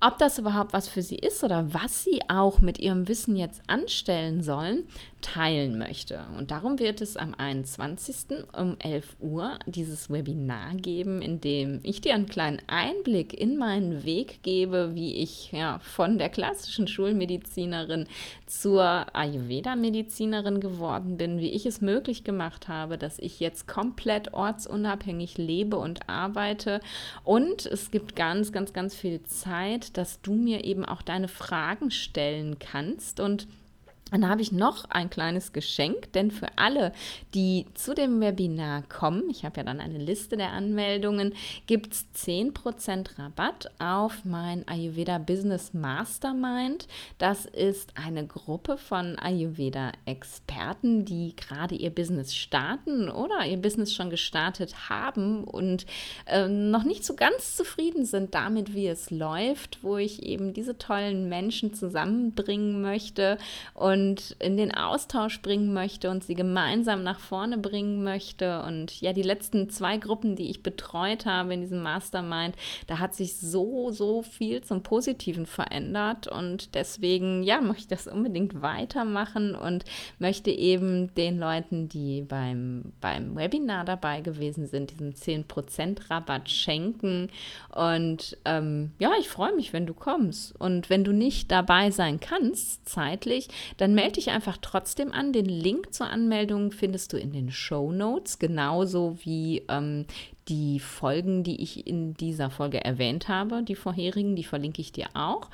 ob 0.00 0.18
das 0.18 0.38
überhaupt 0.38 0.72
was 0.72 0.88
für 0.88 1.02
sie 1.02 1.16
ist 1.16 1.44
oder 1.44 1.72
was 1.74 2.04
sie 2.04 2.20
auch 2.28 2.60
mit 2.60 2.78
ihrem 2.78 3.06
Wissen 3.06 3.36
jetzt 3.36 3.62
anstellen 3.66 4.42
sollen, 4.42 4.84
teilen 5.20 5.78
möchte. 5.78 6.24
Und 6.36 6.50
darum 6.50 6.78
wird 6.78 7.00
es 7.00 7.16
am 7.16 7.34
21. 7.34 8.44
um 8.56 8.76
11 8.78 9.16
Uhr 9.20 9.58
dieses 9.66 10.10
Webinar 10.10 10.74
geben, 10.74 11.22
in 11.22 11.40
dem 11.40 11.80
ich 11.82 12.00
dir 12.00 12.14
einen 12.14 12.26
kleinen 12.26 12.60
Einblick 12.66 13.34
in 13.34 13.56
meinen 13.56 14.04
Weg 14.04 14.42
gebe, 14.42 14.94
wie 14.94 15.16
ich 15.16 15.52
ja, 15.52 15.78
von 15.80 16.18
der 16.18 16.28
klassischen 16.28 16.88
Schulmedizinerin 16.88 18.06
zur 18.46 19.06
Ayurveda-Medizinerin 19.14 20.60
geworden 20.60 21.16
bin, 21.16 21.38
wie 21.38 21.50
ich 21.50 21.66
es 21.66 21.80
möglich 21.80 22.24
gemacht 22.24 22.68
habe, 22.68 22.98
dass 22.98 23.18
ich 23.18 23.40
jetzt 23.40 23.66
komplett 23.66 24.32
ortsunabhängig 24.32 25.38
lebe 25.38 25.76
und 25.76 26.08
arbeite. 26.08 26.80
Und 27.24 27.66
es 27.66 27.90
gibt 27.90 28.16
ganz, 28.16 28.52
ganz, 28.52 28.72
ganz 28.72 28.94
viel 28.94 29.22
Zeit, 29.24 29.96
dass 29.96 30.20
du 30.20 30.34
mir 30.34 30.64
eben 30.64 30.84
auch 30.84 31.02
deine 31.02 31.28
Fragen 31.28 31.90
stellen 31.90 32.58
kannst 32.58 33.20
und 33.20 33.46
dann 34.10 34.28
habe 34.28 34.42
ich 34.42 34.52
noch 34.52 34.84
ein 34.90 35.10
kleines 35.10 35.52
Geschenk, 35.52 36.12
denn 36.12 36.30
für 36.30 36.48
alle, 36.56 36.92
die 37.34 37.66
zu 37.74 37.94
dem 37.94 38.20
Webinar 38.20 38.82
kommen, 38.82 39.30
ich 39.30 39.44
habe 39.44 39.58
ja 39.58 39.62
dann 39.62 39.80
eine 39.80 39.98
Liste 39.98 40.36
der 40.36 40.52
Anmeldungen, 40.52 41.34
gibt 41.66 41.94
es 41.94 42.06
10% 42.16 43.18
Rabatt 43.18 43.70
auf 43.78 44.24
mein 44.24 44.66
Ayurveda 44.66 45.18
Business 45.18 45.72
Mastermind. 45.74 46.88
Das 47.18 47.46
ist 47.46 47.92
eine 47.96 48.26
Gruppe 48.26 48.78
von 48.78 49.18
Ayurveda-Experten, 49.18 51.04
die 51.04 51.34
gerade 51.36 51.74
ihr 51.74 51.90
Business 51.90 52.34
starten 52.34 53.08
oder 53.08 53.46
ihr 53.46 53.58
Business 53.58 53.94
schon 53.94 54.10
gestartet 54.10 54.88
haben 54.88 55.44
und 55.44 55.86
äh, 56.26 56.48
noch 56.48 56.84
nicht 56.84 57.04
so 57.04 57.14
ganz 57.14 57.56
zufrieden 57.56 58.04
sind 58.04 58.34
damit, 58.34 58.74
wie 58.74 58.88
es 58.88 59.10
läuft, 59.10 59.82
wo 59.82 59.96
ich 59.96 60.22
eben 60.22 60.52
diese 60.52 60.78
tollen 60.78 61.28
Menschen 61.28 61.74
zusammenbringen 61.74 62.80
möchte 62.80 63.38
und 63.74 63.99
und 64.00 64.36
in 64.38 64.56
den 64.56 64.74
Austausch 64.74 65.42
bringen 65.42 65.72
möchte 65.72 66.10
und 66.10 66.24
sie 66.24 66.34
gemeinsam 66.34 67.02
nach 67.02 67.18
vorne 67.18 67.58
bringen 67.58 68.02
möchte. 68.02 68.62
Und 68.62 69.00
ja, 69.00 69.12
die 69.12 69.22
letzten 69.22 69.68
zwei 69.68 69.98
Gruppen, 69.98 70.36
die 70.36 70.50
ich 70.50 70.62
betreut 70.62 71.26
habe 71.26 71.54
in 71.54 71.60
diesem 71.60 71.82
Mastermind, 71.82 72.56
da 72.86 72.98
hat 72.98 73.14
sich 73.14 73.36
so, 73.36 73.90
so 73.90 74.22
viel 74.22 74.62
zum 74.62 74.82
Positiven 74.82 75.46
verändert. 75.46 76.28
Und 76.28 76.74
deswegen, 76.74 77.42
ja, 77.42 77.60
möchte 77.60 77.82
ich 77.82 77.88
das 77.88 78.06
unbedingt 78.06 78.62
weitermachen 78.62 79.54
und 79.54 79.84
möchte 80.18 80.50
eben 80.50 81.14
den 81.14 81.38
Leuten, 81.38 81.88
die 81.88 82.22
beim, 82.22 82.92
beim 83.00 83.36
Webinar 83.36 83.84
dabei 83.84 84.22
gewesen 84.22 84.66
sind, 84.66 84.92
diesen 84.92 85.14
10% 85.14 86.10
Rabatt 86.10 86.48
schenken. 86.48 87.28
Und 87.74 88.38
ähm, 88.44 88.92
ja, 88.98 89.12
ich 89.20 89.28
freue 89.28 89.54
mich, 89.54 89.72
wenn 89.72 89.86
du 89.86 89.94
kommst. 89.94 90.58
Und 90.58 90.90
wenn 90.90 91.04
du 91.04 91.12
nicht 91.12 91.52
dabei 91.52 91.90
sein 91.90 92.18
kannst, 92.18 92.88
zeitlich, 92.88 93.48
dann 93.76 93.89
dann 93.90 93.96
melde 93.96 94.12
dich 94.12 94.30
einfach 94.30 94.56
trotzdem 94.62 95.10
an. 95.10 95.32
Den 95.32 95.46
Link 95.46 95.92
zur 95.92 96.08
Anmeldung 96.08 96.70
findest 96.70 97.12
du 97.12 97.16
in 97.16 97.32
den 97.32 97.50
Show 97.50 97.90
Notes, 97.90 98.38
genauso 98.38 99.18
wie 99.24 99.64
ähm, 99.68 100.06
die 100.46 100.78
Folgen, 100.78 101.42
die 101.42 101.60
ich 101.60 101.88
in 101.88 102.14
dieser 102.14 102.50
Folge 102.50 102.84
erwähnt 102.84 103.26
habe, 103.26 103.64
die 103.64 103.74
vorherigen, 103.74 104.36
die 104.36 104.44
verlinke 104.44 104.80
ich 104.80 104.92
dir 104.92 105.08
auch. 105.14 105.50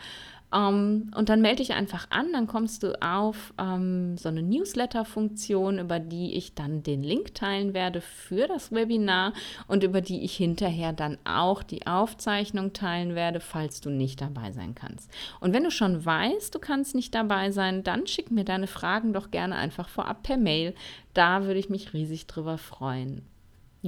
Um, 0.52 1.10
und 1.16 1.28
dann 1.28 1.40
melde 1.40 1.56
dich 1.56 1.72
einfach 1.72 2.06
an, 2.10 2.32
dann 2.32 2.46
kommst 2.46 2.84
du 2.84 3.02
auf 3.02 3.52
um, 3.60 4.16
so 4.16 4.28
eine 4.28 4.42
Newsletter-Funktion, 4.42 5.80
über 5.80 5.98
die 5.98 6.34
ich 6.34 6.54
dann 6.54 6.84
den 6.84 7.02
Link 7.02 7.34
teilen 7.34 7.74
werde 7.74 8.00
für 8.00 8.46
das 8.46 8.70
Webinar 8.70 9.32
und 9.66 9.82
über 9.82 10.00
die 10.00 10.22
ich 10.22 10.36
hinterher 10.36 10.92
dann 10.92 11.18
auch 11.24 11.64
die 11.64 11.88
Aufzeichnung 11.88 12.72
teilen 12.72 13.16
werde, 13.16 13.40
falls 13.40 13.80
du 13.80 13.90
nicht 13.90 14.20
dabei 14.20 14.52
sein 14.52 14.76
kannst. 14.76 15.10
Und 15.40 15.52
wenn 15.52 15.64
du 15.64 15.72
schon 15.72 16.04
weißt, 16.04 16.54
du 16.54 16.60
kannst 16.60 16.94
nicht 16.94 17.12
dabei 17.14 17.50
sein, 17.50 17.82
dann 17.82 18.06
schick 18.06 18.30
mir 18.30 18.44
deine 18.44 18.68
Fragen 18.68 19.12
doch 19.12 19.32
gerne 19.32 19.56
einfach 19.56 19.88
vorab 19.88 20.22
per 20.22 20.36
Mail. 20.36 20.74
Da 21.12 21.42
würde 21.42 21.58
ich 21.58 21.70
mich 21.70 21.92
riesig 21.92 22.28
drüber 22.28 22.56
freuen. 22.56 23.22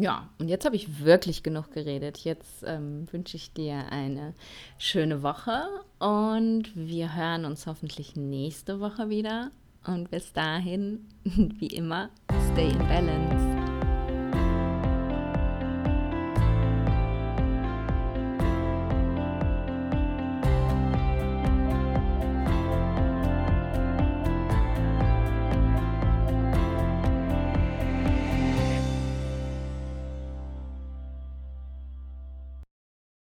Ja, 0.01 0.28
und 0.38 0.49
jetzt 0.49 0.64
habe 0.64 0.76
ich 0.76 1.05
wirklich 1.05 1.42
genug 1.42 1.72
geredet. 1.72 2.18
Jetzt 2.18 2.62
ähm, 2.64 3.07
wünsche 3.11 3.36
ich 3.36 3.53
dir 3.53 3.90
eine 3.90 4.34
schöne 4.78 5.24
Woche 5.24 5.64
und 5.99 6.70
wir 6.74 7.16
hören 7.16 7.44
uns 7.44 7.66
hoffentlich 7.66 8.14
nächste 8.14 8.78
Woche 8.78 9.09
wieder. 9.09 9.51
Und 9.84 10.11
bis 10.11 10.32
dahin, 10.32 11.07
wie 11.24 11.66
immer, 11.66 12.11
stay 12.53 12.68
in 12.70 12.78
balance. 12.78 13.68